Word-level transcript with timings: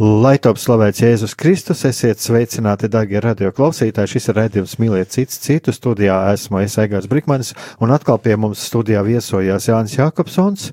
Lai 0.00 0.38
top 0.40 0.56
slavēts 0.56 1.02
Jēzus 1.02 1.34
Kristus, 1.36 1.82
esiet 1.84 2.22
sveicināti, 2.24 2.88
darbie 2.88 3.20
radioklausītāji. 3.20 4.08
Šis 4.14 4.30
ir 4.30 4.38
redzējums 4.38 4.78
mīlēt 4.80 5.10
cits 5.12 5.36
citu. 5.44 5.74
Studijā 5.76 6.14
esmu 6.32 6.62
es 6.62 6.78
Egārs 6.80 7.08
Brikmanis, 7.10 7.50
un 7.84 7.92
atkal 7.92 8.16
pie 8.24 8.38
mums 8.40 8.62
studijā 8.64 9.02
viesojās 9.04 9.68
Jānis 9.68 9.98
Jākopsons. 9.98 10.70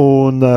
Un 0.00 0.40
uh, 0.40 0.56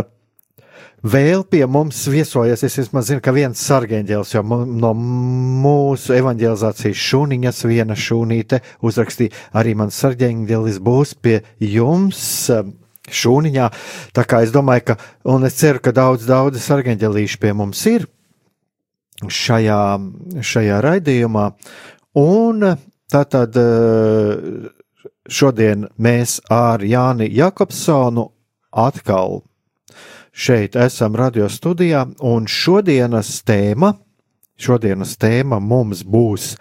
vēl 1.03 1.43
pie 1.43 1.65
mums 1.67 1.99
viesojas, 2.07 2.63
es 2.63 2.79
vismaz 2.79 3.09
zinu, 3.11 3.19
ka 3.19 3.33
viens 3.35 3.65
sargeņģēls, 3.67 4.31
jo 4.37 4.45
no 4.63 4.93
mūsu 4.95 6.15
evanģelizācijas 6.21 7.03
šūniņas 7.09 7.59
viena 7.67 7.99
šūnīte 7.99 8.61
uzrakstīja, 8.79 9.35
arī 9.59 9.75
mans 9.75 9.99
sargeņģēlis 10.05 10.79
būs 10.87 11.17
pie 11.19 11.41
jums. 11.59 12.23
Šūniņā. 13.11 13.69
Tā 14.15 14.23
kā 14.23 14.43
es 14.45 14.53
domāju, 14.55 14.85
ka, 14.91 14.97
un 15.27 15.43
es 15.47 15.57
ceru, 15.59 15.81
ka 15.83 15.91
daudz, 15.95 16.27
daudz 16.29 16.61
sargeņģelīšu 16.63 17.39
pie 17.41 17.51
mums 17.57 17.81
ir 17.91 18.07
šajā, 19.27 19.81
šajā 20.39 20.79
raidījumā. 20.83 21.49
Un 22.19 22.63
tātad 23.11 23.57
eh, 23.59 24.69
šodien 25.27 25.87
mēs 25.97 26.39
ar 26.51 26.83
Jāni 26.85 27.27
Jakobsonu 27.33 28.29
atkal 28.71 29.41
šeit 30.33 30.75
esam 30.75 31.15
radio 31.15 31.49
studijā, 31.49 32.07
un 32.19 32.47
šodienas 32.49 33.43
tēma, 33.45 33.93
šodienas 34.57 35.17
tēma 35.21 35.59
mums 35.61 36.01
būs 36.03 36.55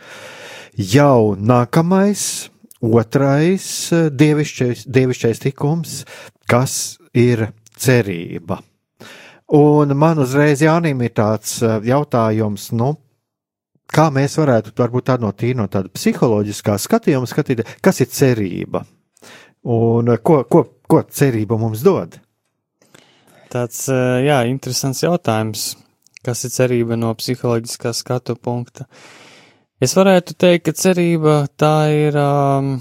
jau 0.76 1.34
nākamais 1.38 2.51
Otrais 2.82 3.64
eh, 3.94 4.08
dievišķais, 4.10 4.88
dievišķais 4.90 5.40
tikums, 5.44 6.02
kas 6.50 6.98
ir 7.14 7.46
cerība. 7.78 8.58
Un 9.54 9.94
man 9.98 10.18
uzreiz 10.22 10.64
Jānim 10.64 11.04
ir 11.06 11.14
tāds 11.14 11.60
eh, 11.62 11.78
jautājums, 11.86 12.72
nu, 12.74 12.96
kā 13.86 14.08
mēs 14.10 14.34
varētu 14.40 14.74
varbūt 14.82 15.08
tā 15.12 15.18
no 15.22 15.30
tīra 15.30 15.60
no 15.62 15.68
tāda 15.70 15.92
psiholoģiskā 15.94 16.74
skatījuma 16.82 17.30
skatīt, 17.30 17.62
kas 17.84 18.02
ir 18.02 18.10
cerība 18.10 18.82
un 19.62 20.10
eh, 20.10 20.18
ko, 20.18 20.42
ko, 20.50 20.66
ko 20.82 21.06
cerība 21.06 21.60
mums 21.62 21.86
dod? 21.86 22.18
Tāds, 23.52 23.84
jā, 23.92 24.42
interesants 24.48 25.04
jautājums. 25.04 25.74
Kas 26.24 26.46
ir 26.46 26.52
cerība 26.54 26.96
no 26.96 27.10
psiholoģiskā 27.18 27.90
skatu 27.94 28.34
punkta? 28.40 28.86
Uh, 28.86 29.21
Es 29.82 29.96
varētu 29.98 30.36
teikt, 30.38 30.68
ka 30.68 30.72
cerība 30.78 31.32
tā 31.58 31.88
ir 31.90 32.14
um, 32.14 32.76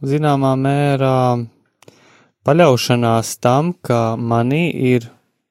zināmā 0.00 0.54
mērā 0.56 1.16
paļaušanās 2.48 3.32
tam, 3.44 3.74
ka 3.84 4.14
manī 4.16 4.62
ir 4.72 5.10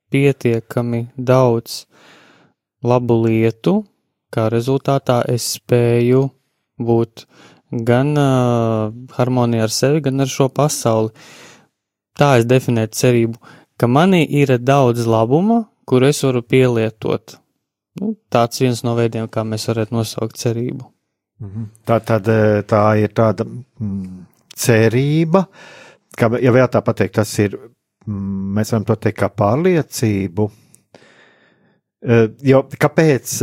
pietiekami 0.09 1.03
daudz 1.13 1.83
labu 2.81 3.19
lietu, 3.27 3.75
kā 4.33 4.47
rezultātā 4.49 5.19
es 5.29 5.51
spēju 5.59 6.23
būt 6.81 7.27
gan 7.85 8.17
uh, 8.17 8.89
harmonijā 9.19 9.69
ar 9.69 9.77
sevi, 9.77 10.01
gan 10.09 10.25
ar 10.25 10.33
šo 10.39 10.49
pasauli. 10.49 11.13
Tā 12.17 12.39
es 12.41 12.49
definētu 12.49 13.03
cerību, 13.03 13.37
ka 13.77 13.85
manī 13.85 14.25
ir 14.41 14.57
daudz 14.57 15.05
labuma, 15.05 15.67
kur 15.85 16.09
es 16.09 16.25
varu 16.25 16.41
pielietot 16.41 17.42
Nu, 18.01 18.15
tāds 18.33 18.61
viens 18.63 18.81
no 18.85 18.95
veidiem, 18.97 19.27
kā 19.29 19.43
mēs 19.45 19.67
varētu 19.69 19.93
nosaukt 19.93 20.39
cerību. 20.41 20.87
Mhm. 21.43 21.69
Tā, 21.85 21.99
tad, 22.05 22.27
e, 22.29 22.63
tā 22.69 22.81
ir 23.01 23.13
tāda 23.13 23.45
mm, 23.45 24.25
cerība, 24.55 25.45
ka, 26.17 26.31
ja 26.41 26.53
vēl 26.55 26.69
tā 26.71 26.81
pateikt, 26.85 27.17
tas 27.19 27.31
ir, 27.43 27.57
mm, 28.07 28.51
mēs 28.57 28.73
varam 28.73 28.87
to 28.87 28.97
teikt 29.01 29.19
kā 29.19 29.29
pārliecību. 29.29 30.49
E, 32.03 32.19
jo 32.49 32.63
kāpēc, 32.79 33.33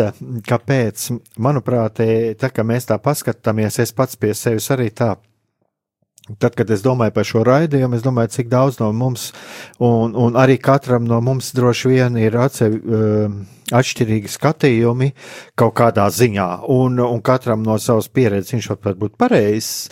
kāpēc, 0.49 1.07
manuprāt, 1.39 2.03
e, 2.05 2.35
tā 2.41 2.51
kā 2.55 2.65
mēs 2.67 2.89
tā 2.91 2.99
paskatāmies, 3.03 3.79
es 3.85 3.95
pats 3.97 4.19
pie 4.21 4.35
sevis 4.39 4.71
arī 4.75 4.91
tā 4.91 5.15
Tad, 6.39 6.55
kad 6.55 6.69
es 6.71 6.83
domāju 6.85 7.15
par 7.17 7.27
šo 7.27 7.41
raidījumu, 7.47 7.97
es 7.97 8.05
domāju, 8.05 8.31
cik 8.37 8.51
daudz 8.53 8.79
no 8.79 8.91
mums, 8.95 9.31
un, 9.83 10.13
un 10.15 10.37
arī 10.39 10.59
katram 10.63 11.07
no 11.09 11.19
mums 11.25 11.51
droši 11.57 11.91
vien 11.91 12.19
ir 12.21 12.37
atsevi, 12.39 12.77
uh, 12.79 13.33
atšķirīgi 13.75 14.31
skatījumi 14.31 15.09
kaut 15.59 15.73
kādā 15.81 16.05
ziņā, 16.13 16.47
un, 16.71 17.01
un 17.03 17.23
katram 17.25 17.65
no 17.67 17.79
savas 17.83 18.11
pieredzes 18.13 18.53
viņš 18.53 18.69
var 18.71 18.99
būt 19.01 19.17
pareizs. 19.19 19.89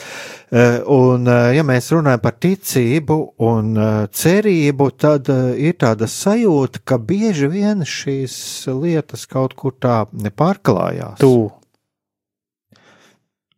Uh, 0.53 0.79
un, 0.95 1.25
uh, 1.27 1.49
ja 1.57 1.65
mēs 1.67 1.89
runājam 1.97 2.23
par 2.23 2.37
ticību 2.45 3.19
un 3.49 3.73
uh, 3.75 3.89
cerību, 4.13 4.91
tad 5.01 5.33
ir 5.57 5.79
tāda 5.81 6.07
sajūta, 6.13 6.85
ka 6.85 7.01
bieži 7.01 7.49
vien 7.51 7.83
šīs 7.89 8.37
lietas 8.69 9.25
kaut 9.31 9.57
kur 9.59 9.75
tā 9.75 10.05
nepārklājās. 10.13 11.19
Tuvu. 11.25 11.51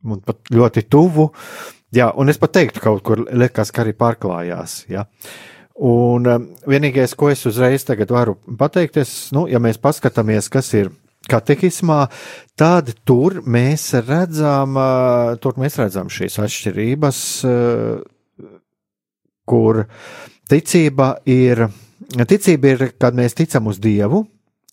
Un 0.00 0.24
pat 0.24 0.48
ļoti 0.54 0.86
tuvu. 0.88 1.28
Uh, 1.28 1.76
Jā, 1.90 2.12
un 2.14 2.30
es 2.30 2.38
pat 2.38 2.52
teiktu, 2.54 2.82
kaut 2.84 3.02
kur 3.06 3.24
liekas, 3.26 3.72
ka 3.74 3.82
arī 3.82 3.96
pārklājās. 3.98 4.84
Jā. 4.90 5.08
Un 5.80 6.28
um, 6.28 6.44
vienīgais, 6.70 7.16
ko 7.18 7.30
es 7.32 7.42
uzreiz 7.48 7.86
varu 8.10 8.36
pateikt, 8.58 9.00
es, 9.00 9.30
nu, 9.34 9.46
ja 9.50 9.58
mēs 9.58 9.80
paskatāmies, 9.80 10.48
kas 10.52 10.70
ir 10.74 10.92
katehismā, 11.30 12.04
tad 12.54 12.92
tur 13.04 13.40
mēs 13.42 13.88
redzam, 14.06 14.76
uh, 14.76 15.34
tur 15.40 15.58
mēs 15.58 15.78
redzam 15.80 16.12
šīs 16.12 16.38
atšķirības, 16.44 17.22
uh, 17.48 18.52
kur 19.48 19.82
ticība 20.46 21.16
ir, 21.26 21.66
ticība 22.22 22.74
ir, 22.74 22.86
kad 23.00 23.18
mēs 23.18 23.34
ticam 23.34 23.66
uz 23.66 23.80
Dievu, 23.82 24.28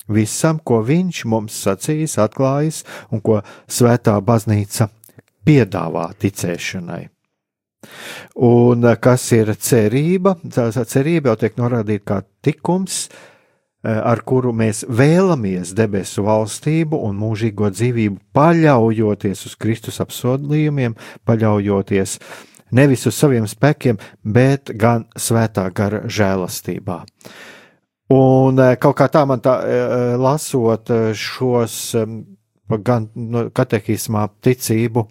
visam, 0.07 0.59
ko 0.59 0.83
Viņš 0.85 1.23
mums 1.25 1.57
sacīs, 1.65 2.19
atklājis 2.21 2.83
un 3.09 3.25
ko 3.25 3.41
Svētā 3.65 4.19
baznīca 4.21 4.91
piedāvā 5.47 6.09
ticēšanai. 6.19 7.05
Un 8.37 8.85
eh, 8.85 8.97
kas 9.01 9.25
ir 9.35 9.53
cerība? 9.55 10.35
Cerība 10.47 11.31
jau 11.31 11.39
tiek 11.41 11.57
norādīta 11.59 12.05
kā 12.05 12.19
tikums, 12.45 13.07
eh, 13.07 13.93
ar 13.93 14.21
kuru 14.27 14.53
mēs 14.53 14.83
vēlamies 14.89 15.73
debesu 15.77 16.25
valstību 16.27 16.99
un 17.07 17.17
mūžīgo 17.21 17.71
dzīvību, 17.73 18.19
paļaujoties 18.37 19.45
uz 19.49 19.55
Kristus 19.55 20.01
apsolījumiem, 20.03 20.97
paļaujoties 21.27 22.19
nevis 22.77 23.07
uz 23.07 23.15
saviem 23.15 23.47
spēkiem, 23.47 23.99
bet 24.23 24.73
gan 24.75 25.07
svētā 25.15 25.69
gara 25.73 26.03
žēlastībā. 26.05 27.03
Un 28.13 28.59
eh, 28.63 28.75
kaut 28.81 28.97
kā 28.97 29.09
tā 29.11 29.25
man 29.27 29.41
tā 29.43 29.57
lasot 30.17 30.93
šos 31.17 31.95
gan 32.83 33.07
no 33.15 33.47
katehismā 33.55 34.27
ticību, 34.43 35.05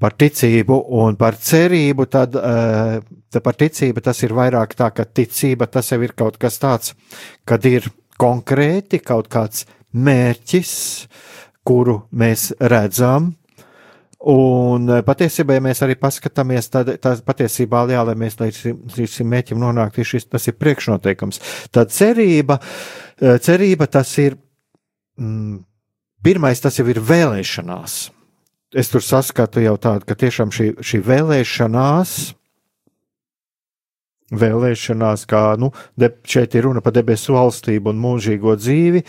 par 0.00 0.16
ticību 0.20 0.76
un 0.98 1.16
par 1.16 1.38
cerību, 1.40 2.06
tad, 2.12 2.36
eh, 2.36 3.00
tad 3.32 3.42
par 3.42 3.56
ticību 3.56 4.02
tas 4.04 4.22
ir 4.22 4.34
vairāk 4.36 4.76
tā, 4.76 4.90
ka 4.94 5.04
ticība 5.04 5.70
tas 5.70 5.90
jau 5.92 6.02
ir 6.02 6.12
kaut 6.12 6.36
kas 6.38 6.58
tāds, 6.58 6.94
kad 7.46 7.64
ir 7.64 7.88
konkrēti 8.20 9.00
kaut 9.04 9.28
kāds 9.28 9.66
mērķis, 9.94 10.74
kuru 11.64 12.02
mēs 12.12 12.52
redzam. 12.60 13.34
Un 14.26 14.88
eh, 14.90 15.02
patiesībā, 15.06 15.56
ja 15.56 15.62
mēs 15.64 15.82
arī 15.84 15.96
paskatāmies, 16.00 16.68
tad 16.72 16.90
tas 17.00 17.22
patiesībā, 17.24 17.84
jā, 17.92 18.02
lai 18.04 18.16
mēs 18.18 18.38
līdz 18.40 19.12
šim 19.12 19.28
mērķim 19.32 19.60
nonāktu, 19.60 20.04
šis, 20.04 20.28
tas 20.28 20.48
ir 20.48 20.56
priekšnoteikums. 20.60 21.40
Tad 21.70 21.92
cerība, 21.94 22.58
eh, 23.20 23.38
cerība 23.44 23.88
tas 23.88 24.12
ir 24.18 24.36
mm, 25.20 25.60
pirmais 26.26 26.62
tas 26.62 26.80
jau 26.80 26.88
ir 26.90 26.98
vēlēšanās. 26.98 28.00
Es 28.76 28.90
tur 28.90 29.04
saskatu 29.04 29.62
jau 29.62 29.76
tādu, 29.78 30.04
ka 30.08 30.18
tiešām 30.18 30.50
šī, 30.52 30.72
šī 30.82 31.00
vēlēšanās 31.06 32.16
vēlēšanās, 34.34 35.22
kā 35.30 35.42
nu, 35.60 35.70
de, 35.98 36.10
šeit 36.26 36.56
ir 36.58 36.66
runa 36.66 36.82
par 36.82 36.94
debesu 36.96 37.36
valstību 37.36 37.92
un 37.92 38.00
mūžīgo 38.02 38.56
dzīvi, 38.58 39.04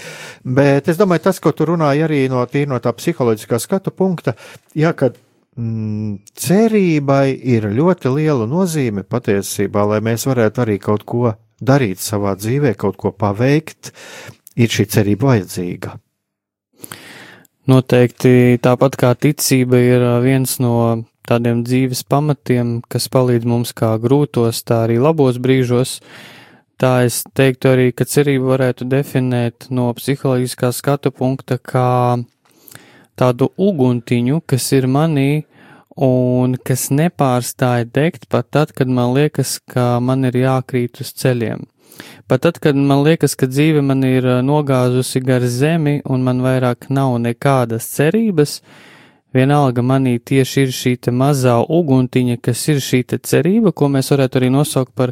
bet 0.58 0.92
es 0.92 1.00
domāju, 1.00 1.26
tas, 1.26 1.42
ko 1.42 1.54
tu 1.58 1.66
runāji 1.72 2.06
arī 2.06 2.20
no, 2.30 2.44
no 2.46 2.82
tā 2.84 2.94
psiholoģiskā 2.94 3.60
skatu 3.62 3.94
punkta, 3.98 4.36
jā, 4.78 4.94
kad 4.94 5.18
mm, 5.58 6.20
cerībai 6.38 7.34
ir 7.34 7.70
ļoti 7.74 8.14
liela 8.14 8.46
nozīme 8.50 9.08
patiesībā, 9.10 9.88
lai 9.90 10.04
mēs 10.06 10.30
varētu 10.30 10.68
arī 10.68 10.78
kaut 10.86 11.08
ko 11.10 11.34
darīt 11.58 12.04
savā 12.04 12.38
dzīvē, 12.38 12.78
kaut 12.78 13.02
ko 13.02 13.12
paveikt, 13.12 13.96
ir 14.58 14.70
šī 14.70 14.86
cerība 14.94 15.34
vajadzīga. 15.34 15.98
Noteikti 17.68 18.56
tāpat 18.64 18.94
kā 18.96 19.10
ticība 19.20 19.80
ir 19.84 20.04
viens 20.24 20.54
no 20.64 21.04
tādiem 21.28 21.66
dzīves 21.68 22.06
pamatiem, 22.08 22.78
kas 22.88 23.10
palīdz 23.12 23.44
mums 23.44 23.74
kā 23.76 23.90
grūtos, 24.00 24.62
tā 24.64 24.86
arī 24.86 24.96
labos 25.04 25.36
brīžos. 25.44 25.98
Tā 26.80 26.94
es 27.10 27.26
teiktu 27.36 27.74
arī, 27.74 27.90
ka 27.92 28.08
cerību 28.08 28.54
varētu 28.54 28.88
definēt 28.88 29.68
no 29.74 29.90
psiholoģiskā 29.98 30.72
skatu 30.78 31.12
punkta 31.12 31.58
kā 31.60 31.90
tādu 33.20 33.50
uguntiņu, 33.58 34.40
kas 34.48 34.72
ir 34.78 34.88
manī 34.88 35.44
un 35.98 36.56
kas 36.64 36.88
nepārstāja 36.94 37.90
degt 37.90 38.30
pat 38.32 38.48
tad, 38.54 38.72
kad 38.72 38.88
man 38.88 39.12
liekas, 39.18 39.58
ka 39.60 39.98
man 40.00 40.24
ir 40.30 40.40
jākrīt 40.46 41.02
uz 41.04 41.12
ceļiem. 41.20 41.68
Pat 42.28 42.44
tad, 42.46 42.60
kad 42.64 42.76
man 42.76 43.04
liekas, 43.06 43.36
ka 43.40 43.50
dzīve 43.50 43.82
man 43.86 44.04
ir 44.08 44.28
nogāzusi 44.46 45.24
gar 45.24 45.46
zemi 45.48 46.02
un 46.06 46.24
man 46.28 46.44
vairāk 46.46 46.90
nav 46.94 47.18
nekādas 47.24 47.88
cerības, 47.96 48.62
Vienalga 49.36 49.84
manī 49.84 50.16
tieši 50.24 50.62
ir 50.64 50.70
šī 50.72 50.94
mazā 51.12 51.58
uguntiņa, 51.62 52.38
kas 52.42 52.62
ir 52.72 52.80
šī 52.82 53.04
cerība, 53.22 53.74
ko 53.76 53.90
mēs 53.92 54.12
varētu 54.14 54.40
arī 54.40 54.50
nosaukt 54.50 54.94
par 54.96 55.12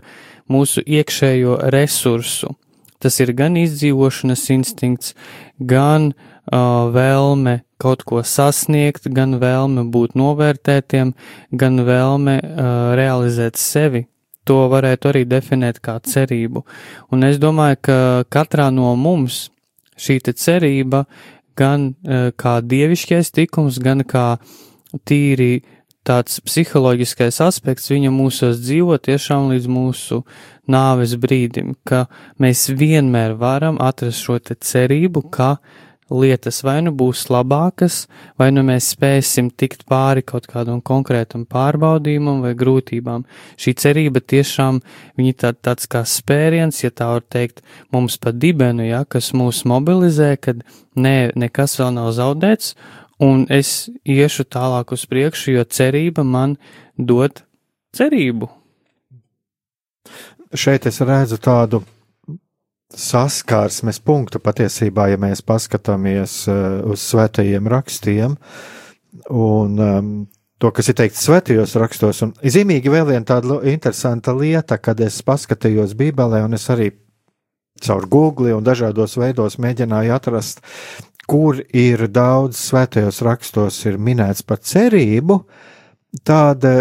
mūsu 0.49 0.81
iekšējo 0.81 1.57
resursu. 1.75 2.55
Tas 2.99 3.19
ir 3.19 3.33
gan 3.35 3.57
izdzīvošanas 3.59 4.47
instinkts, 4.55 5.13
gan 5.59 6.13
uh, 6.13 6.87
vēlme 6.95 7.59
kaut 7.77 8.05
ko 8.07 8.23
sasniegt, 8.23 9.11
gan 9.11 9.35
vēlme 9.41 9.83
būt 9.91 10.15
novērtētiem, 10.15 11.11
gan 11.51 11.83
vēlme 11.85 12.39
uh, 12.39 12.95
realizēt 12.95 13.59
sevi. 13.59 14.07
To 14.45 14.65
varētu 14.69 15.09
arī 15.09 15.23
definēt 15.25 15.79
kā 15.81 15.97
cerību. 16.05 16.61
Un 17.13 17.25
es 17.25 17.39
domāju, 17.41 17.79
ka 17.87 17.97
katrā 18.29 18.69
no 18.73 18.91
mums 18.95 19.47
šī 19.97 20.19
cerība 20.21 21.05
gan 21.57 21.93
uh, 21.93 22.29
kā 22.35 22.59
dievišķais 22.61 23.31
tikums, 23.33 23.79
gan 23.79 24.03
kā 24.05 24.37
tīri 25.07 25.63
tāds 26.05 26.37
psiholoģiskais 26.45 27.39
aspekts 27.41 27.89
viņa 27.89 28.11
mūsos 28.13 28.59
dzīvo 28.61 28.97
tiešām 29.01 29.49
līdz 29.53 29.65
mūsu 29.71 30.21
nāves 30.69 31.15
brīdim, 31.21 31.73
ka 31.85 32.05
mēs 32.41 32.67
vienmēr 32.69 33.35
varam 33.39 33.79
atrast 33.81 34.21
šo 34.25 34.37
cerību, 34.39 35.25
ka 35.33 35.55
lietas 36.09 36.61
vai 36.65 36.77
nu 36.85 36.91
būs 36.93 37.25
labākas, 37.33 38.05
vai 38.37 38.51
nu 38.53 38.61
mēs 38.65 38.91
spēsim 38.93 39.49
tikt 39.49 39.85
pāri 39.89 40.21
kaut 40.25 40.45
kādam 40.51 40.81
konkrētam 40.85 41.45
pārbaudījumam 41.49 42.43
vai 42.45 42.53
grūtībām. 42.57 43.25
Šī 43.57 43.73
cerība 43.81 44.21
tiešām 44.21 44.81
viņa 45.17 45.37
tā, 45.41 45.53
tāds 45.53 45.89
kā 45.89 46.03
spēriens, 46.05 46.83
ja 46.83 46.91
tā 46.93 47.09
var 47.15 47.25
teikt, 47.25 47.63
mums 47.93 48.19
pa 48.21 48.33
dibenu, 48.35 48.85
ja, 48.85 49.03
kas 49.05 49.31
mūs 49.33 49.63
mobilizē, 49.65 50.35
kad 50.37 50.61
ne, 50.95 51.31
nekas 51.35 51.79
vēl 51.81 51.95
nav 51.97 52.11
zaudēts, 52.17 52.75
un 53.23 53.47
es 53.49 53.89
iešu 54.05 54.45
tālāk 54.45 54.93
uz 54.93 55.07
priekšu, 55.09 55.55
jo 55.57 55.65
cerība 55.65 56.25
man 56.27 56.57
dod 56.97 57.41
cerību. 57.95 58.51
Šeit 60.55 60.85
es 60.85 61.01
redzu 61.01 61.41
tādu 61.41 61.81
saskarsmes 62.93 63.99
punktu 64.05 64.39
patiesībā, 64.43 65.09
ja 65.11 65.19
mēs 65.21 65.41
paskatāmies 65.45 66.43
uh, 66.51 66.83
uz 66.91 67.03
svētajiem 67.09 67.67
rakstiem 67.71 68.37
un 69.33 69.79
um, 69.81 70.11
to, 70.61 70.71
kas 70.75 70.91
ir 70.91 70.97
teikts 70.99 71.25
svētajos 71.25 71.75
rakstos. 71.81 72.21
Un 72.25 72.35
zīmīgi 72.43 72.91
vēl 72.91 73.07
viena 73.09 73.25
tāda 73.27 73.59
interesanta 73.71 74.35
lieta, 74.37 74.77
kad 74.77 75.01
es 75.03 75.21
paskatījos 75.25 75.95
Bībelē, 75.97 76.43
un 76.45 76.57
es 76.57 76.67
arī 76.73 76.91
caur 77.83 78.07
Google 78.07 78.55
un 78.55 78.63
dažādos 78.63 79.17
veidos 79.19 79.57
mēģināju 79.59 80.13
atrast, 80.15 80.61
kur 81.27 81.59
ir 81.73 82.05
daudz 82.13 82.59
svētajos 82.69 83.21
rakstos 83.25 83.81
ir 83.89 83.97
minēts 83.97 84.45
par 84.45 84.61
cerību, 84.63 85.41
tāda 86.23 86.71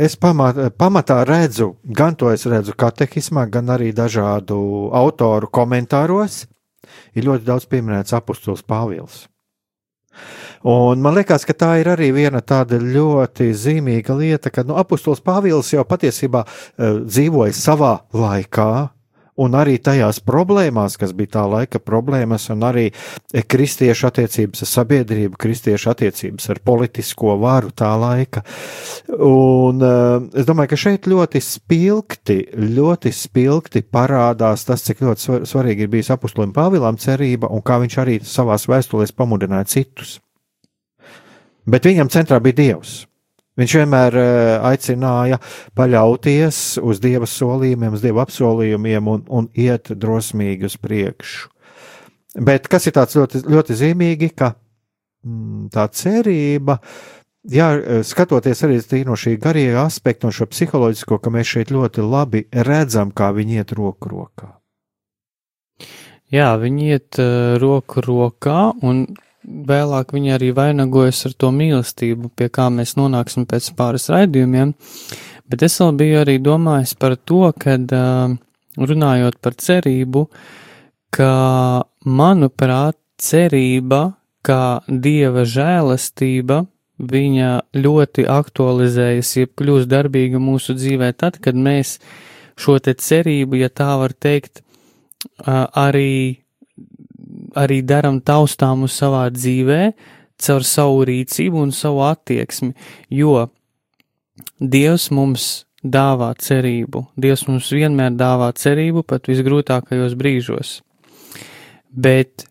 es 0.00 0.16
pamat, 0.16 0.58
pamatā 0.80 1.20
redzu, 1.28 1.74
gan 1.84 2.16
to 2.16 2.30
es 2.32 2.46
redzu 2.48 2.74
katehismā, 2.78 3.46
gan 3.52 3.72
arī 3.74 3.90
dažādu 3.96 4.60
autoru 4.96 5.50
komentāros, 5.52 6.46
ir 7.14 7.28
ļoti 7.28 7.46
daudz 7.46 7.68
pieminēts 7.70 8.16
apustulis 8.16 8.64
Pāvils. 8.66 9.26
Un 10.66 11.00
man 11.00 11.16
liekas, 11.16 11.46
ka 11.48 11.56
tā 11.56 11.70
ir 11.80 11.88
arī 11.88 12.10
viena 12.12 12.42
tāda 12.44 12.76
ļoti 12.80 13.48
zīmīga 13.56 14.16
lieta, 14.18 14.52
ka 14.52 14.64
nu, 14.66 14.76
apustulis 14.80 15.22
Pāvils 15.24 15.72
jau 15.72 15.84
patiesībā 15.88 16.44
uh, 16.44 17.00
dzīvoja 17.06 17.56
savā 17.56 17.94
laikā, 18.12 18.90
un 19.40 19.56
arī 19.58 19.76
tajās 19.82 20.20
problēmās, 20.26 20.96
kas 21.00 21.12
bija 21.16 21.36
tā 21.38 21.44
laika 21.50 21.80
problēmas, 21.82 22.48
un 22.52 22.64
arī 22.66 22.86
kristiešu 23.30 24.08
attiecības 24.10 24.64
ar 24.64 24.70
sabiedrību, 24.72 25.38
kristiešu 25.40 25.92
attiecības 25.92 26.50
ar 26.52 26.62
politisko 26.64 27.36
varu 27.40 27.72
tā 27.76 27.90
laika. 28.00 28.44
Un 29.16 29.84
uh, 29.84 30.28
es 30.34 30.48
domāju, 30.48 30.72
ka 30.72 30.80
šeit 30.86 31.10
ļoti 31.10 31.42
spilgti, 31.44 32.40
ļoti 32.78 33.12
spilgti 33.14 33.84
parādās 33.86 34.66
tas, 34.68 34.84
cik 34.86 35.04
ļoti 35.06 35.44
svarīgi 35.48 35.86
ir 35.86 35.92
bijis 35.92 36.12
apustulim 36.14 36.54
Pāvilam 36.56 36.98
cerība, 37.00 37.50
un 37.50 37.62
kā 37.64 37.78
viņš 37.82 38.00
arī 38.02 38.18
savās 38.26 38.66
vēstulēs 38.70 39.14
pamudināja 39.16 39.70
citus. 39.76 40.18
Bet 41.70 41.86
viņam 41.86 42.10
centrā 42.10 42.40
bija 42.42 42.56
Dievs. 42.56 43.04
Viņš 43.60 43.76
vienmēr 43.80 44.16
eh, 44.16 44.56
aicināja 44.70 45.40
paļauties 45.76 46.80
uz 46.82 47.00
Dieva 47.02 47.28
solījumiem, 47.28 47.96
uz 47.96 48.04
Dieva 48.04 48.24
apsolījumiem 48.26 49.10
un, 49.12 49.24
un 49.28 49.48
iet 49.58 49.92
drosmīgi 49.92 50.68
uz 50.70 50.76
priekšu. 50.80 51.50
Bet 52.46 52.68
kas 52.70 52.86
ir 52.86 52.94
tāds 52.94 53.16
ļoti, 53.18 53.42
ļoti 53.50 53.76
zīmīgi, 53.76 54.30
ka 54.38 54.52
mm, 54.54 55.66
tā 55.74 55.88
cerība, 55.98 56.78
jā, 57.50 57.72
skatoties 58.06 58.62
arī 58.68 59.02
no 59.08 59.18
šī 59.18 59.34
garīga 59.42 59.82
aspekta, 59.88 60.28
no 60.28 60.34
šo 60.34 60.46
psiholoģisko, 60.50 61.18
ka 61.18 61.32
mēs 61.34 61.50
šeit 61.56 61.74
ļoti 61.74 62.06
labi 62.06 62.44
redzam, 62.54 63.10
kā 63.10 63.32
viņi 63.34 63.60
iet 63.60 63.74
roku 63.74 64.12
rokā. 64.14 64.54
Jā, 66.30 66.52
viņi 66.62 66.92
iet 66.94 67.18
uh, 67.18 67.58
roku 67.58 68.04
rokā, 68.06 68.70
un 68.86 69.08
vēlāk 69.44 70.14
viņi 70.14 70.34
arī 70.36 70.50
vainagojas 70.56 71.24
ar 71.28 71.34
to 71.40 71.50
mīlestību, 71.54 72.32
pie 72.36 72.48
kā 72.52 72.68
mēs 72.72 72.96
nonāksim 72.98 73.46
pēc 73.48 73.70
pāris 73.78 74.10
raidījumiem, 74.12 74.74
bet 75.50 75.64
es 75.66 75.78
vēl 75.80 75.94
biju 76.00 76.22
arī 76.22 76.38
domājis 76.42 76.94
par 77.00 77.16
to, 77.16 77.46
kad 77.58 77.92
runājot 78.76 79.38
par 79.42 79.56
cerību, 79.58 80.26
ka, 81.14 81.32
manuprāt, 82.06 82.98
cerība, 83.20 84.14
kā 84.46 84.80
dieva 84.88 85.44
žēlastība, 85.44 86.64
viņa 87.00 87.50
ļoti 87.76 88.26
aktualizējas, 88.28 89.32
jeb 89.36 89.54
kļūst 89.56 89.88
darbīga 89.88 90.40
mūsu 90.40 90.76
dzīvē 90.76 91.12
tad, 91.16 91.40
kad 91.40 91.56
mēs 91.56 91.98
šo 92.60 92.76
te 92.84 92.94
cerību, 92.96 93.60
ja 93.62 93.70
tā 93.72 93.94
var 94.00 94.12
teikt, 94.12 94.62
arī 95.44 96.40
arī 97.60 97.80
daram 97.86 98.20
taustāmu 98.24 98.88
savā 98.90 99.26
dzīvē, 99.34 99.80
caur 100.40 100.64
savu 100.64 101.04
rīcību 101.08 101.64
un 101.66 101.72
savu 101.76 102.04
attieksmi, 102.08 102.74
jo 103.12 103.48
Dievs 104.60 105.10
mums 105.12 105.66
dāvā 105.84 106.30
cerību. 106.40 107.04
Dievs 107.20 107.46
mums 107.48 107.68
vienmēr 107.72 108.14
dāvā 108.16 108.50
cerību 108.56 109.02
pat 109.08 109.28
visgrūtākajos 109.28 110.16
brīžos. 110.16 110.80
Bet 111.90 112.46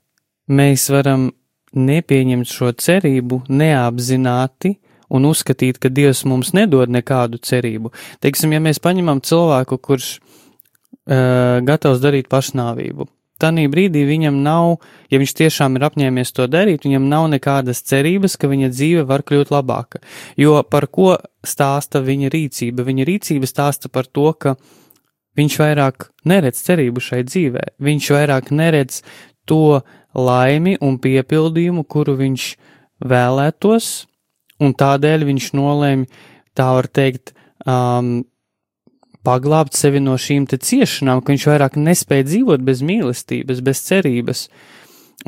mēs 0.50 0.90
varam 0.94 1.30
nepieņemt 1.74 2.50
šo 2.50 2.72
cerību 2.74 3.44
neapzināti 3.50 4.76
un 5.10 5.26
uzskatīt, 5.30 5.80
ka 5.82 5.90
Dievs 5.94 6.24
mums 6.30 6.54
nedod 6.58 6.90
nekādu 6.90 7.42
cerību. 7.42 7.94
Teiksim, 8.22 8.54
ja 8.54 8.62
mēs 8.62 8.82
paņemam 8.82 9.22
cilvēku, 9.26 9.80
kurš 9.82 10.10
uh, 10.18 11.62
gatavs 11.66 12.02
darīt 12.04 12.30
pašnāvību, 12.30 13.08
Tanī 13.40 13.70
brīdī 13.72 14.04
viņam 14.08 14.42
nav, 14.44 14.82
ja 15.12 15.20
viņš 15.22 15.34
tiešām 15.40 15.78
ir 15.78 15.86
apņēmies 15.88 16.34
to 16.36 16.48
darīt, 16.52 16.84
viņam 16.84 17.08
nav 17.12 17.30
nekādas 17.32 17.80
cerības, 17.88 18.36
ka 18.40 18.50
viņa 18.52 18.72
dzīve 18.74 19.06
var 19.08 19.24
kļūt 19.24 19.54
labāka. 19.56 20.02
Jo 20.40 20.60
par 20.68 20.90
ko 20.92 21.16
stāsta 21.48 22.04
viņa 22.04 22.34
rīcība? 22.34 22.84
Viņa 22.88 23.08
rīcība 23.08 23.48
stāsta 23.48 23.92
par 23.92 24.10
to, 24.12 24.28
ka 24.36 24.58
viņš 25.40 25.60
vairāk 25.62 26.10
neredz 26.28 26.60
cerību 26.68 27.04
šai 27.04 27.24
dzīvē, 27.28 27.64
viņš 27.80 28.12
vairāk 28.18 28.52
neredz 28.52 29.02
to 29.48 29.80
laimi 30.16 30.76
un 30.84 30.98
piepildījumu, 31.00 31.86
kuru 31.88 32.18
viņš 32.20 32.50
vēlētos, 33.08 33.88
un 34.60 34.76
tādēļ 34.76 35.26
viņš 35.30 35.52
nolēma, 35.56 36.26
tā 36.58 36.68
var 36.76 36.90
teikt, 36.92 37.32
um, 37.64 38.20
paglābt 39.26 39.76
sevi 39.78 40.02
no 40.04 40.16
šīm 40.20 40.48
te 40.50 40.60
ciešanām, 40.62 41.22
ka 41.22 41.34
viņš 41.34 41.48
vairāk 41.52 41.80
nespēja 41.80 42.28
dzīvot 42.28 42.64
bez 42.66 42.84
mīlestības, 42.86 43.64
bez 43.66 43.82
cerības. 43.88 44.46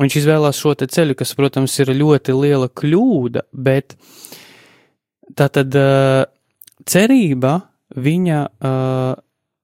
Viņš 0.00 0.18
izvēlās 0.22 0.60
šo 0.60 0.72
te 0.78 0.88
ceļu, 0.88 1.16
kas, 1.18 1.34
protams, 1.36 1.74
ir 1.82 1.92
ļoti 1.92 2.36
liela 2.36 2.70
kļūda, 2.72 3.44
bet 3.52 3.96
tā 5.36 5.50
tad 5.52 5.76
uh, 5.76 6.24
cerība, 6.88 7.58
viņa 7.92 8.40
uh, 8.48 9.12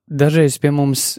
dažreiz 0.08 0.58
pie 0.60 0.72
mums 0.74 1.14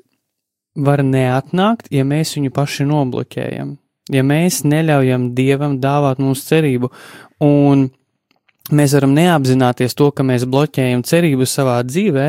var 0.77 1.01
neatnākt, 1.03 1.89
ja 1.93 2.05
mēs 2.05 2.35
viņu 2.37 2.53
paši 2.53 2.85
nobloķējam, 2.89 3.73
ja 4.13 4.25
mēs 4.25 4.61
neļaujam 4.67 5.31
Dievam 5.37 5.79
dāvāt 5.81 6.21
mums 6.21 6.45
cerību, 6.47 6.91
un 7.43 7.89
mēs 8.69 8.93
varam 8.97 9.15
neapzināties 9.17 9.97
to, 9.97 10.11
ka 10.13 10.25
mēs 10.25 10.45
bloķējam 10.49 11.03
cerību 11.07 11.47
savā 11.49 11.79
dzīvē, 11.87 12.27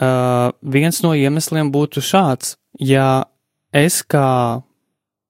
uh, 0.00 0.50
viens 0.62 1.02
no 1.04 1.14
iemesliem 1.14 1.72
būtu 1.74 2.02
šāds, 2.04 2.56
ja 2.80 3.26
es 3.72 4.02
kā 4.02 4.62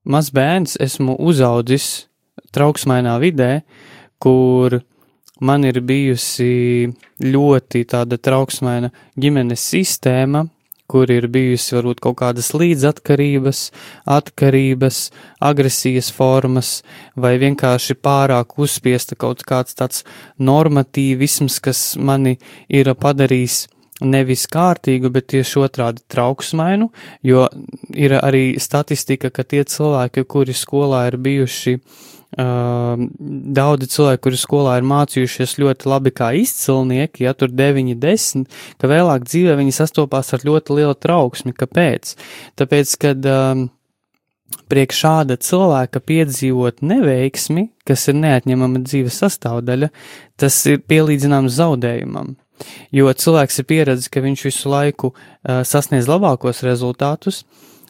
mazs 0.04 0.32
bērns 0.34 0.76
esmu 0.80 1.16
uzaudzis 1.20 2.08
trauksmainā 2.54 3.18
vidē, 3.22 3.62
kur 4.18 4.80
man 5.40 5.64
ir 5.68 5.80
bijusi 5.86 6.88
ļoti 7.22 7.84
tāda 7.88 8.18
trauksmaina 8.18 8.90
ģimenes 9.20 9.64
sistēma, 9.72 10.46
kur 10.88 11.10
ir 11.12 11.26
bijusi 11.28 11.74
varbūt 11.76 12.00
kaut 12.00 12.16
kādas 12.22 12.48
līdzatkarības, 12.56 13.58
atkarības, 14.08 15.00
agresijas 15.44 16.08
formas, 16.16 16.78
vai 17.12 17.34
vienkārši 17.42 17.98
pārāk 18.00 18.56
uzspiesta 18.56 19.18
kaut 19.20 19.44
kāds 19.44 19.76
tāds 19.76 20.06
normatīvisms, 20.40 21.60
kas 21.60 21.82
mani 22.00 22.38
ir 22.72 22.88
padarījis 22.96 23.66
nevis 24.04 24.46
kārtīgu, 24.50 25.10
bet 25.14 25.30
tieši 25.32 25.62
otrādi 25.64 26.04
trauksmainu, 26.10 26.90
jo 27.26 27.46
ir 27.94 28.14
arī 28.20 28.58
statistika, 28.62 29.32
ka 29.34 29.44
tie 29.44 29.64
cilvēki, 29.66 30.26
kuri 30.28 30.54
skolā 30.54 31.06
ir 31.10 31.18
bijuši, 31.22 31.74
uh, 31.78 33.00
daudzi 33.58 33.88
cilvēki, 33.94 34.22
kuri 34.26 34.38
skolā 34.38 34.76
ir 34.78 34.86
mācījušies 34.88 35.56
ļoti 35.62 35.90
labi 35.90 36.12
kā 36.14 36.30
izcilnieki, 36.38 37.24
ja 37.26 37.34
tur 37.34 37.50
9, 37.50 37.96
10, 37.98 38.46
ka 38.78 38.90
vēlāk 38.90 39.26
dzīvē 39.26 39.56
viņi 39.58 39.74
sastopās 39.74 40.34
ar 40.36 40.46
ļoti 40.46 40.78
lielu 40.78 40.94
trauksmi. 40.94 41.56
Kāpēc? 41.56 42.14
Tāpēc, 42.60 42.94
kad 43.02 43.28
um, 43.32 43.68
priekš 44.70 45.02
šāda 45.04 45.38
cilvēka 45.42 46.02
piedzīvot 46.04 46.84
neveiksmi, 46.86 47.70
kas 47.88 48.06
ir 48.12 48.20
neatņemama 48.20 48.84
dzīves 48.84 49.22
sastāvdaļa, 49.24 49.90
tas 50.38 50.60
ir 50.70 50.84
pielīdzināms 50.86 51.56
zaudējumam. 51.58 52.36
Jo 52.94 53.12
cilvēks 53.12 53.60
ir 53.60 53.68
pieredzējis, 53.68 54.12
ka 54.12 54.22
viņš 54.24 54.44
visu 54.48 54.72
laiku 54.72 55.12
uh, 55.12 55.62
sasniedz 55.66 56.08
labākos 56.10 56.62
rezultātus, 56.66 57.44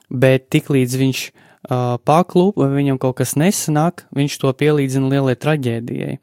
bet 0.08 0.48
tiklīdz 0.52 0.96
viņš 1.00 1.22
uh, 1.28 1.96
paklūp 2.04 2.60
vai 2.60 2.70
viņam 2.76 3.00
kaut 3.02 3.18
kas 3.20 3.36
nesanāk, 3.40 4.06
viņš 4.16 4.38
to 4.42 4.52
pielīdzina 4.52 5.10
lielai 5.12 5.36
traģēdijai. 5.38 6.18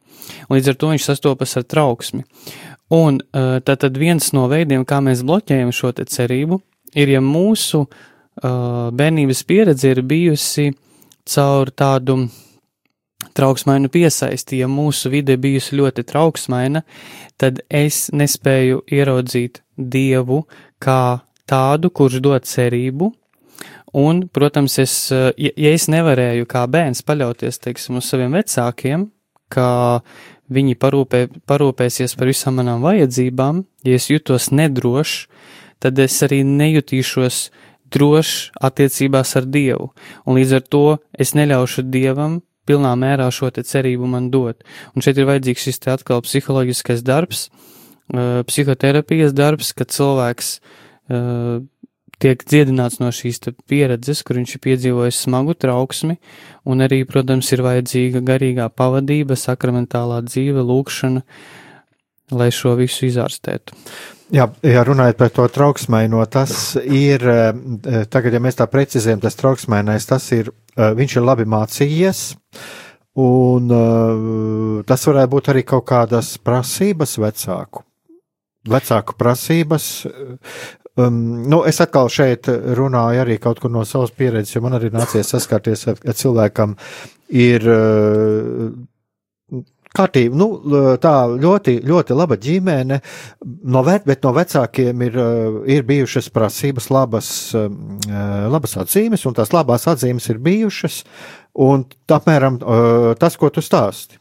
Līdz 0.51 0.71
ar 0.71 0.79
to 0.79 0.93
viņš 0.93 1.09
sastopas 1.09 1.57
ar 1.59 1.67
trauksmi. 1.67 2.25
Un 2.93 3.19
uh, 3.19 3.57
tad, 3.65 3.85
viens 3.97 4.31
no 4.37 4.45
veidiem, 4.51 4.85
kā 4.85 5.01
mēs 5.01 5.25
bloķējam 5.25 5.73
šo 5.73 5.93
cerību, 5.97 6.59
ir, 6.93 7.13
ja 7.17 7.21
mūsu 7.21 7.85
uh, 7.85 8.89
bērnības 8.93 9.43
pieredze 9.47 9.93
ir 9.95 10.03
bijusi 10.05 10.71
caur 11.25 11.71
tādu 11.73 12.27
trauksmainu 13.33 13.89
piesaisti. 13.89 14.61
Ja 14.63 14.69
mūsu 14.71 15.11
vide 15.13 15.37
bijusi 15.41 15.79
ļoti 15.79 16.05
trauksmaina, 16.07 16.83
tad 17.41 17.61
es 17.69 18.09
nespēju 18.13 18.83
ieraudzīt 18.91 19.61
dievu 19.77 20.43
kā 20.83 21.25
tādu, 21.49 21.91
kurš 21.91 22.21
dod 22.23 22.47
cerību. 22.47 23.11
Un, 23.95 24.25
protams, 24.27 24.75
es, 24.83 24.93
ja, 25.11 25.51
ja 25.55 25.71
es 25.71 25.87
nevarēju 25.87 26.47
kā 26.51 26.65
bērns 26.67 27.05
paļauties, 27.07 27.61
teiksim, 27.63 28.01
uz 28.01 28.09
saviem 28.09 28.33
vecākiem, 28.35 29.05
ka 29.47 29.67
viņi 30.51 30.75
parūpē, 30.81 31.21
parūpēsies 31.47 32.17
par 32.19 32.27
visām 32.27 32.59
manām 32.59 32.83
vajadzībām, 32.83 33.63
ja 33.87 33.95
es 33.95 34.09
jutos 34.11 34.49
nedrošs, 34.51 35.29
tad 35.79 36.01
es 36.03 36.17
arī 36.27 36.41
nejutīšos 36.47 37.39
drošs 37.95 38.51
attiecībās 38.67 39.35
ar 39.39 39.47
Dievu. 39.47 39.91
Un 40.25 40.39
līdz 40.39 40.57
ar 40.59 40.67
to 40.67 40.83
es 41.13 41.35
neļaušu 41.37 41.85
Dievam 41.93 42.41
pilnā 42.67 42.93
mērā 42.99 43.29
šo 43.33 43.51
cerību 43.55 44.09
man 44.09 44.31
dot. 44.33 44.65
Un 44.95 45.05
šeit 45.05 45.19
ir 45.19 45.29
vajadzīgs 45.29 45.67
šis 45.69 45.81
atkal 45.93 46.23
psiholoģiskais 46.25 47.03
darbs, 47.05 47.47
uh, 47.49 48.41
psihoterapijas 48.47 49.35
darbs, 49.37 49.73
kad 49.77 49.93
cilvēks 49.93 50.57
uh, 50.57 51.63
tiek 52.21 52.45
dziedināts 52.47 52.99
no 53.01 53.11
šīs 53.13 53.41
pieredzes, 53.69 54.23
kur 54.23 54.39
viņš 54.39 54.55
ir 54.55 54.63
piedzīvojis 54.63 55.21
smagu 55.27 55.55
trauksmi, 55.57 56.17
un 56.65 56.85
arī, 56.85 57.03
protams, 57.07 57.51
ir 57.53 57.63
vajadzīga 57.65 58.23
garīgā 58.25 58.69
pavadība, 58.71 59.37
sakramentālā 59.39 60.21
dzīve, 60.29 60.63
lūkšana, 60.65 61.23
lai 62.35 62.51
šo 62.55 62.75
visu 62.79 63.05
izārstētu. 63.09 63.75
Jā, 64.33 64.47
jā, 64.65 64.81
runājot 64.81 65.19
par 65.19 65.29
to 65.29 65.43
trauksmaino, 65.53 66.23
tas 66.31 66.73
ir, 67.07 67.21
tagad, 68.09 68.33
ja 68.33 68.41
mēs 68.41 68.57
tā 68.61 68.65
precizējam, 68.71 69.21
tas 69.21 69.37
trauksmainais, 69.37 70.07
tas 70.09 70.31
ir 70.33 70.49
Eh, 70.49 70.64
viņš 70.75 71.17
ir 71.17 71.25
labi 71.25 71.45
mācījies, 71.49 72.21
un 73.21 73.75
eh, 73.75 74.79
tas 74.87 75.05
varētu 75.07 75.31
būt 75.35 75.51
arī 75.53 75.63
kaut 75.67 75.85
kādas 75.91 76.35
prasības 76.43 77.17
vecāku. 77.21 77.85
Vecāku 78.65 79.15
prasības. 79.19 79.85
Um, 80.95 81.43
nu, 81.51 81.59
es 81.67 81.81
atkal 81.83 82.07
šeit 82.09 82.47
runāju 82.47 83.21
arī 83.25 83.35
kaut 83.43 83.59
kur 83.61 83.71
no 83.71 83.83
savas 83.85 84.13
pieredzes, 84.15 84.55
jo 84.55 84.61
man 84.63 84.77
arī 84.77 84.89
nācies 84.93 85.27
saskarties 85.27 85.83
ar, 85.91 85.99
ar 85.99 86.15
cilvēkam, 86.15 86.77
ir 87.35 87.67
uh, 87.67 88.69
kārtība, 89.95 90.37
nu, 90.39 90.49
tā 91.01 91.13
ļoti, 91.31 91.77
ļoti 91.87 92.17
laba 92.17 92.37
ģimene, 92.41 92.99
no 93.71 93.85
ve, 93.87 93.99
bet 94.05 94.25
no 94.25 94.33
vecākiem 94.35 95.05
ir, 95.07 95.17
ir 95.77 95.87
bijušas 95.87 96.29
prasības, 96.35 96.89
labas, 96.93 97.29
labas 97.55 98.77
atzīmes, 98.83 99.25
un 99.25 99.37
tās 99.37 99.55
labās 99.55 99.87
atzīmes 99.91 100.29
ir 100.33 100.43
bijušas, 100.43 101.01
un 101.65 101.87
apmēram 102.11 102.59
tas, 103.19 103.39
ko 103.39 103.51
tu 103.53 103.63
stāsti. 103.65 104.19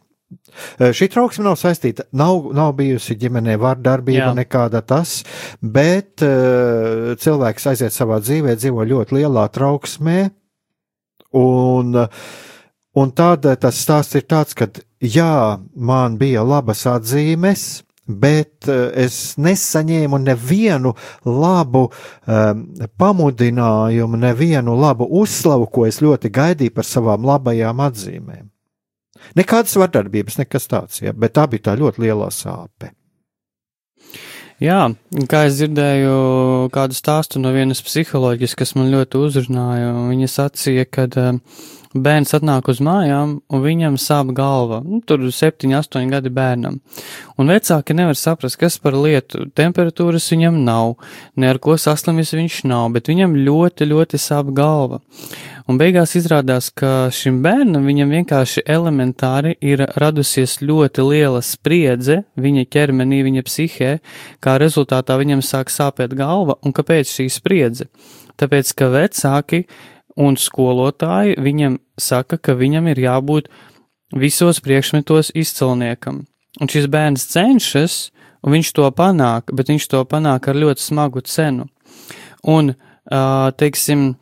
Šī 0.79 1.09
trauksme 1.13 1.45
nav 1.47 1.57
saistīta, 1.61 2.07
nav, 2.17 2.49
nav 2.55 2.73
bijusi 2.79 3.17
ģimenē 3.19 3.57
vārdarbība, 3.61 4.31
Jā. 4.31 4.33
nekāda 4.37 4.83
tas, 4.87 5.21
bet 5.61 6.25
uh, 6.25 7.15
cilvēks 7.21 7.69
aiziet 7.71 7.95
savā 7.95 8.21
dzīvē, 8.23 8.57
dzīvo 8.59 8.87
ļoti 8.91 9.19
lielā 9.19 9.45
trauksmē, 9.55 10.19
un, 11.39 11.95
un 12.95 13.11
tad 13.15 13.47
tas 13.61 13.81
stāsts 13.81 14.19
ir 14.19 14.27
tāds, 14.31 14.55
ka 14.55 14.69
jā, 15.01 15.59
man 15.75 16.19
bija 16.21 16.45
labas 16.47 16.85
atzīmes, 16.89 17.85
bet 18.05 18.69
eh, 18.69 19.05
es 19.07 19.35
nesaņēmu 19.41 20.19
nevienu 20.21 20.93
labu 21.25 21.87
um, 21.89 22.65
pamudinājumu, 23.01 24.19
nevienu 24.21 24.75
labu 24.77 25.09
uzslavu, 25.23 25.69
ko 25.73 25.87
es 25.89 26.03
ļoti 26.05 26.31
gaidīju 26.35 26.75
par 26.75 26.89
savām 26.89 27.25
labajām 27.25 27.81
atzīmēm. 27.85 28.51
Nekādas 29.39 29.79
vardarbības, 29.81 30.37
nekas 30.43 30.69
tāds, 30.69 31.01
ja, 31.01 31.15
bet 31.17 31.33
tā 31.39 31.47
bija 31.49 31.71
tā 31.71 31.79
ļoti 31.81 32.05
liela 32.05 32.29
sāpe. 32.35 32.93
Jā, 34.63 34.85
kā 35.29 35.41
es 35.49 35.57
dzirdēju 35.59 36.69
kādu 36.73 36.95
stāstu 36.95 37.41
no 37.43 37.51
vienas 37.57 37.81
psiholoģijas, 37.83 38.55
kas 38.55 38.75
man 38.79 38.93
ļoti 38.93 39.19
uzrunāja, 39.19 39.89
viņa 40.13 40.29
sacīja, 40.31 40.85
ka 40.87 41.09
uh, 41.09 41.41
bērns 41.95 42.35
atnāk 42.35 42.69
uz 42.73 42.81
mājām, 42.83 43.37
un 43.49 43.63
viņam 43.63 43.97
sāp 44.01 44.33
galva. 44.35 44.81
Nu, 44.85 45.01
tur 45.07 45.23
ir 45.23 45.33
7, 45.35 45.71
8 45.79 46.11
gadi 46.11 46.33
bērnam. 46.35 46.81
Un 47.39 47.51
vecāki 47.51 47.95
nevar 47.95 48.19
saprast, 48.19 48.59
kas 48.59 48.79
par 48.83 48.97
lietu. 48.99 49.47
Temperatūras 49.55 50.27
viņam 50.35 50.61
nav, 50.67 50.97
ne 51.37 51.51
ar 51.51 51.61
ko 51.63 51.79
saslimis 51.79 52.35
viņš 52.35 52.65
nav, 52.71 52.89
bet 52.97 53.11
viņam 53.11 53.37
ļoti, 53.47 53.89
ļoti 53.91 54.21
sāp 54.21 54.51
galva. 54.55 55.01
Un 55.65 55.79
beigās 55.81 56.13
izrādās, 56.19 56.69
ka 56.77 57.09
šim 57.15 57.39
bērnam 57.45 57.87
viņam 57.89 58.11
vienkārši 58.19 58.67
elementāri 58.69 59.55
ir 59.65 59.87
radusies 59.97 60.59
ļoti 60.61 61.07
liela 61.07 61.41
spriedze 61.41 62.19
viņa 62.37 62.67
ķermenī, 62.75 63.23
viņa 63.25 63.45
psihē, 63.47 63.95
kā 64.45 64.59
rezultātā 64.61 65.17
viņam 65.23 65.41
sāk 65.41 65.73
sāpēt 65.73 66.13
galva. 66.19 66.59
Un 66.61 66.77
kāpēc 66.77 67.09
šī 67.09 67.31
spriedze? 67.33 67.89
Tāpēc, 68.37 68.75
ka 68.77 68.91
vecāki 68.93 69.63
un 70.17 70.39
skolotāji 70.39 71.39
viņam 71.43 71.79
saka, 71.99 72.39
ka 72.39 72.55
viņam 72.59 72.89
ir 72.93 73.01
jābūt 73.03 73.51
visos 74.15 74.61
priekšmetos 74.63 75.33
izcilniekam. 75.35 76.25
Un 76.63 76.71
šis 76.71 76.87
bērns 76.91 77.27
cenšas, 77.33 77.97
un 78.47 78.55
viņš 78.55 78.73
to 78.77 78.89
panāk, 78.95 79.51
bet 79.51 79.73
viņš 79.73 79.89
to 79.91 80.03
panāk 80.07 80.49
ar 80.49 80.59
ļoti 80.59 80.85
smagu 80.85 81.25
cenu. 81.27 81.67
Un, 82.47 82.75
teiksim, 83.59 84.15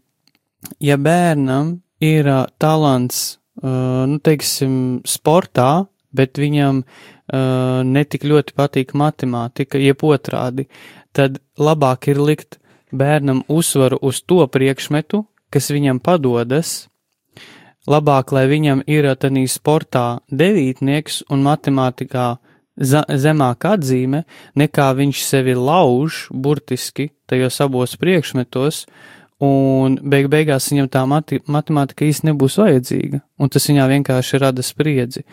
ja 0.80 0.96
bērnam 0.96 1.80
ir 2.00 2.28
talants, 2.62 3.38
nu, 3.62 4.18
teiksim, 4.24 5.02
sportā, 5.04 5.84
bet 6.12 6.40
viņam 6.40 6.82
netik 7.88 8.24
ļoti 8.28 8.56
patīk 8.56 8.96
matemātika, 8.98 9.80
jeb 9.80 10.02
otrādi, 10.04 10.68
tad 11.12 11.40
labāk 11.58 12.08
ir 12.12 12.20
likt 12.20 12.58
bērnam 12.92 13.42
uzsvaru 13.48 13.98
uz 14.04 14.20
to 14.24 14.44
priekšmetu, 14.46 15.24
kas 15.52 15.70
viņam 15.72 16.00
padodas. 16.02 16.88
Labāk, 17.90 18.30
lai 18.32 18.46
viņam 18.46 18.84
ir 18.86 19.08
tādā 19.18 19.42
sportā 19.50 20.22
devītnieks 20.30 21.24
un 21.34 21.42
matemātikā 21.42 22.36
zemāka 22.78 23.74
atzīme, 23.76 24.22
nekā 24.56 24.92
viņš 24.96 25.24
sevi 25.26 25.56
lauž 25.58 26.28
burtiski 26.30 27.10
tajos 27.26 27.60
abos 27.60 27.96
priekšmetos, 28.00 28.86
un 29.42 29.98
beig 29.98 30.28
beigās 30.30 30.70
viņam 30.70 30.88
tā 30.88 31.02
mati 31.08 31.40
matemātika 31.50 32.06
īsti 32.06 32.30
nebūs 32.30 32.58
vajadzīga, 32.62 33.20
un 33.38 33.50
tas 33.50 33.66
viņā 33.68 33.88
vienkārši 33.90 34.40
rada 34.40 34.62
spriedzi. 34.62 35.24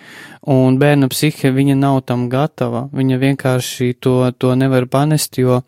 Un 0.49 0.79
bērna 0.81 1.09
psihe 1.11 1.53
viņa 1.53 1.77
nav 1.77 2.01
tam 2.09 2.27
gatava, 2.29 2.87
viņa 2.91 3.21
vienkārši 3.21 3.93
to, 4.01 4.31
to 4.37 4.55
nevar 4.57 4.89
panest, 4.89 5.37
jo 5.37 5.61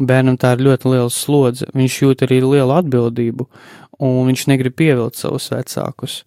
bērnam 0.00 0.36
tā 0.40 0.54
ir 0.54 0.64
ļoti 0.68 0.92
liela 0.94 1.10
slodze, 1.12 1.68
viņš 1.76 2.00
jūt 2.04 2.26
arī 2.26 2.40
lielu 2.44 2.76
atbildību, 2.76 3.48
un 4.00 4.30
viņš 4.30 4.46
negrib 4.50 4.76
pievilt 4.78 5.18
savus 5.20 5.50
vecākus. 5.52 6.22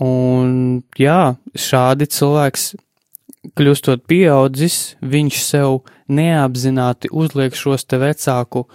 Un 0.00 0.82
jā, 1.00 1.34
šādi 1.58 2.06
cilvēks, 2.12 2.68
kļūstot 3.56 4.04
pieaudzis, 4.10 4.94
viņš 5.00 5.40
sev 5.42 5.80
neapzināti 6.12 7.10
uzliek 7.10 7.56
šos 7.56 7.86
te 7.88 7.98
vecāku 8.00 8.66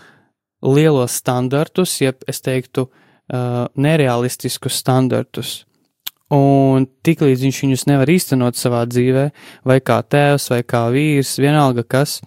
lielos 0.66 1.16
standartus, 1.22 2.00
jeb 2.02 2.26
es 2.28 2.42
teiktu, 2.44 2.88
uh, 2.90 3.66
nerealistiskus 3.78 4.82
standartus. 4.82 5.62
Un 6.34 6.88
tiklīdz 7.06 7.44
viņš 7.46 7.62
viņus 7.62 7.86
nevar 7.88 8.10
īstenot 8.10 8.58
savā 8.58 8.82
dzīvē, 8.90 9.28
vai 9.70 9.78
kā 9.86 10.00
tēvs, 10.02 10.50
vai 10.52 10.64
kā 10.66 10.88
vīrs, 10.92 11.36
vienalga 11.38 11.86
kas, 11.86 12.18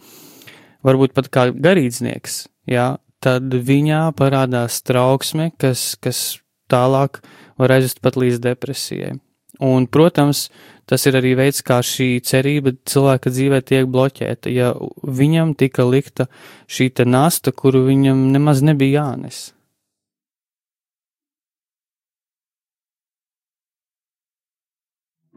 varbūt 0.86 1.16
pat 1.16 1.28
kā 1.34 1.48
garīdznieks, 1.50 2.44
jā, 2.70 2.92
tad 3.24 3.52
viņā 3.52 4.02
parādās 4.18 4.80
trauksme, 4.86 5.50
kas, 5.58 5.94
kas 6.00 6.38
tālāk 6.70 7.22
var 7.58 7.74
aizvest 7.78 8.02
pat 8.04 8.18
līdz 8.20 8.40
depresijai. 8.44 9.16
Un, 9.64 9.88
protams, 9.90 10.46
tas 10.86 11.06
ir 11.10 11.18
arī 11.18 11.34
veids, 11.38 11.64
kā 11.66 11.80
šī 11.82 12.20
cerība 12.22 12.76
cilvēka 12.86 13.32
dzīvē 13.34 13.62
tiek 13.66 13.88
bloķēta, 13.90 14.52
ja 14.54 14.72
viņam 15.02 15.56
tika 15.58 15.86
likta 15.88 16.28
šī 16.70 16.92
te 16.94 17.08
nasta, 17.08 17.50
kuru 17.50 17.82
viņam 17.88 18.28
nemaz 18.34 18.62
nebija 18.62 19.02
jānes. 19.02 19.48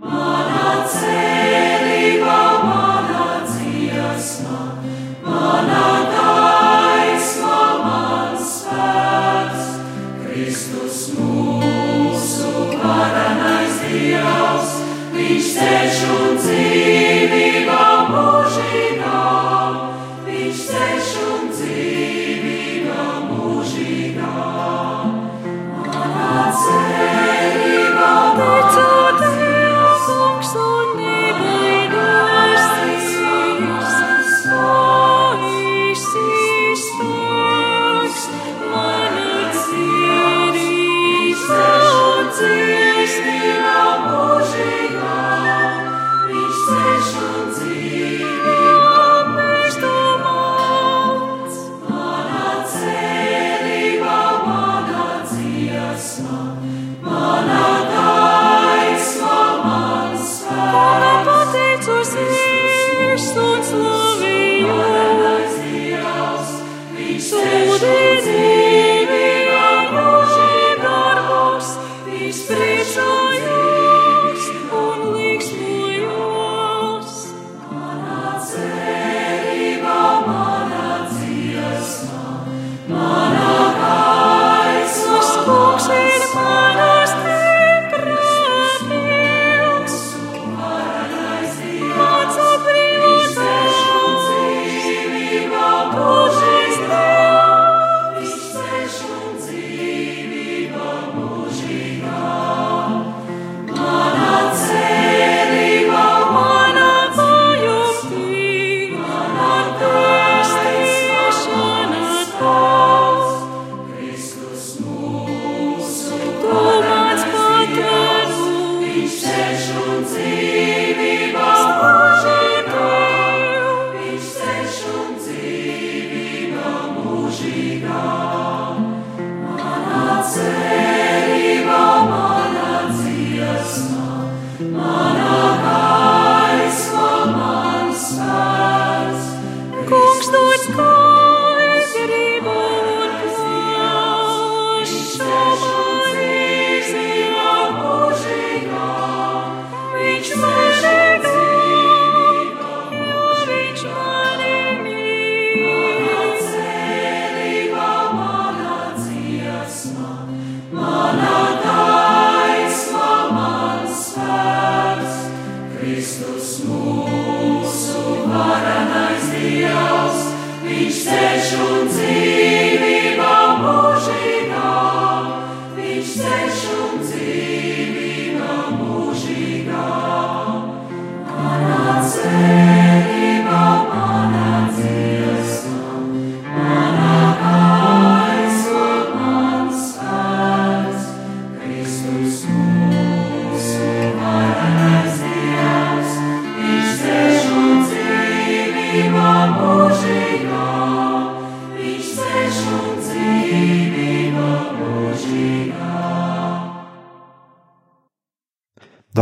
Manā 0.01 0.30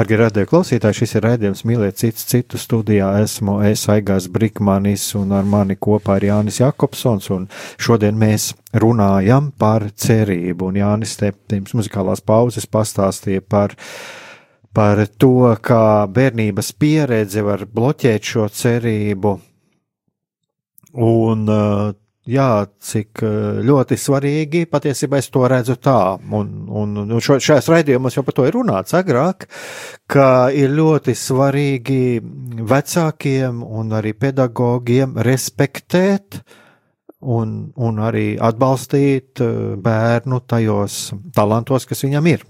Darbie 0.10 0.24
radio 0.26 0.50
klausītāji, 0.50 0.96
šis 1.04 1.12
ir 1.20 1.22
raidījums 1.22 1.60
Mīliet 1.70 2.00
citu 2.02 2.24
citu 2.32 2.58
studijā. 2.58 3.12
Esmu 3.22 3.60
es 3.68 3.84
Aigās 3.94 4.26
Brikmanis 4.34 5.04
un 5.20 5.36
ar 5.38 5.46
mani 5.46 5.76
kopā 5.78 6.16
ir 6.18 6.24
Jānis 6.32 6.58
Jakobsons. 6.64 7.28
Un 7.36 7.46
šodien 7.78 8.18
mēs 8.18 8.48
runājam 8.74 9.52
par 9.54 9.86
cerību. 9.94 10.72
Un 10.72 10.80
Jānis 10.82 11.14
te 11.20 11.30
pirms 11.30 11.78
muzikālās 11.78 12.26
pauzes 12.26 12.66
pastāstīja 12.66 13.46
par, 13.46 13.78
par 14.74 15.04
to, 15.22 15.54
kā 15.62 15.84
bērnības 16.10 16.74
pieredze 16.82 17.46
var 17.46 17.68
bloķēt 17.70 18.34
šo 18.34 18.50
cerību. 18.50 19.36
Un 21.06 21.46
uh, 21.54 21.94
jā, 22.30 22.50
cik 22.80 23.24
eh, 23.26 23.60
ļoti 23.66 23.98
svarīgi 24.00 24.64
patiesībā 24.70 25.20
es 25.20 25.30
to 25.34 25.46
redzu 25.50 25.76
tā. 25.82 26.18
Un, 26.20 26.52
un, 26.70 26.96
un 27.04 27.24
šo, 27.24 27.40
šajās 27.42 27.70
raidījumos 27.74 28.18
jau 28.18 28.24
par 28.28 28.38
to 28.38 28.48
ir 28.48 28.56
runāts 28.58 28.96
agrāk, 28.98 29.48
ka 30.10 30.50
ir 30.56 30.74
ļoti 30.76 31.16
svarīgi 31.18 32.02
vecākiem 32.70 33.64
un 33.66 33.94
arī 34.00 34.16
pedagogiem 34.18 35.18
respektēt 35.26 36.42
un, 37.20 37.56
un 37.76 38.04
arī 38.06 38.32
atbalstīt 38.40 39.44
eh, 39.44 39.60
bērnu 39.82 40.44
tajos 40.48 41.10
talantos, 41.36 41.88
kas 41.90 42.06
viņam 42.06 42.34
ir. 42.36 42.46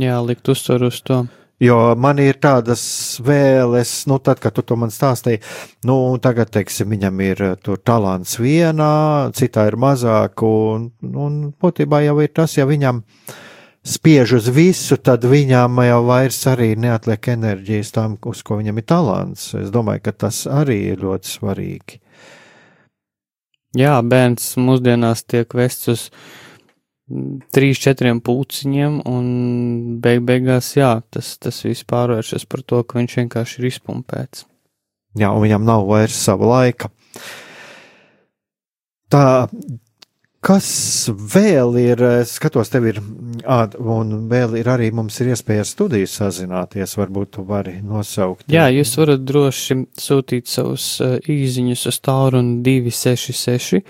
Jā, 0.00 0.18
likt 0.26 0.48
uzsvaru 0.50 0.90
uz 0.90 1.02
to. 1.06 1.24
Jo 1.62 1.94
man 1.94 2.18
ir 2.18 2.40
tādas 2.42 2.82
vēles, 3.22 3.92
nu, 4.10 4.18
tad, 4.18 4.40
kad 4.42 4.58
tu 4.58 4.76
man 4.76 4.90
stāstīji, 4.90 5.38
nu, 5.86 5.96
tagad, 6.22 6.50
teiksim, 6.54 6.90
viņam 6.90 7.22
ir 7.22 7.42
eh, 7.46 7.54
tur 7.62 7.78
talants 7.78 8.34
vienā, 8.42 9.30
citā 9.38 9.68
ir 9.70 9.78
mazāk, 9.78 10.42
un, 10.42 10.88
un 11.14 11.40
būtībā 11.62 12.02
jau 12.08 12.18
ir 12.24 12.32
tas, 12.34 12.56
ja 12.58 12.66
viņam 12.66 13.04
spiež 13.86 14.34
uz 14.40 14.48
visu, 14.50 14.98
tad 14.98 15.28
viņam 15.30 15.78
jau 15.86 16.00
vairs 16.08 16.40
arī 16.50 16.72
neatliek 16.80 17.30
enerģijas 17.36 17.94
tam, 17.94 18.16
uz 18.26 18.42
ko 18.42 18.58
viņam 18.58 18.80
ir 18.80 18.88
talants. 18.90 19.52
Es 19.60 19.70
domāju, 19.70 20.02
ka 20.08 20.16
tas 20.26 20.44
arī 20.50 20.80
ir 20.94 21.04
ļoti 21.04 21.36
svarīgi. 21.36 22.00
Jā, 23.78 23.98
bērns 24.02 24.54
mūsdienās 24.58 25.24
tiek 25.26 25.54
vests 25.54 25.90
uz 25.90 26.02
trīs, 27.54 27.80
četriem 27.82 28.20
pūciņiem, 28.24 28.98
un 29.08 29.28
beig 30.04 30.24
beigās, 30.26 30.72
jā, 30.78 30.96
tas, 31.12 31.36
tas 31.42 31.60
viss 31.66 31.86
pārvēršas 31.88 32.48
par 32.48 32.64
to, 32.64 32.82
ka 32.82 33.00
viņš 33.00 33.20
vienkārši 33.22 33.60
ir 33.60 33.70
izpumpēts. 33.72 34.46
Jā, 35.18 35.30
un 35.30 35.44
viņam 35.44 35.66
nav 35.66 35.86
vairs 35.86 36.16
sava 36.18 36.48
laika. 36.48 36.90
Tā, 39.12 39.46
kas 40.44 40.68
vēl 41.12 41.76
ir, 41.78 42.02
skatos, 42.26 42.72
tev 42.72 42.88
ir, 42.90 42.98
un 42.98 44.14
vēl 44.32 44.56
ir 44.58 44.70
arī 44.72 44.88
mums 44.96 45.20
ir 45.22 45.30
iespēja 45.36 45.66
studiju 45.68 46.08
sazināties, 46.10 46.96
varbūt 46.98 47.36
tu 47.36 47.44
vari 47.46 47.76
nosaukt. 47.84 48.48
Jā, 48.50 48.66
jūs 48.74 48.96
varat 48.98 49.22
droši 49.28 49.78
sūtīt 50.00 50.50
savus 50.50 50.88
īziņus 51.30 51.84
uz 51.92 52.00
tālruni 52.08 52.58
266 52.66 53.84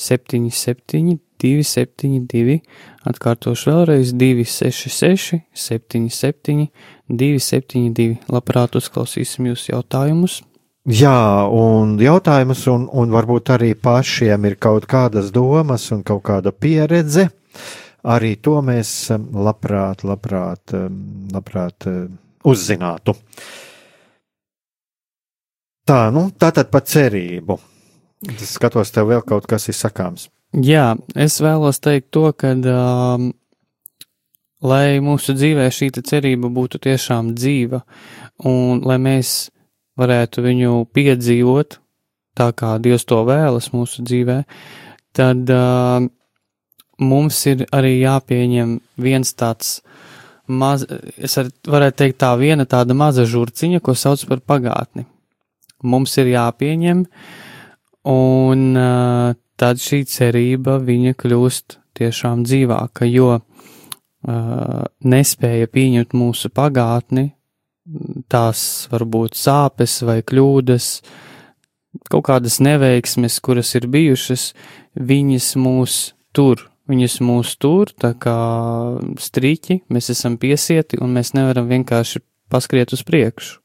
77 0.00 1.18
272, 1.40 2.60
atkārtošu 3.08 3.70
vēlreiz 3.72 4.12
266, 4.16 5.40
77, 5.56 6.68
272. 7.08 8.20
Labprāt 8.30 8.78
uzklausīsim 8.78 9.50
jūsu 9.50 9.72
jautājumus. 9.74 10.40
Jā, 10.88 11.44
un 11.52 11.98
jautājumus, 12.00 12.64
un, 12.72 12.86
un 12.88 13.12
varbūt 13.12 13.52
arī 13.52 13.74
pašiem 13.76 14.46
ir 14.48 14.56
kaut 14.56 14.86
kādas 14.88 15.28
domas 15.34 15.90
un 15.92 16.00
kaut 16.06 16.24
kāda 16.24 16.54
pieredze. 16.56 17.28
Arī 18.08 18.38
to 18.40 18.56
mēs 18.64 18.90
um, 19.12 19.26
labprāt, 19.44 20.06
labprāt, 20.08 20.72
um, 20.72 20.96
labprāt 21.34 21.84
uh, 21.90 22.06
uzzinātu. 22.48 23.12
Tā, 25.84 26.00
nu, 26.14 26.30
tātad 26.32 26.70
par 26.72 26.86
cerību. 26.88 27.58
Es 28.32 28.54
skatos, 28.56 28.92
tev 28.94 29.12
vēl 29.12 29.24
kaut 29.28 29.44
kas 29.50 29.68
ir 29.68 29.76
sakāms. 29.76 30.30
Jā, 30.50 30.96
es 31.14 31.38
vēlos 31.38 31.78
teikt 31.78 32.08
to, 32.10 32.24
ka, 32.34 32.56
um, 32.58 33.28
lai 34.66 34.98
mūsu 34.98 35.36
dzīvē 35.38 35.68
šī 35.70 35.92
cerība 36.02 36.48
būtu 36.50 36.80
tiešām 36.82 37.36
dzīva, 37.38 37.84
un 38.50 38.80
lai 38.82 38.96
mēs 38.98 39.50
varētu 40.00 40.42
viņu 40.42 40.72
piedzīvot 40.90 41.76
tā, 42.34 42.48
kā 42.50 42.78
Dievs 42.82 43.06
to 43.06 43.20
vēlas 43.28 43.70
mūsu 43.70 44.02
dzīvē, 44.02 44.40
tad 45.14 45.52
uh, 45.54 46.02
mums 46.98 47.38
ir 47.46 47.62
arī 47.70 48.00
jāpieņem 48.00 48.72
viens 48.98 49.30
tāds 49.38 49.76
maz, 50.50 50.82
es 51.14 51.36
ar, 51.38 51.52
varētu 51.62 51.98
teikt 52.02 52.18
tā 52.24 52.32
viena 52.40 52.66
tāda 52.66 52.96
maza 52.96 53.22
žurciņa, 53.22 53.78
ko 53.78 53.94
sauc 53.94 54.24
par 54.26 54.42
pagātni. 54.42 55.06
Mums 55.86 56.16
ir 56.18 56.32
jāpieņem, 56.34 57.04
un 58.10 58.66
uh, 58.74 59.38
tad 59.60 59.80
šī 59.82 60.04
cerība 60.08 60.78
viņa 60.80 61.16
kļūst 61.20 61.76
tiešām 61.98 62.44
dzīvāka, 62.48 63.04
jo 63.10 63.34
uh, 63.36 63.42
nespēja 65.04 65.68
pieņemt 65.68 66.16
mūsu 66.16 66.50
pagātni, 66.54 67.32
tās 68.30 68.62
varbūt 68.92 69.36
sāpes 69.36 69.98
vai 70.06 70.20
kļūdas, 70.24 70.88
kaut 72.12 72.28
kādas 72.30 72.60
neveiksmes, 72.62 73.40
kuras 73.44 73.74
ir 73.76 73.88
bijušas, 73.90 74.52
viņas 74.96 75.50
mūs 75.60 75.98
tur, 76.36 76.64
viņas 76.90 77.18
mūs 77.26 77.56
tur, 77.60 77.92
tā 77.92 78.14
kā 78.16 78.38
striķi, 79.20 79.82
mēs 79.92 80.12
esam 80.14 80.38
piesieti 80.40 81.00
un 81.02 81.12
mēs 81.18 81.34
nevaram 81.36 81.68
vienkārši 81.70 82.22
paskriet 82.50 82.94
uz 82.96 83.04
priekšu. 83.06 83.58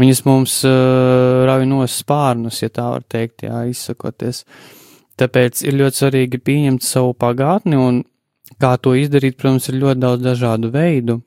Viņas 0.00 0.20
mums 0.24 0.52
uh, 0.64 1.44
rauj 1.44 1.66
no 1.68 1.84
spārnus, 1.84 2.62
ja 2.62 2.70
tā 2.72 2.86
var 2.94 3.02
teikt, 3.04 3.44
jā, 3.44 3.66
izsakoties. 3.68 4.46
Uh, 4.46 4.79
Tāpēc 5.20 5.64
ir 5.66 5.76
ļoti 5.76 6.04
svarīgi 6.04 6.40
pieņemt 6.40 6.84
savu 6.86 7.12
pagātni, 7.18 7.76
un 7.76 8.04
kā 8.60 8.76
to 8.80 8.94
izdarīt, 8.96 9.36
protams, 9.40 9.68
ir 9.68 9.80
ļoti 9.82 10.02
daudz 10.04 10.24
dažādu 10.24 10.70
veidu. 10.72 11.20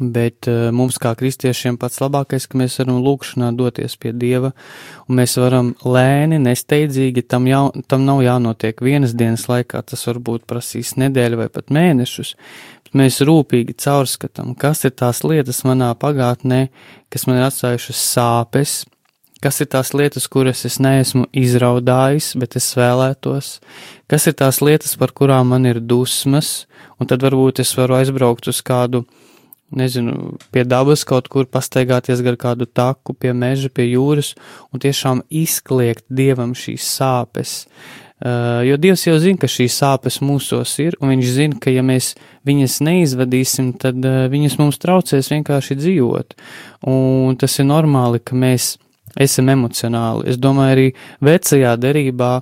Bet 0.00 0.46
uh, 0.48 0.68
mums, 0.72 0.96
kā 1.00 1.12
kristiešiem, 1.16 1.76
pats 1.80 2.00
labākais, 2.00 2.46
ka 2.48 2.56
mēs 2.60 2.78
varam 2.80 3.00
lūkšanā 3.04 3.50
doties 3.56 3.96
pie 4.00 4.12
Dieva, 4.16 4.52
un 5.08 5.18
mēs 5.18 5.36
varam 5.40 5.74
lēni, 5.84 6.38
nesteidzīgi, 6.40 7.24
tam, 7.28 7.48
jau, 7.48 7.66
tam 7.88 8.06
nav 8.08 8.22
jānotiek 8.24 8.80
vienas 8.84 9.12
dienas 9.16 9.44
laikā, 9.50 9.82
tas 9.84 10.06
varbūt 10.08 10.46
prasīs 10.48 10.94
nedēļu 11.00 11.40
vai 11.42 11.48
pat 11.52 11.72
mēnešus, 11.72 12.32
bet 12.86 12.96
mēs 13.02 13.20
rūpīgi 13.28 13.76
caurskatām, 13.80 14.54
kas 14.56 14.86
ir 14.88 14.96
tās 15.00 15.20
lietas 15.24 15.64
manā 15.68 15.92
pagātnē, 16.00 16.66
kas 17.12 17.28
man 17.28 17.40
ir 17.40 17.48
atstājušas 17.48 18.04
sāpes, 18.14 18.78
kas 19.44 19.60
ir 19.62 19.70
tās 19.72 19.92
lietas, 19.96 20.28
kuras 20.30 20.64
es 20.68 20.78
neesmu 20.82 21.26
izraudājis, 21.36 22.34
bet 22.40 22.56
es 22.60 22.68
vēlētos, 22.78 23.54
kas 24.10 24.28
ir 24.28 24.36
tās 24.38 24.60
lietas, 24.64 24.96
par 25.00 25.14
kurām 25.16 25.54
man 25.54 25.68
ir 25.68 25.80
dusmas, 25.80 26.66
un 27.00 27.10
tad 27.10 27.24
varbūt 27.24 27.62
es 27.64 27.72
varu 27.78 27.98
aizbraukt 28.00 28.50
uz 28.52 28.60
kādu, 28.66 29.04
nezinu, 29.70 30.34
pie 30.50 30.64
dabas 30.66 31.04
kaut 31.06 31.30
kur 31.30 31.46
pastaigāties 31.46 32.22
gar 32.26 32.36
kādu 32.40 32.66
taku, 32.66 33.14
pie 33.14 33.32
meža, 33.36 33.70
pie 33.72 33.88
jūras, 33.92 34.34
un 34.74 34.82
tiešām 34.82 35.24
izkliegt 35.30 36.04
dievam 36.10 36.54
šīs 36.58 36.86
sāpes. 36.98 37.64
Uh, 38.20 38.60
jo 38.68 38.76
Dievs 38.76 39.06
jau 39.06 39.14
zina, 39.16 39.38
ka 39.40 39.48
šīs 39.48 39.78
sāpes 39.80 40.18
mūsos 40.20 40.74
ir, 40.84 40.92
un 41.00 41.08
Viņš 41.08 41.28
zina, 41.32 41.56
ka 41.56 41.72
ja 41.72 41.80
mēs 41.80 42.10
viņas 42.44 42.74
neizvadīsim, 42.84 43.70
tad 43.80 44.04
uh, 44.04 44.26
viņas 44.28 44.58
mums 44.60 44.76
traucēs 44.82 45.30
vienkārši 45.32 45.78
dzīvot. 45.78 46.36
Un 46.92 47.38
tas 47.40 47.56
ir 47.56 47.70
normāli, 47.70 48.20
ka 48.20 48.36
mēs 48.36 48.74
esam 49.18 49.50
emocionāli. 49.52 50.28
Es 50.30 50.38
domāju, 50.38 50.76
arī 50.76 50.88
vecajā 51.24 51.76
derībā 51.80 52.32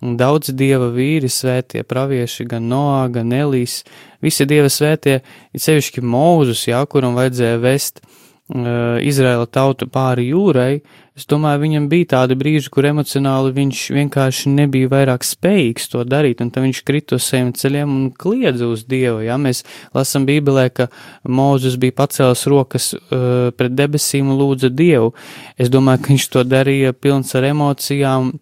daudz 0.00 0.52
dieva 0.56 0.88
vīri, 0.92 1.28
svētie 1.28 1.84
pravieši, 1.84 2.48
gan 2.48 2.68
Noā, 2.68 3.04
gan 3.12 3.32
Elīs, 3.36 3.82
visi 4.24 4.46
dieva 4.48 4.68
svētie, 4.72 5.20
ir 5.52 5.64
sevišķi 5.64 6.04
Mūzus, 6.04 6.66
jā, 6.70 6.80
kuram 6.88 7.16
vajadzēja 7.18 7.60
vest 7.60 8.00
uh, 8.00 8.19
Izraela 8.50 9.46
tautu 9.46 9.86
pāri 9.86 10.30
jūrai. 10.32 10.80
Es 11.14 11.26
domāju, 11.28 11.60
viņam 11.62 11.86
bija 11.90 12.08
tādi 12.16 12.34
brīži, 12.38 12.70
kur 12.72 12.88
emocionāli 12.88 13.52
viņš 13.54 13.82
vienkārši 13.94 14.50
nebija 14.50 14.88
vairāk 14.90 15.26
spējīgs 15.26 15.90
to 15.92 16.02
darīt, 16.08 16.40
un 16.42 16.50
tad 16.50 16.64
viņš 16.64 16.80
krita 16.86 17.18
uz 17.18 17.28
saviem 17.28 17.52
ceļiem 17.54 17.92
un 17.94 18.08
kliedza 18.10 18.66
uz 18.66 18.82
Dievu. 18.88 19.20
Ja? 19.26 19.36
Mēs 19.38 19.62
lasām 19.94 20.26
Bībelē, 20.26 20.66
ka 20.74 20.88
Mūzus 21.28 21.78
bija 21.78 21.98
pacēlis 22.00 22.46
rokas 22.50 22.90
uh, 22.96 23.52
pret 23.54 23.76
debesīm 23.76 24.32
un 24.32 24.40
lūdza 24.40 24.72
Dievu. 24.72 25.12
Es 25.60 25.70
domāju, 25.70 26.02
ka 26.02 26.14
viņš 26.14 26.28
to 26.34 26.44
darīja 26.48 26.96
pilns 26.96 27.34
ar 27.38 27.46
emocijām 27.52 28.34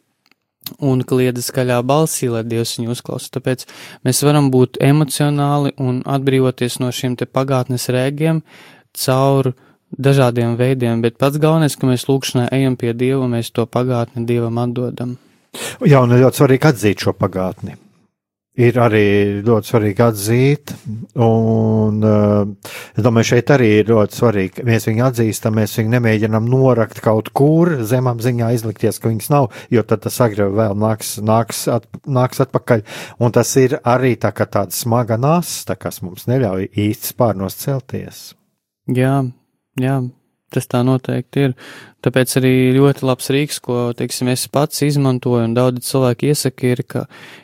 un 0.84 1.04
kliedza 1.08 1.44
skaļā 1.44 1.82
balsī, 1.84 2.32
lai 2.32 2.46
Dievs 2.48 2.78
viņu 2.78 2.96
uzklausa. 2.96 3.32
Tāpēc 3.36 3.68
mēs 4.08 4.24
varam 4.24 4.52
būt 4.54 4.80
emocionāli 4.84 5.76
un 5.76 6.04
atbrīvoties 6.08 6.80
no 6.80 6.92
šiem 6.94 7.16
te 7.18 7.28
pagātnes 7.28 7.90
rēgiem 7.92 8.44
caur 8.96 9.52
uh, 9.52 9.64
dažādiem 9.96 10.56
veidiem, 10.58 11.02
bet 11.04 11.18
pats 11.20 11.40
galvenais, 11.40 11.76
ka 11.78 11.88
mēs 11.88 12.08
lūkšanā 12.10 12.48
ejam 12.52 12.76
pie 12.76 12.92
Dieva 12.92 13.24
un 13.24 13.36
mēs 13.38 13.52
to 13.54 13.66
pagātni 13.66 14.26
Dievam 14.28 14.60
atdodam. 14.62 15.16
Jā, 15.86 16.02
un 16.04 16.12
ir 16.12 16.26
ļoti 16.26 16.42
svarīgi 16.42 16.72
atzīt 16.72 17.04
šo 17.06 17.16
pagātni. 17.16 17.78
ir 18.58 18.78
arī 18.82 19.04
ļoti 19.46 19.70
svarīgi 19.70 20.02
atzīt. 20.02 20.72
Un, 21.22 22.02
uh, 22.02 22.72
es 22.98 23.04
domāju, 23.06 23.30
šeit 23.30 23.52
arī 23.54 23.68
ir 23.78 23.92
ļoti 23.92 24.18
svarīgi, 24.18 24.64
mēs 24.66 24.88
viņu 24.88 25.04
atzīstam, 25.06 25.56
mēs 25.60 25.76
viņu 25.78 25.94
nemēģinām 25.94 26.48
norakt 26.50 27.00
kaut 27.04 27.30
kur 27.38 27.70
zemapziņā, 27.86 28.50
izlikties, 28.56 28.98
ka 28.98 29.12
viņas 29.12 29.30
nav, 29.30 29.50
jo 29.70 29.84
tad 29.86 30.02
tas 30.06 30.18
agri 30.24 30.48
vēl 30.58 30.74
nāks, 30.78 31.16
nāks, 31.22 31.64
at, 31.70 31.86
nāks 32.06 32.42
atpakaļ. 32.44 32.84
Un 33.22 33.34
tas 33.38 33.54
ir 33.62 33.78
arī 33.86 34.16
tā 34.20 34.34
kā 34.34 34.48
tāda 34.50 34.74
smaga 34.74 35.20
nasta, 35.20 35.78
kas 35.78 36.02
mums 36.02 36.26
neļauj 36.30 36.72
īsti 36.74 37.14
spārnos 37.14 37.58
celties. 37.62 38.32
Jā, 38.90 39.20
jā, 39.82 39.98
Tas 40.48 40.64
tā 40.64 40.80
noteikti 40.80 41.42
ir. 41.44 41.54
Tāpēc 42.04 42.38
arī 42.38 42.52
ļoti 42.72 43.04
labs 43.04 43.26
rīks, 43.34 43.58
ko, 43.60 43.90
teiksim, 43.96 44.30
es 44.32 44.46
pats 44.48 44.80
izmantoju 44.86 45.42
un 45.44 45.56
daudzi 45.56 45.82
cilvēki 45.90 46.30
iesaka, 46.30 46.70
ir, 46.72 46.82
ka 46.88 47.02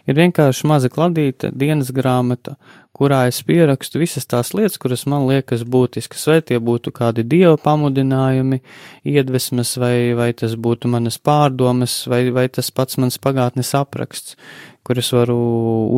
ir 0.09 0.16
vienkārši 0.16 0.70
maza 0.70 0.88
kladīta 0.92 1.51
dienas 1.53 1.90
grāmata, 1.92 2.55
kurā 2.97 3.25
es 3.29 3.42
pierakstu 3.44 4.01
visas 4.01 4.25
tās 4.31 4.55
lietas, 4.55 4.79
kuras 4.81 5.05
man 5.11 5.27
liekas 5.29 5.66
būtiskas, 5.68 6.25
vai 6.31 6.38
tie 6.47 6.61
būtu 6.62 6.94
kādi 6.94 7.27
dieva 7.29 7.59
pamudinājumi, 7.61 8.62
iedvesmas, 9.11 9.75
vai, 9.83 10.14
vai 10.16 10.31
tas 10.33 10.55
būtu 10.55 10.88
manas 10.94 11.18
pārdomas, 11.18 12.05
vai, 12.09 12.29
vai 12.33 12.47
tas 12.49 12.70
pats 12.73 12.97
mans 13.03 13.18
pagātnes 13.20 13.75
apraksts, 13.77 14.38
kur 14.87 15.03
es 15.03 15.11
varu 15.12 15.37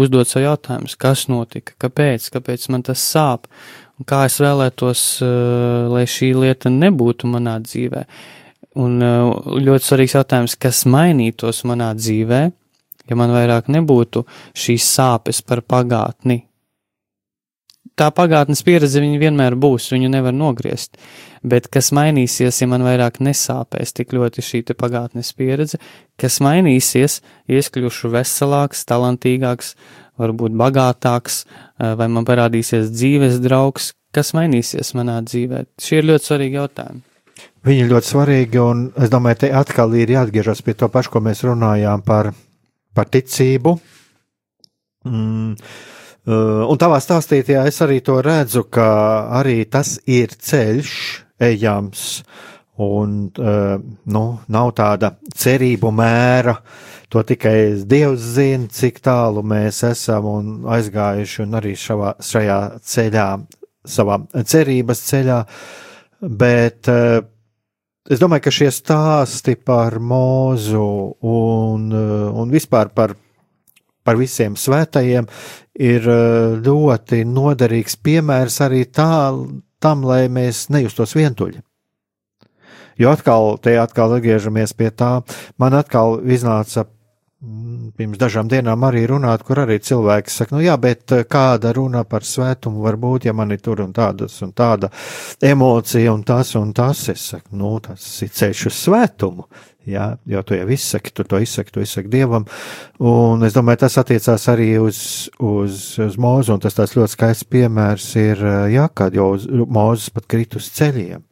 uzdot 0.00 0.32
savu 0.32 0.48
jautājumus, 0.48 0.96
kas 0.98 1.28
notika, 1.30 1.76
kāpēc, 1.86 2.32
kāpēc 2.34 2.70
man 2.72 2.88
tas 2.88 3.04
sāp 3.04 3.46
kā 4.04 4.24
es 4.28 4.40
vēlētos, 4.42 5.04
eh, 5.24 5.88
lai 5.88 6.04
šī 6.04 6.34
lieta 6.36 6.72
nebūtu 6.72 7.30
manā 7.30 7.56
dzīvē. 7.64 8.04
Un 8.76 9.00
eh, 9.00 9.30
ļoti 9.68 9.88
svarīgs 9.88 10.16
jautājums, 10.18 10.58
kas 10.60 10.84
mainītos 10.84 11.64
manā 11.64 11.94
dzīvē, 11.96 12.42
ja 13.08 13.16
man 13.16 13.32
vairāk 13.32 13.70
nebūtu 13.72 14.26
šīs 14.52 14.90
sāpes 14.98 15.40
par 15.46 15.62
pagātni. 15.62 16.42
Tā 17.96 18.10
pagātnes 18.12 18.60
pieredze 18.60 19.00
viņa 19.00 19.16
vienmēr 19.22 19.54
būs, 19.56 19.86
viņu 19.88 20.10
nevar 20.12 20.34
nogriezt, 20.36 20.98
bet 21.40 21.70
kas 21.72 21.88
mainīsies, 21.96 22.58
ja 22.60 22.66
man 22.68 22.82
vairāk 22.84 23.22
nesāpēs 23.24 23.94
tik 23.96 24.12
ļoti 24.12 24.44
šī 24.44 24.60
pagātnes 24.76 25.32
pieredze, 25.32 25.80
kas 26.20 26.36
mainīsies, 26.44 27.22
ja 27.48 27.62
es 27.62 27.72
kļūšu 27.72 28.12
veselāks, 28.12 28.84
talantīgāks, 28.84 29.72
varbūt 30.20 30.56
bagātāks, 30.56 31.44
eh, 31.44 31.94
vai 31.98 32.08
man 32.08 32.24
parādīsies 32.24 32.90
dzīves 32.92 33.40
draugs, 33.44 33.92
kas 34.12 34.32
mainīsies 34.36 34.94
manā 34.96 35.20
dzīvē. 35.24 35.66
Šie 35.78 36.00
ir 36.00 36.08
ļoti 36.12 36.30
svarīgi 36.30 36.58
jautājumi. 36.60 37.02
Viņi 37.66 37.82
ir 37.82 37.90
ļoti 37.90 38.08
svarīgi, 38.12 38.60
un 38.62 38.86
es 38.96 39.10
domāju, 39.10 39.42
te 39.42 39.50
atkal 39.52 39.92
ir 39.98 40.08
jāatgriežas 40.14 40.62
pie 40.64 40.74
to 40.78 40.88
pašu, 40.88 41.10
ko 41.10 41.20
mēs 41.20 41.42
runājām 41.44 42.04
par, 42.06 42.32
par 42.94 43.10
ticību. 43.12 43.74
Mm. 45.04 45.56
Uh, 46.26 46.64
un 46.66 46.78
tavā 46.78 46.98
stāstītajā 46.98 47.66
es 47.68 47.76
arī 47.84 48.00
to 48.02 48.16
redzu, 48.24 48.64
ka 48.70 48.86
arī 49.38 49.60
tas 49.70 50.00
ir 50.10 50.32
ceļš 50.34 50.94
ejams, 51.46 52.06
un 52.82 53.28
uh, 53.38 53.76
nu, 54.10 54.24
nav 54.48 54.72
tāda 54.78 55.12
cerību 55.38 55.92
mēra 55.94 56.56
uh, 56.56 56.95
To 57.08 57.22
tikai 57.22 57.86
Dievs 57.86 58.22
zina, 58.34 58.66
cik 58.72 58.98
tālu 59.04 59.44
mēs 59.46 59.84
esam 59.86 60.26
un 60.26 60.48
aizgājuši 60.74 61.44
un 61.44 61.54
arī 61.54 61.76
šavā, 61.78 62.16
šajā 62.18 62.58
ceļā, 62.82 63.26
savā 63.86 64.18
cerības 64.42 65.02
ceļā. 65.06 65.36
Bet 66.26 66.90
uh, 66.90 67.20
es 68.10 68.22
domāju, 68.22 68.48
ka 68.48 68.54
šie 68.58 68.72
stāsti 68.74 69.54
par 69.54 70.00
mūzu 70.02 70.88
un, 71.30 71.86
uh, 71.94 72.26
un 72.42 72.50
vispār 72.50 72.90
par, 72.90 73.14
par 74.02 74.18
visiem 74.18 74.58
svētajiem 74.58 75.30
ir 75.78 76.10
uh, 76.10 76.58
ļoti 76.58 77.22
noderīgs 77.30 78.00
piemērs 78.02 78.58
arī 78.66 78.82
tā, 78.90 79.30
tam, 79.78 80.02
lai 80.10 80.24
mēs 80.26 80.66
nejustos 80.74 81.14
vientuļi. 81.14 81.62
Jo 82.98 83.12
atkal, 83.12 83.58
te 83.60 83.76
atkal 83.78 84.16
atgriežamies 84.16 84.72
pie 84.74 84.88
tā, 84.90 85.20
man 85.60 85.76
atkal 85.76 86.16
iznāca 86.32 86.86
pirms 87.96 88.16
dažām 88.16 88.48
dienām 88.48 88.84
arī 88.88 89.02
runāt, 89.10 89.42
kur 89.44 89.60
arī 89.60 89.76
cilvēki 89.84 90.32
saka, 90.32 90.54
nu 90.56 90.62
jā, 90.64 90.76
bet 90.80 91.12
eh, 91.12 91.24
kāda 91.28 91.74
runa 91.76 92.02
par 92.08 92.24
svētumu 92.24 92.80
var 92.86 92.96
būt, 93.00 93.28
ja 93.28 93.34
man 93.36 93.52
ir 93.52 93.60
tur 93.60 93.82
un 93.84 93.92
tādas 93.96 94.38
un 94.44 94.54
tāda 94.56 94.88
emocija 95.44 96.14
un 96.14 96.24
tas 96.24 96.54
un 96.56 96.72
tas. 96.76 97.06
Es 97.12 97.28
saku, 97.34 97.52
nu, 97.60 97.74
tas 97.84 98.04
ir 98.24 98.32
ceļš 98.32 98.66
uz 98.70 98.78
svētumu. 98.86 99.48
Jā, 99.86 100.08
jo 100.26 100.40
tu 100.42 100.56
jau 100.56 100.66
izsaki, 100.74 101.12
tu 101.14 101.22
to 101.28 101.38
izsaki, 101.38 101.70
tu 101.76 101.84
izsaki 101.84 102.10
dievam. 102.10 102.48
Un 102.98 103.44
es 103.46 103.54
domāju, 103.54 103.84
tas 103.84 104.00
attiecās 104.00 104.48
arī 104.50 104.72
uz, 104.82 104.98
uz, 105.38 105.84
uz 106.02 106.16
mūzu, 106.18 106.56
un 106.56 106.64
tas 106.64 106.74
tāds 106.74 106.96
ļoti 106.96 107.14
skaists 107.14 107.46
piemērs 107.52 108.08
ir, 108.18 108.42
eh, 108.42 108.58
jā, 108.78 108.88
kad 108.96 109.14
jau 109.14 109.34
mūzes 109.36 110.08
pat 110.16 110.26
krit 110.32 110.56
uz 110.58 110.72
ceļiem. 110.80 111.22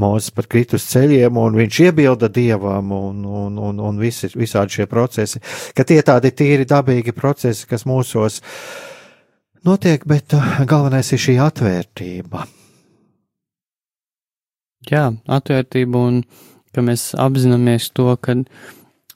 Mūzes 0.00 0.32
pat 0.34 0.48
krit 0.50 0.72
uz 0.74 0.82
ceļiem, 0.90 1.36
un 1.38 1.54
viņš 1.54 1.76
iebilda 1.84 2.26
dievam, 2.34 2.90
un, 2.96 3.20
un, 3.24 3.58
un, 3.62 3.78
un 3.78 4.00
visi, 4.02 4.26
visādi 4.34 4.80
šie 4.80 4.88
procesi, 4.90 5.38
ka 5.76 5.86
tie 5.86 6.00
tādi 6.02 6.32
tīri 6.34 6.66
dabīgi 6.66 7.14
procesi, 7.14 7.68
kas 7.70 7.86
mūsos 7.86 8.40
notiek, 9.66 10.02
bet 10.10 10.34
uh, 10.34 10.56
galvenais 10.66 11.12
ir 11.14 11.22
šī 11.22 11.36
atvērtība. 11.46 12.42
Jā, 14.90 15.04
atvērtība, 15.30 16.00
un 16.10 16.18
ka 16.74 16.82
mēs 16.82 17.12
apzināmies 17.14 17.92
to, 17.94 18.10
ka 18.18 18.34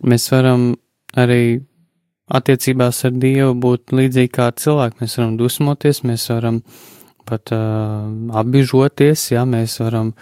mēs 0.07 0.29
varam 0.31 0.71
arī 1.19 1.59
attiecībās 2.29 3.03
ar 3.09 3.17
Dievu 3.19 3.57
būt 3.59 3.95
līdzīgi 3.99 4.31
kā 4.37 4.51
cilvēki. 4.55 5.03
Mēs 5.03 5.19
varam 5.19 5.35
dusmoties, 5.41 6.05
mēs 6.07 6.29
varam 6.31 6.63
pat 7.29 7.53
uh, 7.53 8.07
apbižoties, 8.41 9.27
jā, 9.35 9.43
mēs 9.49 9.79
varam 9.83 10.15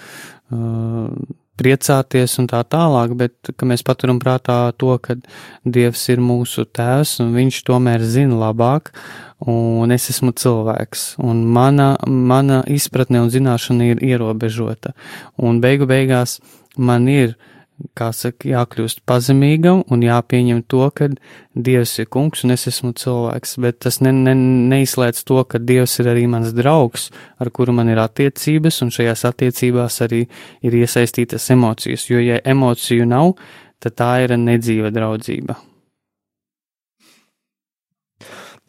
priecāties 1.56 2.37
un 2.40 2.48
tā 2.50 2.61
tālāk, 2.68 3.14
bet 3.16 3.50
ka 3.56 3.68
mēs 3.68 3.85
paturam 3.87 4.20
prātā 4.22 4.72
to, 4.78 4.92
ka 5.02 5.16
Dievs 5.64 6.04
ir 6.12 6.20
mūsu 6.22 6.66
tēvs 6.68 7.16
un 7.24 7.32
viņš 7.37 7.62
tomēr 7.66 8.04
zina 8.04 8.37
labāk, 8.44 8.92
un 9.40 9.92
es 9.92 10.11
esmu 10.12 10.35
cilvēks, 10.37 11.16
un 11.24 11.42
mana, 11.56 11.94
mana 12.06 12.62
izpratne 12.68 13.24
un 13.24 13.32
zināšana 13.32 13.92
ir 13.92 14.04
ierobežota, 14.04 14.94
un 15.37 15.61
beigu 15.64 15.88
beigās 15.88 16.38
man 16.76 17.09
ir 17.09 17.35
uh, 17.35 17.52
kā 17.96 18.08
saka, 18.16 18.48
jākļūst 18.48 19.02
pazemīgam 19.08 19.82
un 19.92 20.04
jāpieņem 20.04 20.62
to, 20.70 20.86
ka 20.96 21.10
Dievs 21.56 21.94
ir 22.02 22.08
kungs 22.12 22.44
un 22.44 22.52
es 22.52 22.66
esmu 22.68 22.92
cilvēks, 22.96 23.56
bet 23.64 23.78
tas 23.84 24.00
ne, 24.04 24.12
ne, 24.12 24.34
neizslēdz 24.72 25.22
to, 25.28 25.42
ka 25.48 25.60
Dievs 25.60 25.98
ir 26.02 26.10
arī 26.12 26.26
mans 26.30 26.52
draugs, 26.56 27.10
ar 27.40 27.50
kuru 27.50 27.74
man 27.76 27.88
ir 27.92 28.00
attiecības, 28.02 28.82
un 28.84 28.92
šajās 28.92 29.24
attiecībās 29.30 30.00
arī 30.04 30.24
ir 30.64 30.80
iesaistītas 30.82 31.50
emocijas, 31.54 32.08
jo 32.10 32.20
ja 32.20 32.40
emociju 32.44 33.08
nav, 33.08 33.34
tad 33.80 33.96
tā 34.00 34.12
ir 34.24 34.36
nedzīva 34.40 34.92
draudzība. 34.92 35.56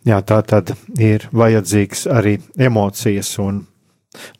Jā, 0.08 0.22
tā 0.24 0.39
tad 0.48 0.72
ir 1.04 1.26
vajadzīgs 1.36 2.06
arī 2.08 2.38
emocijas 2.63 3.34
un 3.43 3.65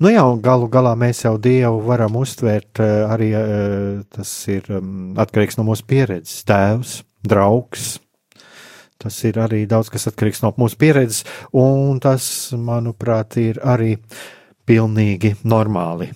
Nu 0.04 0.12
jā, 0.12 0.24
galu 0.44 0.70
galā 0.72 0.94
mēs 1.00 1.24
jau 1.26 1.36
Dievu 1.42 1.82
varam 1.88 2.18
uztvērt 2.20 2.82
eh, 2.84 2.98
arī 3.08 3.30
eh, 3.38 4.04
tas 4.13 4.34
ir 4.52 4.68
mm, 4.70 5.16
atkarīgs 5.24 5.60
no 5.60 5.68
mūsu 5.68 5.88
pieredzes, 5.90 6.44
tēvs, 6.48 7.00
draugs. 7.28 7.98
Tas 8.98 9.18
ir 9.30 9.38
arī 9.42 9.66
daudz 9.70 9.92
kas 9.94 10.10
atkarīgs 10.10 10.42
no 10.42 10.54
mūsu 10.58 10.80
pieredzes, 10.82 11.24
un 11.54 12.00
tas, 12.02 12.28
manuprāt, 12.58 13.38
ir 13.38 13.62
arī 13.62 13.96
pilnīgi 14.68 15.36
normāli. 15.46 16.10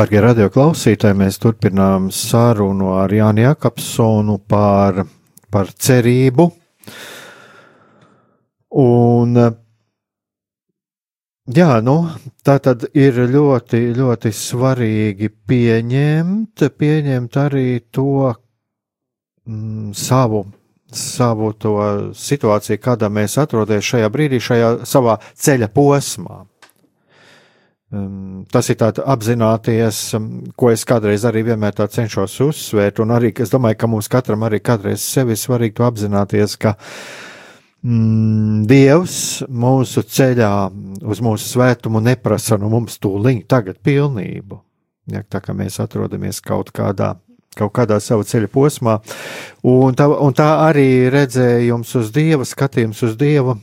Darbie 0.00 0.22
radioklausītāji, 0.24 1.12
mēs 1.12 1.36
turpinām 1.42 2.06
sarunu 2.08 2.94
ar 2.96 3.12
Jānu 3.12 3.42
Jakobsonu 3.42 4.38
par, 4.48 5.02
par 5.52 5.68
cerību. 5.76 6.46
Un, 8.80 9.36
jā, 11.52 11.68
nu, 11.84 11.96
tā 12.40 12.54
tad 12.64 12.86
ir 12.96 13.20
ļoti, 13.28 13.82
ļoti 13.98 14.32
svarīgi 14.38 15.28
pieņemt, 15.52 16.64
pieņemt 16.80 17.36
arī 17.42 17.66
to 17.92 18.30
mm, 19.44 19.90
savu, 19.92 20.46
savu 20.88 21.52
situāciju, 22.16 22.80
kādā 22.88 23.12
mēs 23.12 23.36
atrodamies 23.44 23.92
šajā 23.92 24.08
brīdī, 24.16 24.40
šajā 24.48 24.78
savā 24.88 25.20
ceļa 25.36 25.68
posmā. 25.76 26.46
Um, 27.90 28.44
tas 28.46 28.68
ir 28.70 28.76
tāds 28.78 29.02
apzināties, 29.02 29.96
um, 30.14 30.28
ko 30.54 30.68
es 30.70 30.84
kādreiz 30.86 31.24
arī 31.26 31.42
vienmēr 31.48 31.74
cenšos 31.90 32.36
uzsvērt, 32.44 33.00
un 33.02 33.10
arī 33.16 33.32
es 33.42 33.50
domāju, 33.50 33.80
ka 33.80 33.88
mums 33.90 34.06
katram 34.06 34.44
arī 34.46 34.60
kādreiz 34.62 35.02
sevi 35.02 35.34
svarīgi 35.34 35.74
to 35.80 35.86
apzināties, 35.88 36.54
ka 36.54 36.76
mm, 37.82 38.68
Dievs 38.70 39.16
mūsu 39.50 40.04
ceļā 40.06 40.52
uz 41.02 41.22
mūsu 41.26 41.48
svētumu 41.56 41.98
neprasa 42.04 42.60
no 42.62 42.70
mums 42.70 43.00
tūliņ 43.02 43.42
tagad 43.50 43.80
pilnību. 43.82 44.60
Ja, 45.10 45.24
tā 45.26 45.40
kā 45.42 45.56
mēs 45.58 45.80
atrodamies 45.82 46.38
kaut 46.46 46.70
kādā 46.70 47.16
kaut 47.58 47.72
kādā 47.74 47.98
savā 47.98 48.22
ceļa 48.22 48.46
posmā. 48.54 49.00
Un 49.66 49.98
tā, 49.98 50.06
un 50.06 50.36
tā 50.38 50.46
arī 50.68 51.10
redzējums 51.10 51.96
uz 51.98 52.14
Dievu, 52.14 52.46
skatījums 52.46 53.02
uz 53.02 53.18
Dievu 53.18 53.56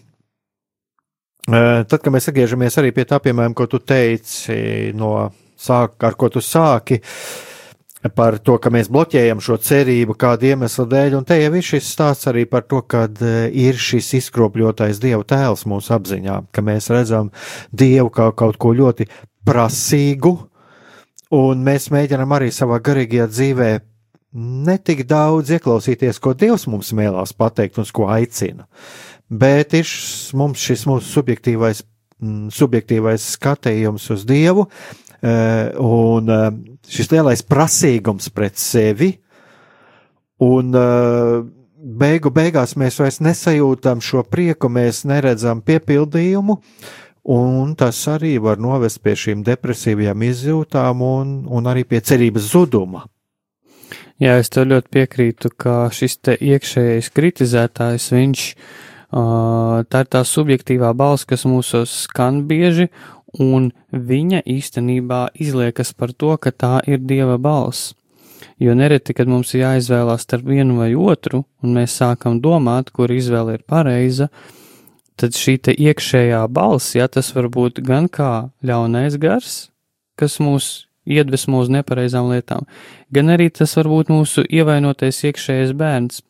Tad, 1.48 2.02
kad 2.04 2.12
mēs 2.12 2.28
atgriežamies 2.28 2.76
arī 2.82 2.90
pie 2.92 3.06
tā, 3.08 3.22
piemēram, 3.24 3.54
ko 3.56 3.70
tu 3.72 3.80
teici, 3.80 4.92
no 4.98 5.30
sāk, 5.56 5.96
ar 6.04 6.18
ko 6.20 6.28
tu 6.34 6.42
sāki, 6.44 7.00
par 8.16 8.38
to, 8.44 8.58
ka 8.60 8.72
mēs 8.72 8.90
bloķējam 8.92 9.40
šo 9.44 9.56
cerību 9.64 10.18
kādu 10.20 10.52
iemeslu 10.52 10.86
dēļ, 10.92 11.16
un 11.18 11.26
te 11.28 11.40
jau 11.40 11.54
ir 11.56 11.66
šis 11.66 11.88
stāsts 11.96 12.28
arī 12.28 12.44
par 12.52 12.68
to, 12.68 12.82
ka 12.84 13.06
ir 13.48 13.80
šis 13.80 14.12
izkropļotais 14.20 15.00
Dieva 15.04 15.24
tēls 15.28 15.64
mūsu 15.72 15.96
apziņā, 15.96 16.38
ka 16.52 16.64
mēs 16.68 16.92
redzam 16.92 17.32
Dievu 17.72 18.12
kā 18.14 18.30
kaut 18.36 18.60
ko 18.60 18.76
ļoti 18.76 19.08
prasīgu, 19.48 20.36
un 21.36 21.64
mēs 21.64 21.90
mēģinam 21.96 22.38
arī 22.38 22.52
savā 22.52 22.82
garīgajā 22.84 23.32
dzīvē 23.32 23.74
netik 24.68 25.08
daudz 25.08 25.56
ieklausīties, 25.56 26.20
ko 26.20 26.36
Dievs 26.36 26.68
mums 26.68 26.92
mēlās 26.96 27.32
pateikt 27.32 27.80
un 27.80 27.88
ko 27.96 28.12
aicina 28.12 28.68
bet 29.30 29.76
ir 29.76 29.90
mums 30.38 30.64
šis 30.64 30.86
mūsu 30.88 31.12
subjektīvais, 31.20 31.84
mm, 32.22 32.50
subjektīvais 32.54 33.32
skatījums 33.36 34.10
uz 34.16 34.26
Dievu 34.28 34.68
e, 35.22 35.34
un 35.84 36.32
e, 36.32 36.42
šis 36.88 37.12
lielais 37.12 37.44
prasīgums 37.44 38.32
pret 38.34 38.60
sevi. 38.60 39.14
Un 40.44 40.72
e, 40.78 40.86
beigu 41.78 42.32
beigās 42.34 42.78
mēs 42.80 43.02
vairs 43.02 43.20
nesajūtam 43.26 44.02
šo 44.04 44.24
prieku, 44.24 44.70
mēs 44.72 45.04
neredzam 45.10 45.62
piepildījumu, 45.66 46.62
un 47.28 47.76
tas 47.76 48.00
arī 48.08 48.38
var 48.40 48.62
novest 48.62 49.02
pie 49.04 49.18
šīm 49.20 49.44
depresīvajām 49.44 50.24
izjūtām 50.30 51.04
un, 51.04 51.38
un 51.52 51.68
arī 51.68 51.84
pie 51.84 52.00
cerības 52.00 52.54
zuduma. 52.54 53.04
Jā, 54.18 54.40
es 54.42 54.50
tev 54.50 54.66
ļoti 54.72 54.90
piekrītu, 54.96 55.50
ka 55.62 55.92
šis 55.94 56.16
te 56.26 56.34
iekšējais 56.42 57.10
kritizētājs, 57.14 58.08
viņš 58.16 58.46
uh, 58.48 58.70
tā 59.12 60.04
ir 60.04 60.10
tā 60.12 60.24
subjektīvā 60.28 60.94
balss, 60.98 61.26
kas 61.26 61.46
mūsos 61.48 61.94
skan 62.08 62.44
bieži, 62.48 62.90
un 63.40 63.72
viņa 63.92 64.44
īstenībā 64.48 65.28
izliekas 65.36 65.94
par 65.94 66.14
to, 66.14 66.36
ka 66.38 66.52
tā 66.52 66.80
ir 66.88 67.00
dieva 67.00 67.38
balss. 67.38 67.94
Jo 68.60 68.74
nereti, 68.74 69.14
kad 69.14 69.30
mums 69.30 69.54
ir 69.54 69.64
jāizvēlās 69.64 70.26
starp 70.26 70.48
vienu 70.50 70.80
vai 70.80 70.94
otru, 70.98 71.44
un 71.62 71.78
mēs 71.78 71.98
sākam 72.00 72.42
domāt, 72.42 72.92
kur 72.92 73.12
izvēle 73.14 73.58
ir 73.58 73.64
pareiza, 73.70 74.30
tad 75.18 75.38
šī 75.38 75.60
iekšējā 75.74 76.44
balss, 76.50 76.96
ja 76.98 77.08
tas 77.08 77.34
var 77.36 77.50
būt 77.54 77.82
gan 77.86 78.10
kā 78.10 78.50
ļaunais 78.66 79.18
gars, 79.22 79.70
kas 80.18 80.40
mūs 80.42 80.88
iedvesmo 81.08 81.62
uz 81.64 81.72
nepareizām 81.72 82.30
lietām, 82.34 82.66
gan 83.14 83.32
arī 83.34 83.50
tas 83.54 83.76
var 83.78 83.90
būt 83.90 84.12
mūsu 84.14 84.44
ievainotais 84.44 85.24
iekšējais 85.30 85.74
bērns, 85.78 86.22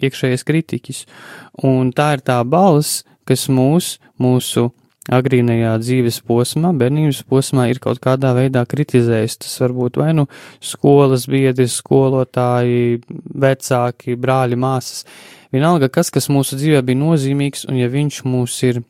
iekšējais 0.00 0.46
kritiķis. 0.46 1.04
Un 1.66 1.92
tā 1.96 2.14
ir 2.16 2.24
tā 2.26 2.40
balss, 2.44 3.04
kas 3.26 3.46
mūs, 3.52 3.96
mūsu 4.22 4.70
agrīnajā 5.12 5.76
dzīves 5.82 6.18
posmā, 6.26 6.72
bērnības 6.74 7.22
posmā 7.30 7.68
ir 7.70 7.80
kaut 7.82 8.00
kādā 8.02 8.32
veidā 8.36 8.64
kritizējis. 8.66 9.38
Tas 9.44 9.54
var 9.62 9.74
būt 9.76 10.00
vai 10.00 10.10
nu 10.16 10.26
skolas 10.58 11.28
biedri, 11.30 11.68
skolotāji, 11.70 13.00
vecāki, 13.46 14.18
brāļi, 14.18 14.58
māsas. 14.58 15.06
Vienalga, 15.54 15.88
kas, 15.92 16.10
kas 16.10 16.26
mūsu 16.32 16.58
dzīvē 16.58 16.82
bija 16.86 17.00
nozīmīgs, 17.04 17.68
un 17.70 17.78
ja 17.78 17.88
viņš 17.92 18.22
mūs 18.26 18.58
ir 18.66 18.82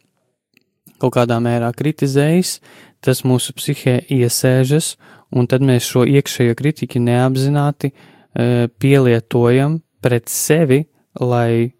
kaut 1.03 1.13
kādā 1.19 1.37
mērā 1.43 1.69
kritizējis, 1.77 2.59
tas 3.05 3.21
mūsu 3.29 3.53
psihē 3.57 3.99
iesēžas, 4.17 4.95
un 5.37 5.49
tad 5.51 5.65
mēs 5.67 5.85
šo 5.85 6.07
iekšējo 6.09 6.57
kritiku 6.57 7.03
neapzināti 7.03 7.93
e, 7.93 8.69
pielietojam 8.81 9.81
pret 10.01 10.33
sevi, 10.33 10.87
lai, 11.21 11.73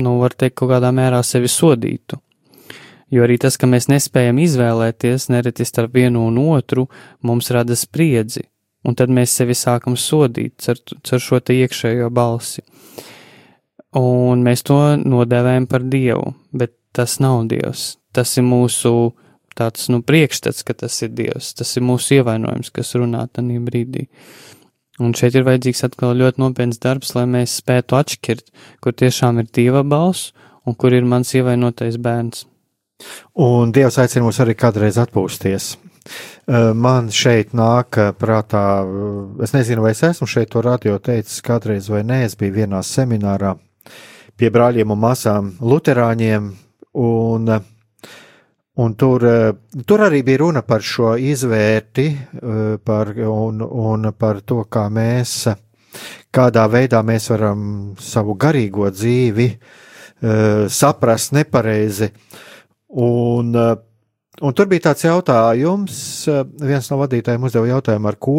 nu, 0.00 0.16
var 0.20 0.36
teikt, 0.36 0.56
kaut 0.60 0.72
kādā 0.74 0.92
mērā 0.94 1.22
sevi 1.26 1.50
sodītu. 1.50 2.20
Jo 3.12 3.22
arī 3.22 3.36
tas, 3.38 3.54
ka 3.58 3.68
mēs 3.70 3.86
nespējam 3.86 4.40
izvēlēties 4.42 5.28
nereti 5.30 5.66
starp 5.66 5.94
vienu 5.94 6.24
un 6.26 6.40
otru, 6.42 6.88
mums 7.22 7.52
rada 7.54 7.76
spriedzi, 7.78 8.42
un 8.86 8.96
tad 8.98 9.12
mēs 9.14 9.34
sevi 9.38 9.54
sākam 9.54 9.94
sodīt 9.98 10.66
ar, 10.72 10.80
ar 10.98 11.22
šo 11.22 11.38
te 11.38 11.54
iekšējo 11.54 12.10
balsi. 12.10 12.64
Un 13.96 14.42
mēs 14.44 14.66
to 14.66 14.80
nodēvējam 14.98 15.68
par 15.70 15.86
dievu, 15.86 16.34
bet 16.52 16.74
tas 16.96 17.20
nav 17.22 17.46
dievs. 17.48 17.94
Tas 18.12 18.34
ir 18.36 18.44
mūsu 18.44 19.12
tāds 19.56 19.88
nu, 19.92 20.02
priekšstats, 20.04 20.64
ka 20.66 20.74
tas 20.76 20.96
ir 21.04 21.14
dievs. 21.16 21.54
Tas 21.56 21.70
ir 21.78 21.84
mūsu 21.86 22.18
ievainojums, 22.18 22.72
kas 22.74 22.94
runā 22.98 23.24
tajā 23.32 23.62
brīdī. 23.64 24.06
Un 25.02 25.12
šeit 25.16 25.36
ir 25.36 25.44
vajadzīgs 25.44 25.84
atkal 25.84 26.14
ļoti 26.16 26.40
nopietns 26.40 26.80
darbs, 26.80 27.12
lai 27.16 27.26
mēs 27.28 27.58
spētu 27.60 27.98
atšķirt, 27.98 28.46
kur 28.80 28.96
tiešām 28.96 29.42
ir 29.42 29.50
dieva 29.52 29.84
balss 29.84 30.32
un 30.66 30.74
kur 30.74 30.94
ir 30.96 31.04
mans 31.04 31.34
ievainotais 31.36 31.98
bērns. 32.00 32.46
Un 33.44 33.74
Dievs 33.76 33.98
aicina 34.00 34.24
mūs 34.24 34.40
arī 34.40 34.54
kādreiz 34.56 34.96
atpūsties. 35.00 35.74
Man 36.80 37.10
šeit 37.12 37.52
nāk 37.58 37.98
prātā, 38.16 38.62
es 39.42 39.52
nezinu, 39.52 39.82
vai 39.84 39.92
es 39.92 40.02
esmu 40.06 40.28
šeit 40.30 40.52
to 40.54 40.62
radio 40.64 40.96
teicis 41.02 41.42
kādreiz 41.44 41.90
vai 41.92 42.04
nē, 42.06 42.22
es 42.28 42.38
biju 42.38 42.54
vienā 42.62 42.80
seminārā 42.86 43.56
pie 44.36 44.50
brāļiem 44.52 44.92
un 44.92 45.00
māsām 45.02 45.50
Luterāņiem, 45.60 46.48
un, 47.02 47.50
un 48.82 48.94
tur, 48.98 49.24
tur 49.86 50.04
arī 50.04 50.22
bija 50.26 50.42
runa 50.44 50.62
par 50.66 50.84
šo 50.84 51.14
izvērti 51.16 52.06
par, 52.84 53.12
un, 53.16 53.62
un 53.64 54.10
par 54.18 54.42
to, 54.44 54.62
kā 54.68 54.86
mēs, 54.92 55.46
kādā 56.34 56.66
veidā 56.68 57.02
mēs 57.06 57.30
varam 57.32 57.60
savu 58.00 58.36
garīgo 58.36 58.90
dzīvi 58.92 59.50
saprast 60.72 61.32
nepareizi. 61.36 62.10
Un, 62.96 63.54
un 63.56 64.56
tur 64.56 64.68
bija 64.70 64.88
tāds 64.88 65.04
jautājums, 65.04 65.96
viens 66.60 66.90
no 66.92 67.00
vadītājiem 67.00 67.48
uzdeva 67.48 67.72
jautājumu, 67.74 68.12
ar 68.12 68.20
ko 68.20 68.36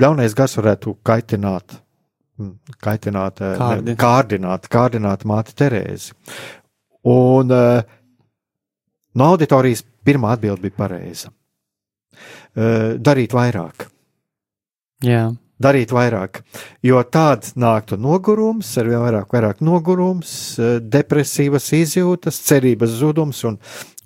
ļaunais 0.00 0.36
gars 0.36 0.56
varētu 0.60 0.98
kaitināt 1.04 1.78
kaitināt, 2.84 3.40
Kārdi. 3.58 3.94
kārdināt, 3.98 4.68
kārdināt 4.70 5.24
māti 5.28 5.56
Terēzi. 5.58 6.14
Un 7.08 7.54
uh, 7.54 7.80
no 9.14 9.32
auditorijas 9.32 9.84
pirmā 10.04 10.34
atbilde 10.36 10.66
bija 10.66 10.78
pareiza. 10.78 11.32
Darīt 12.54 13.36
vairāk. 13.36 13.86
Jā. 15.04 15.28
Darīt 15.58 15.90
vairāk, 15.90 16.44
jo 16.86 17.00
tāds 17.10 17.56
nāktu 17.58 17.96
nogurums, 17.98 18.68
ar 18.78 18.86
vien 18.86 19.00
vairāk, 19.02 19.32
vairāk 19.34 19.62
nogurums, 19.66 20.30
depresīvas 20.86 21.66
izjūtas, 21.74 22.38
cerības 22.46 22.94
zudums 23.00 23.40
un, 23.48 23.56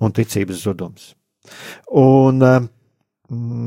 un 0.00 0.14
ticības 0.16 0.62
zudums. 0.64 1.10
Un 1.92 2.40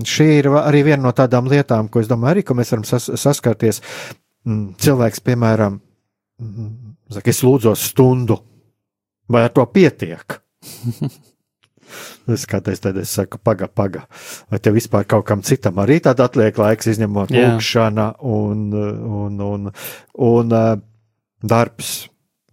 šī 0.06 0.28
ir 0.40 0.50
arī 0.64 0.82
viena 0.88 1.04
no 1.04 1.14
tādām 1.14 1.46
lietām, 1.52 1.92
ko 1.94 2.02
es 2.02 2.10
domāju, 2.10 2.40
arī, 2.40 2.46
mēs 2.58 2.74
varam 2.74 2.88
sas 2.90 3.06
saskarties. 3.22 3.84
Cilvēks, 4.82 5.22
piemēram, 5.26 5.78
saka, 7.14 7.30
es 7.30 7.44
lūdzos 7.46 7.86
stundu, 7.92 8.40
vai 9.30 9.46
ar 9.46 9.54
to 9.54 9.66
pietiek? 9.70 10.40
es 12.36 12.46
kādreiz 12.50 12.82
tad 12.82 12.98
es 13.02 13.14
saku, 13.18 13.40
paga, 13.44 13.68
paga, 13.68 14.06
vai 14.50 14.60
tev 14.60 14.78
vispār 14.78 15.06
kaut 15.10 15.26
kam 15.28 15.44
citam 15.46 15.80
arī 15.84 16.00
tad 16.04 16.22
atliek 16.24 16.58
laiks, 16.58 16.90
izņemot 16.96 17.34
lūkšana 17.36 18.10
un, 18.26 18.68
un, 18.74 19.40
un, 19.46 19.46
un, 19.50 19.72
un 20.30 20.56
darbs 21.46 21.96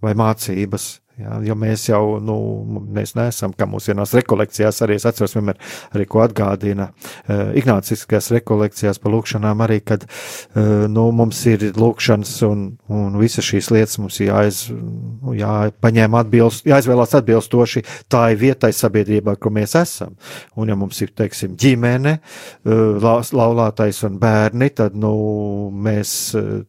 vai 0.02 0.14
mācības. 0.18 1.01
Jā, 1.20 1.36
jo 1.44 1.54
mēs 1.60 1.82
jau, 1.90 2.16
nu, 2.24 2.34
mēs 2.96 3.10
neesam, 3.18 3.52
kā 3.52 3.66
mūsu 3.68 3.90
vienās 3.90 4.14
rekolekcijās, 4.16 4.78
arī 4.84 4.96
es 4.96 5.04
atceros 5.08 5.34
vienmēr, 5.36 5.58
arī 5.92 6.06
ko 6.08 6.22
atgādina 6.24 6.86
uh, 6.88 7.50
Ignāciskajās 7.58 8.30
rekolekcijās 8.32 9.00
par 9.02 9.12
lūkšanām 9.12 9.60
arī, 9.66 9.82
kad, 9.84 10.06
uh, 10.08 10.86
nu, 10.88 11.04
mums 11.12 11.42
ir 11.50 11.66
lūkšanas 11.76 12.32
un, 12.48 12.64
un 12.88 13.18
visas 13.20 13.44
šīs 13.44 13.68
lietas 13.74 14.00
mums 14.00 14.22
jāiz, 14.24 14.62
nu, 14.72 15.34
jāpaņem 15.36 16.16
atbilst, 16.22 16.64
jāizvēlās 16.72 17.12
atbilstoši 17.20 17.84
tā 18.08 18.24
ir 18.32 18.40
vietai 18.46 18.72
sabiedrībā, 18.72 19.36
kur 19.36 19.52
mēs 19.52 19.76
esam. 19.82 20.16
Un 20.56 20.72
ja 20.72 20.78
mums 20.80 21.04
ir, 21.04 21.12
teiksim, 21.12 21.58
ģimene, 21.60 22.16
uh, 22.64 23.12
laulātais 23.36 24.00
un 24.08 24.16
bērni, 24.22 24.72
tad, 24.80 24.96
nu, 24.96 25.12
mēs 25.76 26.16
uh, 26.40 26.62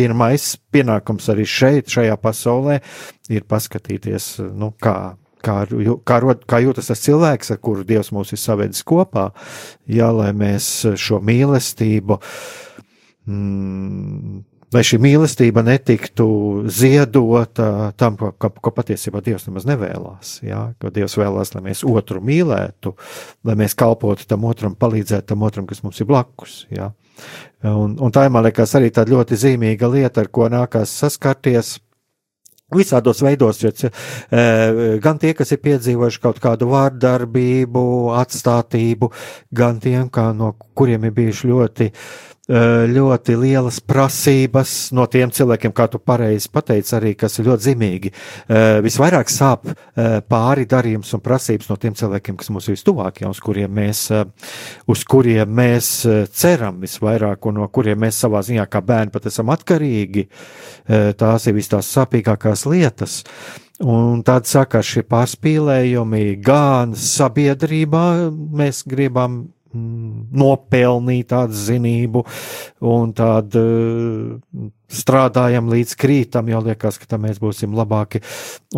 pirmais 0.00 0.54
pienākums 0.72 1.28
arī 1.32 1.46
šeit, 1.48 1.90
šajā 1.92 2.16
pasaulē, 2.20 2.80
ir 3.32 3.46
paskatīties, 3.50 4.32
nu, 4.56 4.72
kā, 4.80 4.96
kā, 5.44 5.56
kā, 6.08 6.20
rod, 6.24 6.44
kā 6.48 6.62
jūtas 6.64 6.90
tas 6.90 7.04
cilvēks, 7.04 7.52
ar 7.54 7.60
kuru 7.62 7.84
Dievs 7.86 8.12
mūs 8.16 8.32
ir 8.34 8.40
savedis 8.40 8.84
kopā, 8.86 9.30
jā, 9.90 10.08
lai 10.14 10.30
mēs 10.36 10.70
šo 11.00 11.20
mīlestību. 11.24 12.20
Mm, 13.30 14.40
lai 14.74 14.82
šī 14.86 15.00
mīlestība 15.02 15.64
netiktu 15.66 16.26
ziedota 16.70 17.90
tam, 17.98 18.16
ko, 18.20 18.30
ko, 18.38 18.52
ko 18.54 18.72
patiesībā 18.74 19.22
Dievs 19.24 19.46
nemaz 19.48 19.66
nevēlas. 19.68 20.36
Ja? 20.46 20.68
Ko 20.80 20.92
Dievs 20.94 21.18
vēlās, 21.18 21.54
lai 21.56 21.64
mēs 21.70 21.82
otru 21.86 22.22
mīlētu, 22.24 22.94
lai 23.46 23.58
mēs 23.60 23.76
kalpotu 23.78 24.28
tam 24.30 24.46
otram, 24.48 24.76
palīdzētu 24.78 25.32
tam 25.32 25.46
otram, 25.46 25.68
kas 25.70 25.82
mums 25.84 26.00
ir 26.00 26.08
blakus. 26.10 26.64
Ja? 26.72 26.92
Un, 27.66 27.98
un 28.00 28.14
tā, 28.14 28.24
man 28.32 28.46
liekas, 28.46 28.72
arī 28.78 28.88
tāda 28.94 29.12
ļoti 29.12 29.36
zīmīga 29.36 29.90
lieta, 29.92 30.24
ar 30.24 30.30
ko 30.32 30.48
nākās 30.52 30.92
saskarties. 31.02 31.78
Visādos 32.70 33.18
veidos, 33.26 33.58
jo, 33.64 33.72
e, 33.74 34.42
gan 35.02 35.18
tie, 35.18 35.32
kas 35.34 35.50
ir 35.50 35.58
piedzīvojuši 35.64 36.20
kaut 36.22 36.38
kādu 36.38 36.68
vārdarbību, 36.70 37.82
atstātību, 38.14 39.08
gan 39.50 39.80
tiem, 39.82 40.06
kā, 40.14 40.28
no 40.38 40.52
kuriem 40.78 41.08
ir 41.08 41.16
bijuši 41.16 41.50
ļoti 41.50 41.88
uh, 41.90 42.29
ļoti 42.48 43.36
lielas 43.38 43.78
prasības 43.84 44.90
no 44.96 45.04
tiem 45.06 45.30
cilvēkiem, 45.30 45.72
kā 45.76 45.86
tu 45.90 46.00
pareizi 46.02 46.48
pateici, 46.50 46.94
arī 46.96 47.12
kas 47.14 47.38
ir 47.38 47.46
ļoti 47.46 47.66
zīmīgi. 47.68 48.10
Eh, 48.48 48.80
visvairāk 48.82 49.30
sāp 49.30 49.68
eh, 49.70 50.18
pāri 50.26 50.66
darījums 50.66 51.12
un 51.14 51.22
prasības 51.22 51.70
no 51.70 51.76
tiem 51.76 51.94
cilvēkiem, 51.94 52.36
kas 52.40 52.50
mums 52.50 52.66
ir 52.66 52.74
vistuvākie, 52.74 53.28
uz 53.28 53.38
kuriem 53.44 53.70
mēs, 53.76 54.02
uz 54.90 55.04
kuriem 55.04 55.52
mēs 55.60 55.92
ceram 56.34 56.80
visvairāk 56.82 57.46
un 57.46 57.60
no 57.60 57.68
kuriem 57.68 58.00
mēs 58.02 58.18
savā 58.24 58.42
ziņā 58.46 58.66
kā 58.70 58.82
bērni 58.82 59.14
pat 59.14 59.30
esam 59.30 59.52
atkarīgi. 59.54 60.26
Tās 61.20 61.46
ir 61.46 61.54
vis 61.54 61.70
tās 61.70 61.90
sāpīgākās 61.94 62.66
lietas. 62.70 63.20
Un 63.80 64.20
tad 64.26 64.44
sākās 64.44 64.84
šie 64.84 65.06
pārspīlējumi 65.08 66.34
gan 66.44 66.92
sabiedrībā, 66.98 68.04
mēs 68.30 68.82
gribam 68.88 69.46
nopelnīt 69.74 71.28
tādu 71.30 71.54
zinību 71.54 72.24
un 72.90 73.12
tādu 73.16 73.62
uh, 73.62 74.64
strādājam 74.90 75.70
līdz 75.70 75.94
krītam, 76.00 76.50
jo 76.50 76.62
liekas, 76.66 76.98
ka 76.98 77.06
tam 77.10 77.24
mēs 77.28 77.38
būsim 77.42 77.76
labāki. 77.78 78.22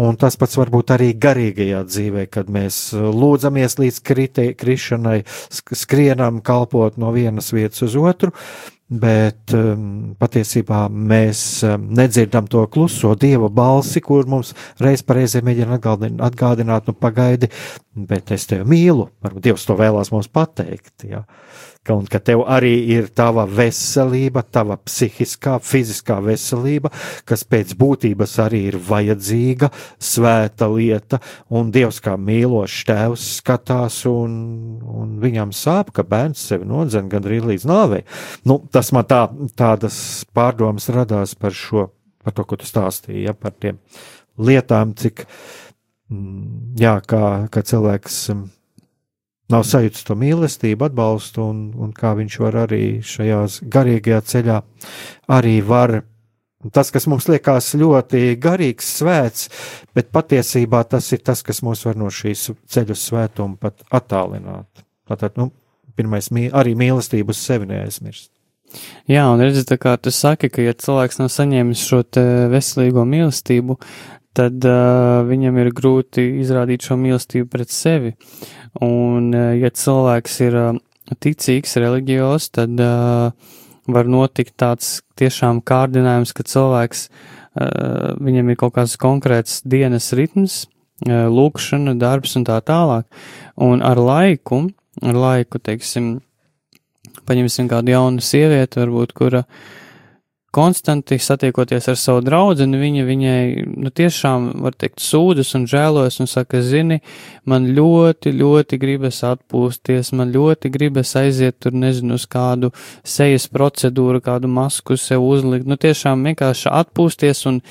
Un 0.01 0.19
tas 0.21 0.37
pats 0.41 0.59
varbūt 0.61 0.93
arī 0.97 1.13
garīgajā 1.17 1.81
dzīvē, 1.89 2.27
kad 2.33 2.53
mēs 2.53 2.85
uh, 2.97 3.09
lūdzamies 3.09 3.79
līdz 3.81 4.03
kritē, 4.05 4.47
krišanai, 4.59 5.23
skrienam 5.51 6.43
kalpot 6.45 7.01
no 7.01 7.15
vienas 7.17 7.53
vietas 7.57 7.87
uz 7.89 7.97
otru, 7.97 8.35
bet 9.01 9.55
um, 9.57 10.13
patiesībā 10.21 10.85
mēs 10.93 11.43
um, 11.67 11.87
nedzirdam 11.97 12.49
to 12.51 12.65
kluso 12.73 13.15
dieva 13.19 13.49
balsi, 13.53 14.03
kur 14.05 14.29
mums 14.29 14.53
reiz 14.83 15.05
pareizi 15.07 15.43
mēģina 15.45 15.79
atgādināt, 15.79 16.91
nu 16.91 16.97
pagaidi, 16.99 17.49
bet 17.97 18.35
es 18.37 18.49
tevi 18.51 18.69
mīlu. 18.69 19.09
Varbūt 19.25 19.49
Dievs 19.49 19.67
to 19.69 19.77
vēlās 19.79 20.13
mums 20.15 20.29
pateikt. 20.33 21.07
Ja 21.09 21.25
ka, 21.83 21.97
un 21.97 22.07
ka 22.07 22.21
tev 22.23 22.45
arī 22.47 22.73
ir 22.95 23.09
tava 23.15 23.45
veselība, 23.51 24.45
tava 24.47 24.77
psihiskā, 24.79 25.57
fiziskā 25.63 26.19
veselība, 26.23 26.93
kas 27.29 27.43
pēc 27.49 27.75
būtības 27.79 28.37
arī 28.45 28.63
ir 28.71 28.79
vajadzīga, 28.87 29.73
svēta 29.99 30.69
lieta, 30.71 31.19
un 31.51 31.73
Dievs 31.75 31.99
kā 32.05 32.15
mīlošs 32.21 32.87
tēvs 32.89 33.27
skatās, 33.41 34.03
un, 34.11 34.37
un 34.83 35.17
viņam 35.23 35.55
sāp, 35.57 35.93
ka 35.97 36.07
bērns 36.07 36.47
sevi 36.53 36.69
nodzen 36.71 37.11
gandrīz 37.13 37.49
līdz 37.51 37.69
nāvei. 37.69 38.05
Nu, 38.49 38.61
tas 38.73 38.93
man 38.95 39.09
tā, 39.11 39.25
tādas 39.59 39.97
pārdomas 40.35 40.91
radās 40.95 41.35
par 41.39 41.57
šo, 41.57 41.89
par 42.23 42.37
to, 42.37 42.47
ko 42.47 42.61
tu 42.61 42.69
stāstīji, 42.69 43.27
ja, 43.27 43.35
par 43.35 43.57
tiem 43.59 43.83
lietām, 44.39 44.95
cik, 44.99 45.27
mm, 46.13 46.75
jā, 46.81 46.99
kā, 47.11 47.25
kā 47.53 47.67
cilvēks 47.67 48.25
nav 49.53 49.67
sajūta 49.69 50.07
to 50.09 50.17
mīlestību, 50.19 50.89
atbalstu, 50.89 51.45
un, 51.53 51.61
un 51.79 51.93
kā 51.97 52.15
viņš 52.19 52.39
var 52.43 52.63
arī 52.65 52.85
šajā 53.07 53.43
garīgajā 53.73 54.23
ceļā 54.33 54.59
arī 55.37 55.59
var. 55.67 56.01
Tas, 56.73 56.93
kas 56.95 57.09
mums 57.11 57.27
liekas 57.27 57.73
ļoti 57.75 58.37
garīgs, 58.43 58.93
svēts, 59.01 59.49
bet 59.99 60.13
patiesībā 60.15 60.85
tas 60.87 61.09
ir 61.15 61.25
tas, 61.27 61.43
kas 61.43 61.59
mūs 61.67 61.83
var 61.89 61.99
no 61.99 62.11
šīs 62.13 62.53
ceļu 62.71 62.95
svētuma 62.99 63.59
pat 63.59 63.83
attālināt. 63.91 64.85
Tātad, 65.11 65.35
nu, 65.41 65.51
pirmais, 65.99 66.31
arī 66.31 66.77
mīlestību 66.79 67.35
uz 67.35 67.43
sevi 67.43 67.67
neaizmirst. 67.73 68.31
Jā, 69.11 69.27
un 69.29 69.43
redziet, 69.43 69.75
kā 69.81 69.97
tu 70.01 70.13
saki, 70.15 70.49
ka, 70.53 70.63
ja 70.65 70.73
cilvēks 70.79 71.19
nav 71.21 71.29
saņēmis 71.35 71.83
šo 71.91 72.03
veselīgo 72.53 73.05
mīlestību, 73.09 73.77
tad 74.37 74.65
uh, 74.69 75.23
viņam 75.29 75.59
ir 75.63 75.73
grūti 75.77 76.25
izrādīt 76.43 76.87
šo 76.87 76.97
mīlestību 77.01 77.49
pret 77.53 77.73
sevi. 77.73 78.15
Un, 78.81 79.31
uh, 79.35 79.53
ja 79.59 79.71
cilvēks 79.71 80.39
ir 80.47 80.59
uh, 80.59 80.81
ticīgs, 81.23 81.77
reliģijos, 81.83 82.49
tad 82.57 82.81
uh, 82.81 83.33
var 83.93 84.11
notikt 84.11 84.57
tāds 84.61 85.01
tiešām 85.21 85.63
kārdinājums, 85.69 86.35
ka 86.37 86.47
cilvēks, 86.49 87.07
uh, 87.09 88.15
viņam 88.23 88.53
ir 88.53 88.61
kaut 88.61 88.77
kāds 88.79 88.97
konkrēts 89.01 89.61
dienas 89.69 90.13
ritms, 90.17 90.63
uh, 91.09 91.29
lūkšana, 91.33 91.97
darbs 92.01 92.37
un 92.41 92.49
tā 92.49 92.59
tālāk. 92.65 93.09
Un 93.61 93.85
ar 93.85 94.01
laiku, 94.01 94.65
ar 95.05 95.23
laiku, 95.27 95.61
teiksim, 95.61 96.17
paņemsim 97.29 97.69
kādu 97.71 97.93
jaunu 97.93 98.25
sievieti, 98.25 98.81
varbūt, 98.81 99.13
kura 99.19 99.45
uh, 99.45 99.71
konstanti 100.53 101.17
satiekoties 101.19 101.89
ar 101.89 101.97
savu 101.97 102.21
draugu, 102.25 102.67
viņa 102.79 103.05
viņai 103.09 103.45
nu, 103.73 103.91
tiešām, 103.91 104.49
var 104.65 104.77
teikt, 104.77 105.01
sūdzas 105.01 105.55
un 105.57 105.65
žēlojas 105.71 106.21
un 106.21 106.29
saka, 106.29 106.61
zini, 106.61 107.01
man 107.49 107.71
ļoti, 107.73 108.35
ļoti 108.37 108.79
gribas 108.83 109.23
atpūsties, 109.25 110.13
man 110.19 110.35
ļoti 110.35 110.73
gribas 110.75 111.15
aiziet 111.17 111.57
tur, 111.65 111.73
nezinu, 111.73 112.19
uz 112.21 112.29
kādu 112.29 112.73
sejas 113.01 113.49
procedūru, 113.53 114.21
kādu 114.25 114.51
masku 114.53 114.99
sev 115.01 115.25
uzlikt, 115.25 115.69
nu 115.69 115.81
tiešām 115.81 116.29
vienkārši 116.29 116.69
atpūsties 116.83 117.47
un 117.49 117.63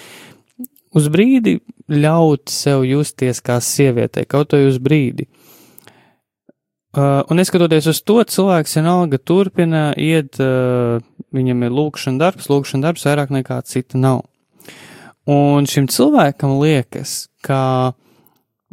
uz 0.97 1.11
brīdi 1.13 1.59
ļaut 1.91 2.49
sev 2.49 2.87
justies 2.89 3.43
kā 3.45 3.61
sievietei, 3.61 4.25
kaut 4.25 4.57
vai 4.57 4.65
uz 4.71 4.81
brīdi. 4.81 5.29
Uh, 6.91 7.21
un 7.31 7.37
neskatoties 7.39 7.85
uz 7.87 8.01
to, 8.03 8.17
cilvēks 8.27 8.73
vienalga 8.75 9.15
turpina 9.23 9.93
iet, 9.95 10.35
uh, 10.43 10.97
viņam 11.35 11.65
ir 11.65 11.75
lūkšana 11.75 12.21
darbs, 12.21 12.49
lūkšana 12.51 12.87
darbs 12.87 13.05
vairāk 13.07 13.33
nekā 13.33 13.61
cita 13.67 13.99
nav. 13.99 14.25
Un 15.29 15.67
šim 15.69 15.87
cilvēkam 15.91 16.57
liekas, 16.59 17.29
ka 17.45 17.93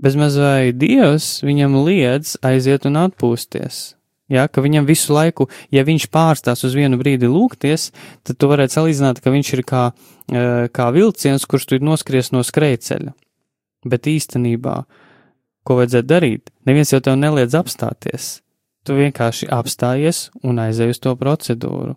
bezmaz 0.00 0.38
vai 0.40 0.72
Dievs 0.72 1.42
viņam 1.44 1.76
liedz 1.86 2.36
aiziet 2.46 2.88
un 2.88 3.00
atpūsties. 3.04 3.98
Ja, 4.28 4.44
ka 4.44 4.60
viņam 4.60 4.84
visu 4.84 5.14
laiku, 5.16 5.46
ja 5.72 5.86
viņš 5.88 6.10
pārstās 6.12 6.60
uz 6.66 6.74
vienu 6.76 6.98
brīdi 7.00 7.30
lūgties, 7.30 7.88
tad 8.28 8.36
tu 8.36 8.50
varētu 8.50 8.76
salīdzināt, 8.76 9.22
ka 9.24 9.32
viņš 9.32 9.52
ir 9.56 9.62
kā, 9.64 9.84
uh, 9.92 10.66
kā 10.68 10.88
vilciens, 10.92 11.46
kurš 11.48 11.68
tu 11.68 11.78
ir 11.78 11.86
noskries 11.88 12.28
no 12.34 12.42
skrejceļa. 12.44 13.14
Bet 13.88 14.10
īstenībā 14.10 14.82
ko 15.68 15.78
vajadzētu 15.80 16.08
darīt. 16.08 16.52
Neviens 16.68 16.92
jau 16.94 17.00
tev 17.04 17.16
neliedz 17.20 17.56
apstāties. 17.58 18.38
Tu 18.88 18.96
vienkārši 18.96 19.50
apstājies 19.52 20.28
un 20.40 20.60
aizej 20.64 20.94
uz 20.94 21.00
to 21.04 21.12
procedūru. 21.20 21.96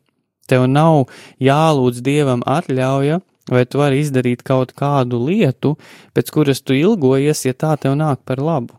Tev 0.49 0.67
nav 0.69 1.07
jālūdz 1.43 2.01
dievam 2.05 2.45
atļauja, 2.47 3.21
vai 3.51 3.65
tu 3.65 3.81
vari 3.81 4.01
izdarīt 4.01 4.43
kaut 4.47 4.73
kādu 4.77 5.19
lietu, 5.25 5.75
pēc 6.15 6.31
kuras 6.33 6.63
tu 6.63 6.77
ilgojies, 6.77 7.45
ja 7.47 7.53
tā 7.53 7.75
tev 7.81 7.97
nāk 7.99 8.23
par 8.25 8.41
labu. 8.41 8.77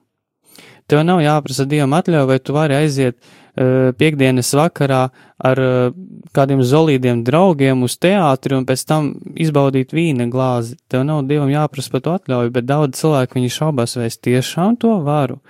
Tev 0.90 1.04
nav 1.06 1.22
jāprasa 1.24 1.66
dievam 1.68 1.94
atļauja, 1.96 2.28
vai 2.28 2.38
tu 2.42 2.54
vari 2.56 2.76
aiziet 2.76 3.16
uh, 3.16 3.92
piekdienas 3.96 4.50
vakarā 4.58 5.06
ar 5.42 5.58
eh, 5.58 5.94
kādiem 6.36 6.62
zolīdiem 6.62 7.24
draugiem 7.26 7.82
uz 7.82 7.96
teātri 8.00 8.54
un 8.54 8.66
pēc 8.68 8.84
tam 8.86 9.08
izbaudīt 9.34 9.94
vīna 9.96 10.28
glāzi. 10.30 10.76
Tev 10.90 11.02
nav 11.08 11.24
dievam 11.26 11.50
jāprasa 11.50 11.92
par 11.92 12.04
to 12.04 12.16
atļauju, 12.18 12.52
bet 12.54 12.68
daudz 12.68 13.00
cilvēku 13.00 13.40
viņi 13.40 13.54
šaubās, 13.56 13.96
vai 13.98 14.06
es 14.10 14.20
tiešām 14.22 14.78
to 14.82 14.94
varu. 15.02 15.40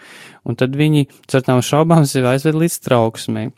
Un 0.48 0.56
tad 0.58 0.76
viņi 0.78 1.08
ar 1.34 1.44
tām 1.44 1.60
šaubām 1.64 2.08
sevi 2.08 2.32
aizved 2.32 2.56
līdz 2.62 2.78
trauksmei. 2.86 3.50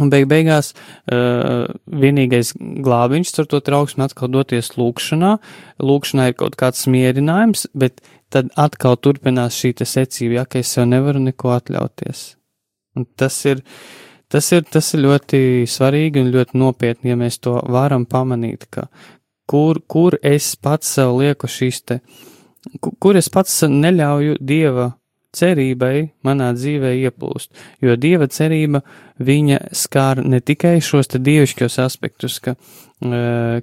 Un 0.00 0.08
beig 0.08 0.24
beigās 0.24 0.70
uh, 0.72 1.66
vienīgais 1.84 2.54
glābiņš 2.56 3.32
ar 3.42 3.48
to 3.50 3.60
trauksmi 3.60 4.06
atkal 4.06 4.30
doties 4.32 4.72
lūkšanā. 4.78 5.34
Lūkšanā 5.84 6.30
ir 6.30 6.36
kaut 6.40 6.56
kāds 6.60 6.86
mierinājums, 6.88 7.66
bet 7.76 8.00
tad 8.32 8.48
atkal 8.56 8.96
turpinās 8.96 9.58
šī 9.60 9.74
secība, 9.84 10.38
ja 10.40 10.46
ka 10.48 10.62
es 10.62 10.72
sev 10.72 10.88
nevaru 10.88 11.20
neko 11.20 11.52
atļauties. 11.58 12.24
Un 12.96 13.04
tas 13.16 13.36
ir, 13.48 13.60
tas 14.32 14.48
ir, 14.56 14.64
tas 14.64 14.88
ir 14.94 15.04
ļoti 15.04 15.42
svarīgi 15.68 16.24
un 16.24 16.32
ļoti 16.32 16.60
nopietni, 16.60 17.12
ja 17.12 17.18
mēs 17.20 17.40
to 17.44 17.58
varam 17.68 18.06
pamanīt, 18.08 18.70
ka 18.72 18.88
kur, 19.48 19.82
kur 19.84 20.16
es 20.22 20.54
pats 20.56 20.94
sev 20.96 21.18
lieku 21.20 21.50
šīs 21.50 21.82
te, 21.84 22.00
kur 22.96 23.20
es 23.20 23.28
pats 23.32 23.60
neļauju 23.68 24.40
Dieva 24.40 24.92
cerībai 25.36 26.12
manā 26.26 26.52
dzīvē 26.56 26.94
ieplūst, 27.08 27.50
jo 27.80 27.96
Dieva 27.96 28.28
cerība 28.28 28.82
viņa 29.22 29.60
skār 29.76 30.24
ne 30.24 30.40
tikai 30.40 30.78
šos 30.84 31.12
te 31.12 31.22
dievišķos 31.22 31.78
aspektus, 31.82 32.40
ka 32.42 32.56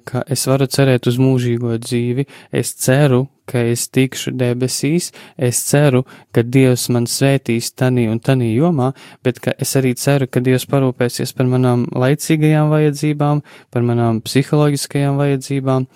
ka 0.04 0.22
es 0.28 0.44
varu 0.48 0.66
cerēt 0.68 1.06
uz 1.08 1.16
mūžīgo 1.20 1.76
dzīvi, 1.80 2.26
es 2.52 2.72
ceru, 2.76 3.26
ka 3.48 3.62
es 3.72 3.86
tikšu 3.88 4.32
debesīs, 4.36 5.10
es 5.38 5.62
ceru, 5.66 6.04
ka 6.34 6.42
Dievs 6.44 6.88
man 6.92 7.08
svētīs 7.10 7.72
tanī 7.72 8.06
un 8.10 8.20
tanī 8.20 8.52
jomā, 8.54 8.92
bet 9.24 9.40
ka 9.40 9.54
es 9.58 9.74
arī 9.80 9.94
ceru, 9.96 10.28
ka 10.28 10.42
Dievs 10.44 10.68
parūpēsies 10.70 11.32
par 11.36 11.48
manām 11.50 11.86
laicīgajām 11.88 12.70
vajadzībām, 12.72 13.42
par 13.70 13.86
manām 13.86 14.20
psiholoģiskajām 14.26 15.20
vajadzībām. 15.20 15.88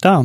Tā. 0.00 0.16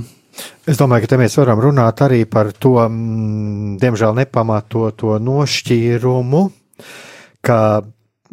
Es 0.67 0.79
domāju, 0.79 1.05
ka 1.05 1.13
te 1.13 1.19
mēs 1.21 1.37
varam 1.39 1.61
runāt 1.63 2.01
arī 2.03 2.23
par 2.29 2.51
to, 2.51 2.77
mm, 2.81 3.75
diemžēl, 3.81 4.15
nepamatoto 4.17 5.19
nošķīrumu, 5.23 6.45
ka 7.45 7.59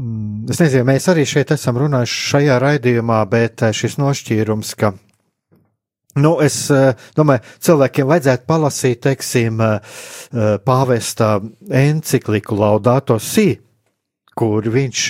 Mm, 0.00 0.48
es 0.50 0.58
nezinu, 0.62 0.86
mēs 0.88 1.06
arī 1.12 1.26
šeit 1.28 1.52
esam 1.52 1.76
runājuši 1.76 2.20
šajā 2.30 2.58
raidījumā, 2.62 3.18
bet 3.28 3.62
eh, 3.66 3.74
šis 3.76 3.98
nošķīrums, 4.02 4.76
ka 4.80 4.94
Nu, 6.12 6.34
es 6.44 6.66
uh, 6.68 6.90
domāju, 7.16 7.40
cilvēkiem 7.64 8.04
vajadzētu 8.04 8.44
palasīt, 8.44 8.98
teiksim, 9.00 9.62
uh, 9.64 10.02
pāvesta 10.60 11.38
encikliku 11.72 12.58
Laudāto 12.58 13.16
Si, 13.16 13.54
kur 14.36 14.68
viņš 14.74 15.06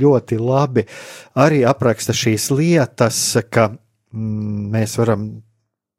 ļoti 0.00 0.38
labi 0.40 0.86
arī 1.44 1.60
apraksta 1.68 2.16
šīs 2.16 2.48
lietas, 2.56 3.18
ka 3.52 3.66
mm, 3.68 4.62
mēs 4.72 4.96
varam 5.02 5.28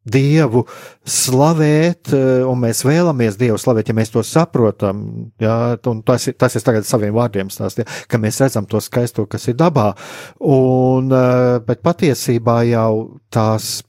Dievu 0.08 0.64
slavēt, 1.04 2.14
eh, 2.14 2.44
un 2.48 2.62
mēs 2.62 2.84
vēlamies 2.88 3.38
Dievu 3.40 3.58
slavēt, 3.60 3.90
ja 3.90 3.96
mēs 3.98 4.12
to 4.14 4.24
saprotam. 4.24 5.32
Jā, 5.40 5.78
tas, 6.06 6.30
tas 6.38 6.56
ir 6.56 6.64
tagad 6.64 6.88
saviem 6.88 7.14
vārdiem 7.14 7.52
stāstīt, 7.52 7.90
ka 8.08 8.18
mēs 8.18 8.40
redzam 8.40 8.68
to 8.68 8.80
skaisto, 8.84 9.28
kas 9.28 9.48
ir 9.48 9.56
dabā. 9.60 9.94
Un, 10.40 11.12
eh, 11.12 11.60
bet 11.60 11.84
patiesībā 11.84 12.62
jau 12.70 13.20
tās 13.32 13.84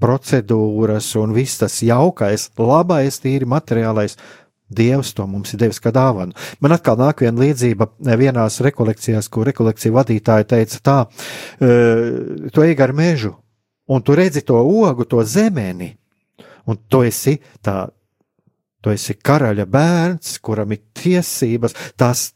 procedūras 0.00 1.14
un 1.20 1.32
viss 1.32 1.58
tas 1.58 1.82
jaukais, 1.82 2.50
labais, 2.58 3.20
tīri 3.22 3.46
materiālais. 3.46 4.16
Dievs 4.74 5.12
to 5.14 5.26
mums 5.28 5.52
ir 5.52 5.60
devis 5.60 5.78
kā 5.78 5.92
dāvanu. 5.92 6.34
Man 6.60 6.72
atkal 6.72 6.96
nāk 6.96 7.20
viena 7.20 7.38
līdzība 7.38 7.88
vienās 8.18 8.60
rekolekcijās, 8.64 9.28
kur 9.30 9.46
rekolekcija 9.46 9.92
vadītāja 9.92 10.48
teica 10.48 10.80
tā, 10.80 10.98
eh, 11.60 12.48
tu 12.50 12.62
ej 12.62 12.74
gar 12.74 12.92
mežu, 12.92 13.34
un 13.86 14.02
tu 14.02 14.14
redzi 14.14 14.44
to 14.46 14.56
ogu, 14.56 15.04
to 15.04 15.22
zemeni, 15.24 15.94
un 16.66 16.78
tu 16.88 17.04
esi 17.04 17.38
tā. 17.62 17.84
Tu 18.84 18.92
esi 18.92 19.14
karaļa 19.16 19.64
bērns, 19.64 20.34
kuram 20.44 20.74
ir 20.74 20.82
tiesības, 20.92 21.72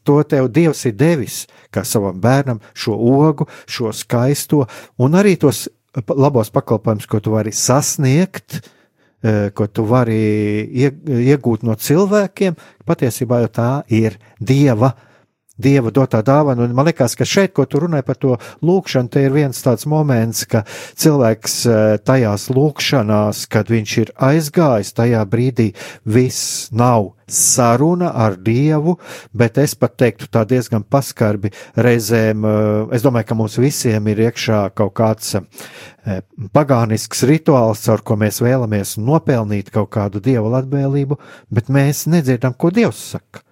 to 0.01 0.15
tev 0.25 0.47
Dievs 0.49 0.79
ir 0.89 0.95
devis, 0.97 1.43
kā 1.69 1.83
savam 1.85 2.17
bērnam, 2.17 2.57
šo 2.73 2.95
ogu, 2.97 3.45
šo 3.69 3.91
skaisto, 3.93 4.63
un 4.97 5.13
arī 5.13 5.35
tos 5.37 5.67
labos 6.17 6.49
pakalpojumus, 6.49 7.05
ko 7.05 7.19
tu 7.21 7.35
vari 7.35 7.53
sasniegt, 7.53 8.61
eh, 9.21 9.51
ko 9.53 9.67
tu 9.67 9.85
vari 9.85 10.65
iegūt 10.73 11.63
no 11.63 11.75
cilvēkiem. 11.75 12.57
Patiesībā 12.81 13.43
jau 13.43 13.51
tā 13.53 13.71
ir 13.93 14.17
Dieva 14.41 14.95
Dieva 15.59 15.91
dotā 15.91 16.21
dāvana. 16.25 16.63
Un 16.65 16.75
man 16.75 16.87
liekas, 16.87 17.17
ka 17.19 17.27
šeit, 17.27 17.53
ko 17.57 17.65
tu 17.67 17.81
runāji 17.83 18.07
par 18.07 18.19
to 18.19 18.37
lūkšanu, 18.65 19.11
te 19.11 19.25
ir 19.25 19.35
viens 19.35 19.63
tāds 19.65 19.87
moments, 19.89 20.45
ka 20.49 20.63
cilvēks 20.99 21.55
eh, 21.67 21.85
tajās 22.05 22.49
lūkšanās, 22.55 23.45
kad 23.51 23.71
viņš 23.71 23.95
ir 24.03 24.13
aizgājis, 24.29 24.95
tajā 24.95 25.23
brīdī 25.29 25.71
viss 26.07 26.69
nav 26.71 27.13
saruna 27.29 28.13
ar 28.15 28.37
Dievu, 28.41 28.95
bet 29.35 29.59
es 29.61 29.75
pat 29.77 29.97
teiktu 29.99 30.29
tā 30.31 30.45
diezgan 30.49 30.85
paskarbi 30.87 31.51
reizēm. 31.75 32.47
Eh, 32.47 32.95
es 32.95 33.05
domāju, 33.05 33.29
ka 33.29 33.37
mums 33.37 33.59
visiem 33.61 34.07
ir 34.11 34.23
iekšā 34.29 34.61
kaut 34.79 34.95
kāds 34.97 35.35
eh, 35.35 36.23
pagānisks 36.55 37.25
rituāls, 37.27 37.83
ar 37.91 38.03
ko 38.05 38.17
mēs 38.19 38.41
vēlamies 38.45 38.95
nopelnīt 39.01 39.73
kaut 39.75 39.91
kādu 39.95 40.23
dievu 40.23 40.55
atbēlību, 40.61 41.19
bet 41.51 41.69
mēs 41.69 42.07
nedzirdam, 42.07 42.55
ko 42.55 42.71
Dievs 42.73 43.03
saka. 43.17 43.43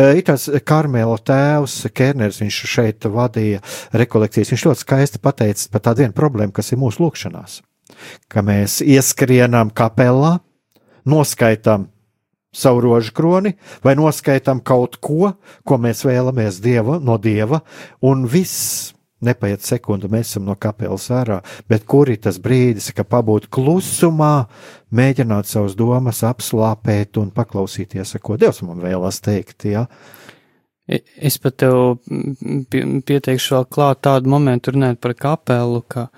Ir 0.00 0.22
tāds 0.26 0.48
Karmela 0.66 1.18
tēvs, 1.18 1.78
Kerners, 1.96 2.40
viņš 2.42 2.60
šeit 2.70 3.08
vadīja 3.12 3.62
rekolekcijas. 3.96 4.52
Viņš 4.54 4.66
ļoti 4.68 4.84
skaisti 4.84 5.22
pateica 5.22 5.68
par 5.72 5.84
tādu 5.88 6.04
vienu 6.04 6.16
problēmu, 6.16 6.54
kas 6.56 6.72
ir 6.72 6.80
mūsu 6.82 7.04
lūkšanās. 7.04 7.60
Ka 8.32 8.42
mēs 8.44 8.80
ieskrienam 8.84 9.70
kapelā, 9.74 10.38
noskaitām 11.06 11.88
savu 12.56 12.80
rožu 12.80 13.12
kroni, 13.16 13.54
vai 13.84 13.94
noskaitām 13.98 14.62
kaut 14.64 14.96
ko, 15.04 15.34
ko 15.66 15.78
mēs 15.80 16.02
vēlamies 16.06 16.60
dieva, 16.64 16.98
no 17.02 17.18
dieva, 17.20 17.60
un 18.00 18.24
viss 18.30 18.95
Nepaiet 19.24 19.64
sekundi, 19.64 20.10
mēs 20.12 20.28
esam 20.28 20.44
no 20.44 20.58
kapelas 20.60 21.06
ārā, 21.14 21.38
bet 21.70 21.86
kur 21.88 22.10
ir 22.12 22.18
tas 22.20 22.36
brīdis, 22.42 22.90
ka 22.92 23.04
pabūt 23.08 23.46
klusumā, 23.48 24.46
mēģināt 24.92 25.48
savus 25.48 25.76
domas 25.78 26.20
apslāpēt 26.28 27.16
un 27.22 27.30
paklausīties, 27.32 28.12
ko 28.20 28.36
Dievs 28.36 28.60
man 28.66 28.82
vēlas 28.84 29.22
teikt. 29.24 29.64
Ja? 29.70 29.86
Es 30.86 31.38
pat 31.40 31.56
tev 31.62 31.96
pieteikšu 32.70 33.56
vēl 33.56 33.64
klāt 33.72 34.02
tādu 34.04 34.30
momentu 34.30 34.74
runāt 34.74 35.00
par 35.00 35.16
kapelu, 35.16 35.80
ka 35.88 36.10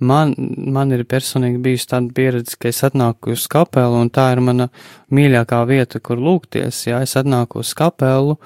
man, 0.00 0.32
man 0.72 0.94
ir 0.96 1.04
personīgi 1.04 1.60
bijusi 1.62 1.90
tāda 1.92 2.08
pieredze, 2.16 2.56
ka 2.56 2.70
es 2.72 2.80
atnāku 2.88 3.34
uz 3.36 3.44
kapelu, 3.52 4.00
un 4.00 4.08
tā 4.08 4.30
ir 4.32 4.40
mana 4.48 4.70
mīļākā 5.12 5.60
vieta, 5.68 6.00
kur 6.00 6.24
lūgties. 6.24 6.86
Ja 6.88 7.02
es 7.04 7.12
atnāku 7.20 7.60
uz 7.60 7.74
kapelu, 7.76 8.38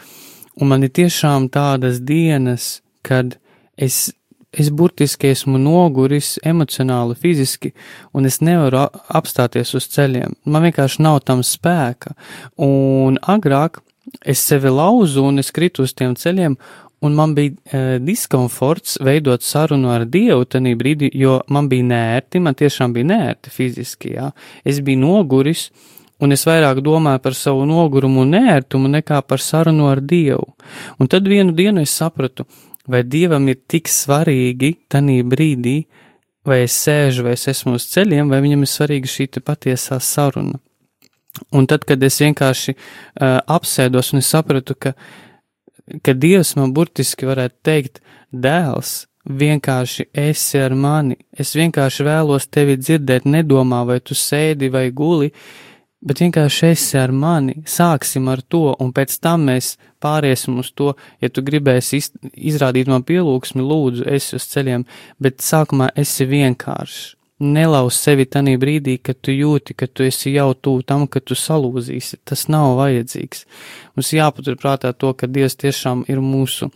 un 0.58 0.72
man 0.74 0.82
ir 0.82 0.92
tiešām 0.98 1.46
tādas 1.54 2.02
dienas, 2.02 2.80
kad 3.06 3.38
es, 3.80 4.10
es 4.52 4.70
burtiski 4.70 5.30
esmu 5.32 5.58
noguris 5.62 6.34
emocionāli, 6.46 7.16
fiziski, 7.18 7.72
un 8.12 8.28
es 8.28 8.40
nevaru 8.44 8.86
apstāties 9.08 9.74
uz 9.78 9.88
ceļiem. 9.94 10.36
Man 10.44 10.66
vienkārši 10.68 11.04
nav 11.06 11.22
tam 11.24 11.44
spēka. 11.46 12.14
Un 12.66 13.18
agrāk 13.22 13.80
es 14.26 14.42
sevi 14.42 14.72
lauzu 14.74 15.24
un 15.24 15.42
es 15.42 15.52
kritu 15.54 15.86
uz 15.86 15.94
tiem 15.96 16.16
ceļiem, 16.18 16.56
un 17.00 17.14
man 17.16 17.32
bija 17.34 17.52
e, 17.72 17.98
diskomforts 18.04 18.98
veidot 19.04 19.44
sarunu 19.44 19.92
ar 19.94 20.04
Dievu 20.04 20.44
tajā 20.44 20.74
brīdī, 20.76 21.08
jo 21.16 21.38
man 21.48 21.70
bija 21.70 21.86
nērti, 21.88 22.42
man 22.44 22.58
tiešām 22.58 22.92
bija 22.96 23.08
nērti 23.14 23.52
fiziski, 23.54 24.14
jā. 24.18 24.28
Es 24.64 24.82
biju 24.84 25.00
noguris, 25.06 25.70
un 26.20 26.36
es 26.36 26.44
vairāk 26.44 26.82
domāju 26.84 27.22
par 27.24 27.36
savu 27.38 27.64
nogurumu 27.68 28.26
un 28.26 28.34
nērtumu 28.36 28.90
nekā 28.98 29.22
par 29.24 29.40
sarunu 29.40 29.88
ar 29.88 30.02
Dievu. 30.04 30.52
Un 31.00 31.08
tad 31.08 31.28
vienu 31.28 31.56
dienu 31.56 31.86
es 31.86 31.96
sapratu, 31.96 32.44
vai 32.90 33.02
Dievam 33.06 33.48
ir 33.50 33.60
tik 33.70 33.88
svarīgi 33.90 34.74
tajā 34.90 35.24
brīdī, 35.30 35.76
vai 36.46 36.62
es 36.64 36.76
sēžu, 36.84 37.24
vai 37.26 37.36
es 37.36 37.46
esmu 37.50 37.76
uz 37.78 37.86
ceļiem, 37.92 38.30
vai 38.32 38.40
viņam 38.44 38.64
ir 38.64 38.70
svarīga 38.70 39.10
šī 39.10 39.28
patiesā 39.44 40.00
saruna. 40.00 40.58
Un 41.54 41.66
tad, 41.70 41.84
kad 41.86 42.02
es 42.02 42.18
vienkārši 42.20 42.74
uh, 42.74 43.38
apsēdos 43.46 44.12
un 44.16 44.24
sapratu, 44.24 44.74
ka, 44.74 44.94
ka 46.02 46.14
Dievs 46.16 46.56
man 46.58 46.74
burtiski 46.74 47.28
varētu 47.28 47.56
teikt, 47.64 48.02
dēls, 48.32 49.06
vienkārši 49.24 50.08
esi 50.16 50.58
ar 50.58 50.74
mani, 50.74 51.16
es 51.30 51.54
vienkārši 51.54 52.06
vēlos 52.08 52.48
tevi 52.50 52.76
dzirdēt, 52.80 53.28
nedomā, 53.28 53.84
vai 53.86 54.00
tu 54.02 54.16
sēdi 54.18 54.72
vai 54.72 54.88
guli, 54.90 55.30
uh, 55.30 55.69
bet 56.00 56.22
vienkārši 56.22 56.70
esi 56.70 56.98
ar 57.00 57.12
mani, 57.12 57.60
sāksim 57.68 58.28
ar 58.32 58.42
to, 58.42 58.70
un 58.80 58.92
pēc 58.96 59.18
tam 59.22 59.46
mēs 59.50 59.74
pāriesim 60.02 60.58
uz 60.62 60.72
to, 60.72 60.94
ja 61.20 61.28
tu 61.28 61.44
gribēsi 61.44 62.00
iz, 62.00 62.10
izrādīt 62.32 62.90
man 62.90 63.04
pielūgsmi, 63.06 63.64
lūdzu, 63.64 64.06
esi 64.08 64.36
uz 64.38 64.48
ceļiem, 64.52 64.86
bet 65.20 65.44
sākumā 65.44 65.90
esi 66.00 66.28
vienkāršs. 66.28 67.00
Nelauz 67.40 67.96
sevi 67.96 68.26
tanī 68.28 68.58
brīdī, 68.60 68.98
kad 69.00 69.16
tu 69.24 69.32
jūti, 69.32 69.72
ka 69.72 69.86
tu 69.88 70.04
esi 70.04 70.34
jau 70.34 70.50
tuvu 70.52 70.82
tam, 70.84 71.06
ka 71.08 71.22
tu 71.24 71.32
salūzīsi. 71.32 72.18
Tas 72.28 72.42
nav 72.52 72.74
vajadzīgs. 72.76 73.46
Mums 73.96 74.10
jāpaturprātā 74.12 74.92
to, 74.92 75.14
ka 75.16 75.24
Dievs 75.24 75.56
tiešām 75.56 76.04
ir 76.12 76.20
mūsu 76.20 76.68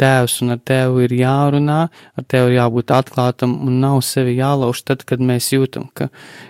tēvs, 0.00 0.38
un 0.44 0.54
ar 0.54 0.60
tevi 0.64 1.06
ir 1.06 1.14
jārunā, 1.20 1.78
ar 2.18 2.26
tevi 2.30 2.52
ir 2.52 2.58
jābūt 2.58 2.92
atklātam, 2.96 3.54
un 3.66 3.78
nav 3.82 4.00
sevi 4.06 4.36
jālauž 4.38 4.82
tad, 4.88 5.04
kad 5.08 5.22
mēs 5.22 5.52
jūtam, 5.52 5.88
ka, 5.94 6.08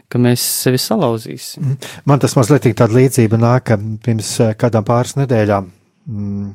ka 0.08 0.22
mēs 0.22 0.44
sevi 0.64 0.80
salauzīsim. 0.82 1.62
Mhm. 1.62 1.92
Man 2.08 2.22
tas 2.22 2.36
mazliet 2.38 2.70
tāda 2.70 2.98
līdzība 2.98 3.40
nāk, 3.40 3.70
ka 3.70 3.78
pirms 4.04 4.34
eh, 4.44 4.54
kādām 4.58 4.86
pāris 4.88 5.16
nedēļām 5.20 5.70
mm, 6.06 6.52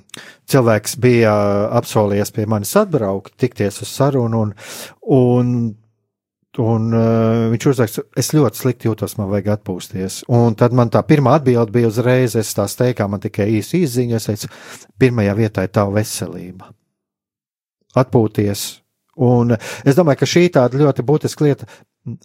cilvēks 0.52 0.98
bija 1.04 1.34
apsolījies 1.80 2.34
pie 2.36 2.48
manis 2.50 2.76
atbraukt, 2.80 3.36
tikties 3.42 3.82
uz 3.84 3.92
sarunu, 3.92 4.48
un, 4.48 4.56
un 5.18 5.54
Un 6.58 6.90
uh, 6.90 7.48
viņš 7.52 7.68
uzraksta, 7.70 8.04
es 8.18 8.32
ļoti 8.34 8.58
slikti 8.58 8.90
jūtos, 8.90 9.14
man 9.20 9.30
vajag 9.30 9.52
atpūsties. 9.58 10.24
Un 10.34 10.56
tad 10.58 10.74
man 10.78 10.90
tā 10.94 11.04
pirmā 11.06 11.36
atbilde 11.38 11.76
bija 11.76 11.92
uzreiz, 11.92 12.34
es 12.40 12.50
tā 12.58 12.66
steigā, 12.72 13.06
man 13.10 13.22
tikai 13.22 13.46
īsi 13.60 13.84
izziņa, 13.86 14.18
es 14.18 14.26
teicu, 14.30 14.50
pirmajā 14.98 15.38
vietā 15.38 15.68
ir 15.68 15.74
tava 15.78 15.94
veselība 16.00 16.72
atpūties. 17.98 18.66
Un 19.28 19.54
es 19.58 19.98
domāju, 19.98 20.22
ka 20.22 20.30
šī 20.30 20.48
tāda 20.58 20.82
ļoti 20.82 21.06
būtiska 21.06 21.46
lieta. 21.46 21.70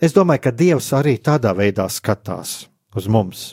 Es 0.00 0.16
domāju, 0.16 0.46
ka 0.46 0.54
Dievs 0.56 0.92
arī 0.96 1.16
tādā 1.24 1.52
veidā 1.56 1.88
skatās 1.92 2.62
uz 2.96 3.08
mums. 3.08 3.44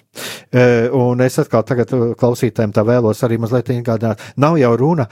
E, 0.52 0.90
un 0.96 1.24
es 1.24 1.40
atkal 1.40 1.64
tagad 1.68 1.92
klausītājiem 2.20 2.74
tā 2.76 2.84
vēlos 2.88 3.24
arī 3.24 3.40
mazliet 3.40 3.72
atgādināt. 3.72 4.24
Nav 4.40 4.60
jau 4.60 4.74
runa, 4.80 5.08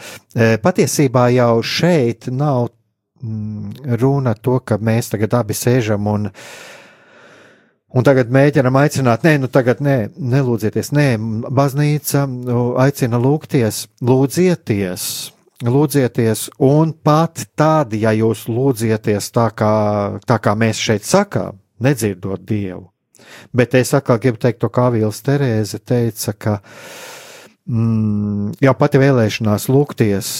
patiesībā 0.64 1.30
jau 1.36 1.54
šeit 1.64 2.28
nav 2.32 2.70
runa 4.02 4.34
to, 4.36 4.60
ka 4.60 4.78
mēs 4.78 5.14
tagad 5.14 5.40
abi 5.40 5.58
sēžam 5.58 6.10
un 6.12 6.32
Un 7.96 8.04
tagad 8.04 8.28
mēģinam 8.36 8.76
aicināt, 8.82 9.24
nē, 9.24 9.38
nu 9.40 9.48
tagad 9.48 9.80
nē, 9.80 10.10
nelūdzieties, 10.20 10.90
nē, 10.92 11.06
baznīca 11.56 12.26
nu, 12.28 12.74
aicina 12.84 13.16
lūgties, 13.16 13.86
lūdzieties, 14.04 15.06
lūdzieties, 15.64 16.44
un 16.68 16.92
pat 16.92 17.46
tad, 17.56 17.96
ja 17.96 18.12
jūs 18.12 18.44
lūdzieties 18.52 19.32
tā 19.32 19.48
kā, 19.56 19.72
tā 20.28 20.38
kā 20.44 20.54
mēs 20.60 20.84
šeit 20.84 21.08
sakām, 21.08 21.62
nedzirdot 21.80 22.44
Dievu. 22.44 22.90
Bet 23.56 23.74
es 23.80 23.96
atkal 23.96 24.20
gribu 24.20 24.44
teikt 24.44 24.60
to, 24.62 24.70
kā 24.70 24.90
Vīls 24.92 25.24
Terēze 25.24 25.80
teica, 25.80 26.36
ka 26.36 26.58
mm, 27.72 28.60
jau 28.68 28.76
pati 28.84 29.00
vēlēšanās 29.00 29.72
lūgties, 29.72 30.36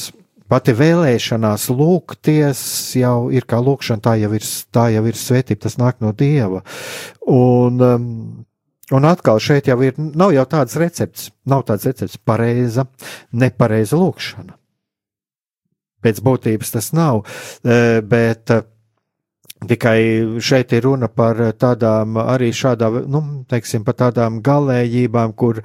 pati 0.50 0.76
vēlēšanās 0.78 1.70
lūgties 1.74 2.62
jau 3.00 3.30
ir 3.34 3.48
kā 3.50 3.60
lūkšana, 3.64 4.04
tā 4.04 4.18
jau 4.22 4.32
ir, 4.38 4.52
tā 4.74 4.88
jau 4.96 5.06
ir 5.08 5.20
svētība, 5.20 5.64
tas 5.68 5.80
nāk 5.82 6.04
no 6.04 6.14
Dieva. 6.18 6.64
Un, 7.28 7.82
um, 7.82 8.12
Un 8.88 9.04
atkal 9.04 9.36
šeit 9.44 9.66
jau 9.68 9.76
ir, 9.84 9.98
nav 10.00 10.32
jau 10.32 10.46
tāds 10.48 10.78
recepts, 10.80 11.26
nav 11.44 11.66
tāds 11.68 11.84
recepts 11.90 12.16
pareiza, 12.24 12.86
nepareiza 13.36 14.00
lūkšana 14.00 14.56
pēc 16.08 16.22
būtības 16.24 16.74
tas 16.76 16.92
nav, 16.96 17.24
e, 17.64 18.00
bet 18.06 18.54
tikai 19.66 20.40
šeit 20.44 20.74
ir 20.78 20.86
runa 20.86 21.10
par 21.10 21.40
tādām 21.58 22.20
arī 22.22 22.52
šādām, 22.54 23.00
nu, 23.10 23.22
teiksim, 23.50 23.86
par 23.88 23.98
tādām 23.98 24.42
galējībām, 24.46 25.34
kur, 25.34 25.62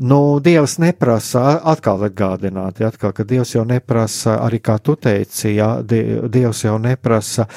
nu, 0.00 0.20
Dievs 0.44 0.76
neprasa 0.82 1.60
atkal 1.72 2.04
atgādināt, 2.08 2.82
ja, 2.82 2.92
atkal, 2.92 3.14
ka 3.16 3.24
Dievs 3.28 3.54
jau 3.56 3.64
neprasa, 3.68 4.36
arī 4.44 4.60
kā 4.64 4.76
tu 4.82 4.96
teici, 5.00 5.54
ja, 5.56 5.78
Dievs 5.82 6.64
jau 6.66 6.76
neprasa, 6.82 7.48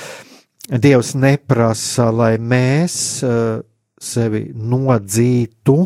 Dievs 0.68 1.14
neprasa, 1.16 2.12
lai 2.12 2.36
mēs 2.40 2.96
uh, 3.24 3.60
sevi 4.00 4.48
nodzītu, 4.54 5.78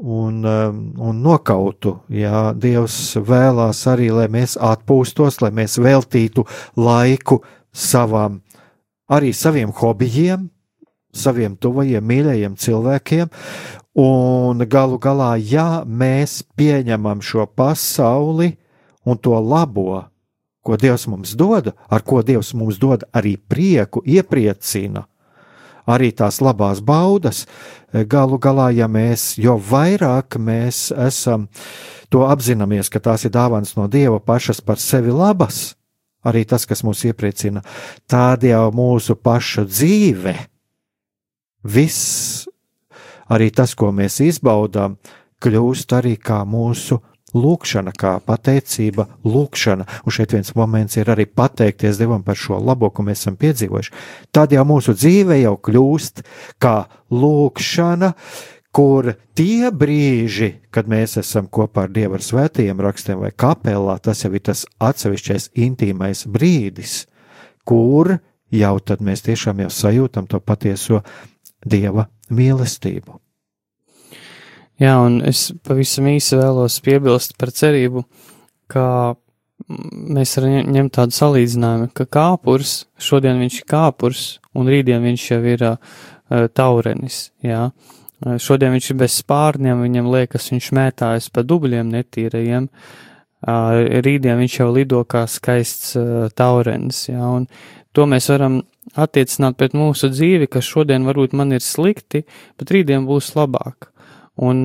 un, 0.00 0.44
um, 0.44 0.78
un 0.96 1.20
nokautu. 1.20 1.98
Jā, 2.12 2.50
Dievs 2.56 3.16
vēlās 3.20 3.82
arī, 3.90 4.08
lai 4.14 4.28
mēs 4.32 4.56
atpūstos, 4.56 5.40
lai 5.44 5.52
mēs 5.54 5.76
veltītu 5.80 6.46
laiku 6.80 7.42
savam, 7.72 8.40
arī 9.10 9.34
saviem 9.34 9.72
hobijiem, 9.74 10.48
saviem 11.12 11.56
tuvajiem, 11.58 12.06
mīļajiem 12.06 12.56
cilvēkiem. 12.56 13.30
Un 13.98 14.62
galu 14.70 15.00
galā, 15.02 15.34
ja 15.42 15.82
mēs 15.84 16.44
pieņemam 16.56 17.22
šo 17.26 17.48
pasauli 17.58 18.54
un 19.04 19.18
to 19.18 19.34
labo, 19.42 20.04
ko 20.62 20.76
Dievs 20.78 21.08
mums 21.10 21.34
dod, 21.34 21.72
ar 21.90 22.04
ko 22.06 22.22
Dievs 22.22 22.52
mums 22.54 22.78
dod 22.78 23.02
arī 23.16 23.34
prieku, 23.36 24.04
iepriecina, 24.06 25.06
arī 25.90 26.12
tās 26.14 26.38
labās 26.44 26.78
baudas, 26.84 27.46
galu 27.90 28.38
galā, 28.38 28.70
ja 28.76 28.86
mēs, 28.86 29.34
jo 29.40 29.56
vairāk 29.58 30.38
mēs 30.38 30.90
esam 30.94 31.48
to 32.12 32.22
apzināmies, 32.28 32.92
ka 32.92 33.02
tās 33.02 33.26
ir 33.26 33.34
dāvāns 33.34 33.74
no 33.74 33.88
Dieva 33.90 34.20
pašas 34.22 34.62
par 34.62 34.78
sevi 34.78 35.10
labas, 35.10 35.74
arī 36.26 36.44
tas, 36.48 36.66
kas 36.68 36.84
mūs 36.86 37.04
iepriecina, 37.08 37.62
tāda 38.10 38.52
jau 38.52 38.66
mūsu 38.76 39.16
paša 39.16 39.66
dzīve, 39.68 40.34
viss, 41.64 42.48
arī 43.30 43.50
tas, 43.54 43.76
ko 43.78 43.92
mēs 43.94 44.20
izbaudām, 44.24 44.98
kļūst 45.40 45.96
arī 45.96 46.16
kā 46.20 46.42
mūsu 46.48 47.00
Lūkšana 47.30 47.92
kā 47.94 48.16
pateicība, 48.26 49.06
lūkšana, 49.22 49.86
un 50.02 50.14
šeit 50.14 50.32
viens 50.34 50.50
moments 50.58 50.98
ir 50.98 51.10
arī 51.12 51.28
pateikties 51.30 52.00
Dievam 52.00 52.24
par 52.26 52.38
šo 52.38 52.58
labo, 52.58 52.90
ko 52.90 53.04
mēs 53.06 53.22
esam 53.22 53.36
piedzīvojuši. 53.38 53.92
Tad 54.34 54.54
jau 54.54 54.64
mūsu 54.66 54.96
dzīve 54.98 55.38
jau 55.38 55.54
kļūst 55.68 56.24
kā 56.62 56.74
lūkšana, 57.14 58.10
kur 58.72 59.14
tie 59.34 59.70
brīži, 59.74 60.52
kad 60.70 60.88
mēs 60.90 61.18
esam 61.20 61.48
kopā 61.50 61.88
ar 61.88 61.94
Dievu 61.94 62.18
ar 62.18 62.24
svētajiem 62.24 62.82
rakstiem 62.82 63.22
vai 63.24 63.32
kapelā, 63.34 63.98
tas 64.02 64.22
jau 64.24 64.32
ir 64.34 64.44
tas 64.46 64.64
atsevišķais 64.78 65.50
intīmais 65.58 66.26
brīdis, 66.30 67.04
kur 67.66 68.18
jau 68.54 68.74
tad 68.78 69.02
mēs 69.02 69.26
tiešām 69.26 69.64
jau 69.64 69.72
sajūtam 69.74 70.30
to 70.30 70.40
patieso 70.40 71.02
Dieva 71.66 72.06
mīlestību. 72.30 73.18
Jā, 74.80 74.94
un 75.04 75.18
es 75.28 75.50
pavisam 75.66 76.06
īsi 76.08 76.38
vēlos 76.40 76.78
piebilst 76.80 77.34
par 77.36 77.50
cerību, 77.52 78.06
ka 78.70 78.84
mēs 79.68 80.38
varam 80.38 80.70
ņemt 80.72 80.94
tādu 80.96 81.12
salīdzinājumu, 81.18 81.90
ka 81.92 82.06
kāpurs, 82.08 82.86
šodien 82.96 83.42
viņš 83.42 83.58
ir 83.60 83.66
kāpurs, 83.68 84.22
un 84.56 84.70
rītdien 84.72 85.04
viņš 85.04 85.26
jau 85.34 85.40
ir 85.52 85.66
uh, 85.74 85.98
taurenis, 86.56 87.26
jā. 87.44 87.66
Uh, 87.68 87.99
šodien 88.20 88.74
viņš 88.74 88.90
ir 88.92 88.98
bez 89.00 89.20
spārniem, 89.22 89.84
viņam 89.84 90.10
liekas, 90.12 90.50
viņš 90.52 90.70
mētājas 90.76 91.30
pa 91.32 91.44
dubļiem 91.46 91.92
netīrajiem, 91.94 92.66
rītdien 94.04 94.42
viņš 94.42 94.58
jau 94.58 94.68
lido 94.74 95.00
kā 95.08 95.24
skaists 95.30 95.94
taurenis, 96.36 97.06
jā, 97.08 97.20
un 97.24 97.46
to 97.96 98.04
mēs 98.10 98.28
varam 98.32 98.60
attiecināt 99.00 99.56
pret 99.56 99.76
mūsu 99.76 100.10
dzīvi, 100.12 100.50
ka 100.50 100.60
šodien 100.64 101.06
varbūt 101.08 101.32
man 101.38 101.54
ir 101.56 101.64
slikti, 101.64 102.24
bet 102.60 102.72
rītdien 102.74 103.06
būs 103.08 103.32
labāk. 103.38 103.88
Un, 104.40 104.64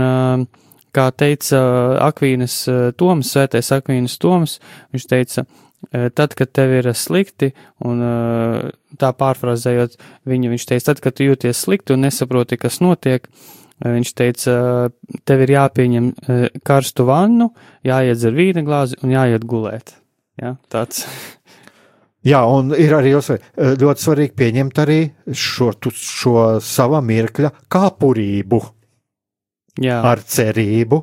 kā 0.96 1.10
teica 1.12 1.60
Akvīnas 2.06 2.56
Toms, 3.00 3.32
svētais 3.34 3.72
Akvīnas 3.76 4.18
Toms, 4.22 4.60
viņš 4.96 5.08
teica, 5.12 5.46
tad, 5.92 6.36
kad 6.38 6.52
tev 6.56 6.74
ir 6.80 6.90
slikti, 6.98 7.52
un 7.86 8.02
tā 9.00 9.12
pārfrāzējot 9.20 9.98
viņu, 10.30 10.54
viņš 10.54 10.66
teica, 10.72 10.88
tad, 10.92 11.04
kad 11.04 11.18
tu 11.18 11.28
jūties 11.28 11.66
slikti 11.66 11.96
un 11.96 12.06
nesaproti, 12.08 12.60
kas 12.62 12.82
notiek, 12.84 13.28
viņš 13.84 14.14
teica, 14.16 14.58
tev 15.28 15.46
ir 15.46 15.56
jāpieņem 15.58 16.12
karstu 16.66 17.08
vannu, 17.10 17.52
jāiedzer 17.86 18.36
vīna 18.36 18.64
glāzi 18.66 19.00
un 19.04 19.16
jāiet 19.16 19.48
gulēt. 19.48 19.98
Ja, 20.42 20.56
tāds. 20.72 21.06
Jā, 22.26 22.40
un 22.50 22.74
ir 22.74 22.96
arī 22.98 23.12
ļoti 23.14 24.02
svarīgi 24.02 24.34
pieņemt 24.34 24.80
arī 24.82 24.98
šo, 25.30 25.70
šo 25.94 26.46
sava 26.64 27.04
mirkļa 27.06 27.52
kāpurību. 27.70 28.62
Jā. 29.84 29.98
ar 30.08 30.22
cerību, 30.24 31.02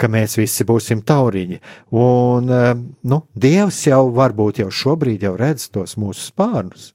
ka 0.00 0.08
mēs 0.10 0.38
visi 0.38 0.66
būsim 0.66 1.02
tauriņi. 1.06 1.60
Un 1.94 2.50
eh, 2.50 2.70
nu, 3.10 3.20
Dievs 3.34 3.84
jau 3.88 4.06
varbūt 4.14 4.62
jau 4.64 4.70
šobrīd 4.70 5.26
jau 5.26 5.34
redz 5.38 5.68
tos 5.74 5.96
mūsu 6.00 6.30
spārnus. 6.30 6.92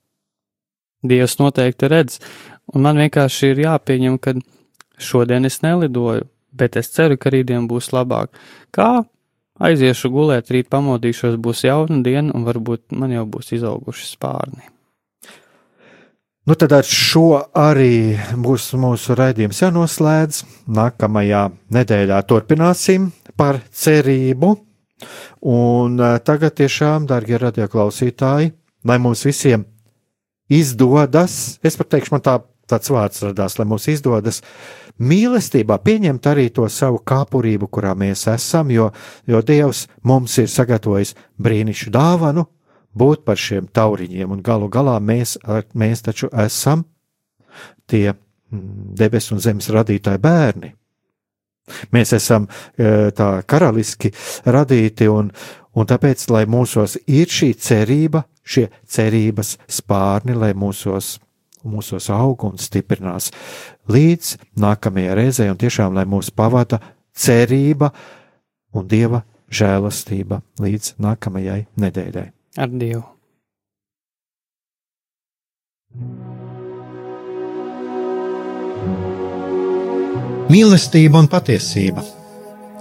Dievs 1.05 1.37
noteikti 1.39 1.87
redz, 1.87 2.19
un 2.73 2.83
man 2.83 2.99
vienkārši 2.99 3.53
ir 3.53 3.63
jāpieņem, 3.63 4.17
ka 4.19 4.35
šodien 4.99 5.47
es 5.47 5.61
nelidoju, 5.63 6.27
bet 6.51 6.75
es 6.79 6.91
ceru, 6.91 7.15
ka 7.15 7.31
rītdien 7.31 7.69
būs 7.71 7.93
labāk. 7.95 8.33
Kā 8.75 9.05
aiziešu 9.63 10.11
gulēt, 10.11 10.51
rīt 10.51 10.67
pamodīšos, 10.71 11.39
būs 11.39 11.63
jauna 11.67 12.01
diena, 12.03 12.33
un 12.35 12.43
varbūt 12.47 12.91
man 12.99 13.15
jau 13.15 13.23
būs 13.31 13.53
izauguši 13.55 14.11
spārni. 14.11 14.67
Nu, 16.49 16.55
tad 16.57 16.71
ar 16.73 16.87
šo 16.89 17.43
arī 17.61 18.17
būs 18.41 18.71
mūsu 18.81 19.13
raidījums 19.13 19.59
jānoslēdz. 19.61 20.39
Nākamajā 20.73 21.43
nedēļā 21.77 22.17
turpināsim 22.25 23.11
par 23.37 23.59
cerību. 23.69 24.49
Un 25.53 26.01
eh, 26.01 26.15
tagad 26.25 26.55
tiešām, 26.57 27.05
darbie 27.05 27.37
radioklausītāji, 27.43 28.49
lai 28.81 28.97
mums 28.97 29.21
visiem 29.29 29.67
izdodas, 30.49 31.59
es 31.61 31.77
pat 31.77 31.93
teikšu, 31.93 32.15
man 32.15 32.25
tā, 32.25 32.39
tāds 32.65 32.89
vārds 32.97 33.27
radās, 33.27 33.59
lai 33.61 33.69
mums 33.69 33.85
izdodas 33.93 34.41
mīlestībā 34.97 35.77
pieņemt 35.85 36.33
arī 36.33 36.49
to 36.49 36.65
savu 36.65 36.97
kāpurību, 37.05 37.69
kurā 37.69 37.93
mēs 37.93 38.25
esam, 38.33 38.73
jo, 38.73 38.89
jo 39.29 39.45
Dievs 39.45 39.85
mums 40.01 40.41
ir 40.41 40.49
sagatavojis 40.49 41.13
brīnišķīgu 41.37 41.93
dāvanu, 41.93 42.49
būt 42.97 43.23
par 43.25 43.37
šiem 43.39 43.69
tauriņiem, 43.73 44.31
un 44.31 44.41
galu 44.45 44.69
galā 44.71 44.97
mēs, 45.03 45.37
mēs 45.73 46.03
taču 46.05 46.29
esam 46.33 46.85
tie 47.89 48.11
mm, 48.13 48.95
debesu 48.97 49.35
un 49.35 49.43
zemes 49.43 49.69
radītāji 49.73 50.21
bērni. 50.23 50.73
Mēs 51.93 52.15
esam 52.17 52.47
e, 52.49 53.11
tā 53.13 53.29
karaliski 53.49 54.09
radīti, 54.49 55.09
un, 55.11 55.29
un 55.77 55.89
tāpēc, 55.89 56.25
lai 56.33 56.45
mūsos 56.49 56.97
ir 57.05 57.29
šī 57.29 57.51
cerība, 57.61 58.23
šie 58.41 58.67
cerības 58.89 59.57
spārni, 59.69 60.33
lai 60.33 60.55
mūsos, 60.57 61.19
mūsos 61.61 62.09
aug 62.15 62.47
un 62.49 62.57
stiprinās 62.57 63.29
līdz 63.91 64.33
nākamajai 64.57 65.19
reizei, 65.21 65.51
un 65.51 65.61
tiešām, 65.61 65.93
lai 65.97 66.07
mūs 66.09 66.33
pavada 66.33 66.81
cerība 67.13 67.93
un 68.73 68.89
dieva 68.89 69.21
žēlastība 69.53 70.41
līdz 70.61 70.95
nākamajai 71.01 71.63
nedēļai 71.77 72.38
ar 72.59 72.73
Dievu. 72.75 73.05
Mīlestība 80.49 81.21
un 81.21 81.27
patiesība. 81.29 82.03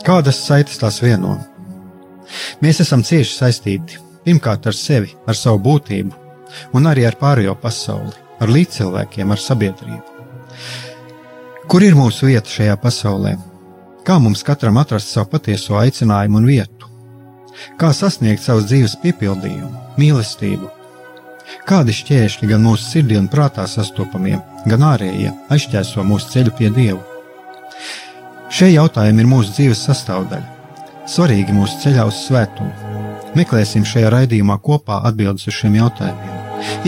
Kādas 0.04 0.38
saites 0.46 0.78
tās 0.80 1.02
vieno? 1.04 1.36
Mēs 2.64 2.80
esam 2.84 3.02
cieši 3.04 3.34
saistīti 3.34 3.98
pirmkārt 4.24 4.66
ar 4.68 4.76
sevi, 4.76 5.14
ar 5.28 5.36
savu 5.36 5.60
būtību, 5.64 6.14
un 6.76 6.88
arī 6.90 7.06
ar 7.08 7.16
pārējo 7.20 7.54
pasauli, 7.60 8.14
ar 8.40 8.52
līdzcilvēkiem, 8.52 9.30
ar 9.32 9.40
sabiedrību. 9.40 10.16
Kur 11.68 11.84
ir 11.84 11.96
mūsu 11.96 12.30
vieta 12.30 12.48
šajā 12.48 12.76
pasaulē? 12.80 13.36
Kā 14.04 14.16
mums 14.20 14.44
katram 14.44 14.80
atrast 14.80 15.12
savu 15.12 15.34
patieso 15.34 15.76
aicinājumu 15.76 16.40
un 16.40 16.48
vietu? 16.48 16.88
Kā 17.80 17.92
sasniegt 17.96 18.42
savas 18.42 18.68
dzīves 18.70 18.98
piepildījumu, 19.02 19.70
mīlestību. 20.00 20.70
Kādi 21.68 21.94
šķēršļi 21.96 22.48
gan 22.50 22.64
mūsu 22.64 22.84
sirdī 22.84 23.16
un 23.20 23.28
prātā 23.32 23.64
sastopamie, 23.68 24.36
gan 24.68 24.84
ārējie 24.90 25.32
aizķēso 25.52 26.04
mūsu 26.04 26.32
ceļu 26.34 26.54
pie 26.58 26.72
Dieva? 26.74 27.00
Šie 28.52 28.70
jautājumi 28.72 29.24
ir 29.24 29.28
mūsu 29.28 29.52
dzīves 29.56 29.84
sastāvdaļa, 29.88 30.74
svarīgi 31.08 31.56
mūsu 31.56 31.80
ceļā 31.84 32.06
uz 32.08 32.20
svētumu. 32.26 32.96
Meklēsim 33.36 33.84
šajā 33.88 34.12
raidījumā 34.14 34.56
kopā 34.64 35.02
atbildes 35.08 35.48
uz 35.50 35.56
šiem 35.60 35.76
jautājumiem. 35.80 36.36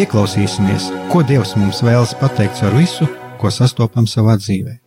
Ieklausīsimies, 0.01 0.89
ko 1.13 1.23
Dievs 1.27 1.55
mums 1.61 1.83
vēlas 1.87 2.17
pateikt 2.21 2.63
ar 2.67 2.77
visu, 2.77 3.09
ko 3.41 3.53
sastopam 3.55 4.09
savā 4.11 4.39
dzīvē. 4.41 4.79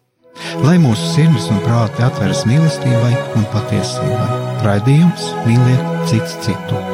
Lai 0.65 0.79
mūsu 0.81 1.13
sirds 1.13 1.51
un 1.53 1.61
prāti 1.65 2.05
atveras 2.05 2.47
mīlestībai 2.49 3.13
un 3.38 3.45
patiesībai. 3.53 4.42
Raidījums 4.64 5.26
mīliet 5.43 6.07
citu 6.07 6.39
citu. 6.45 6.92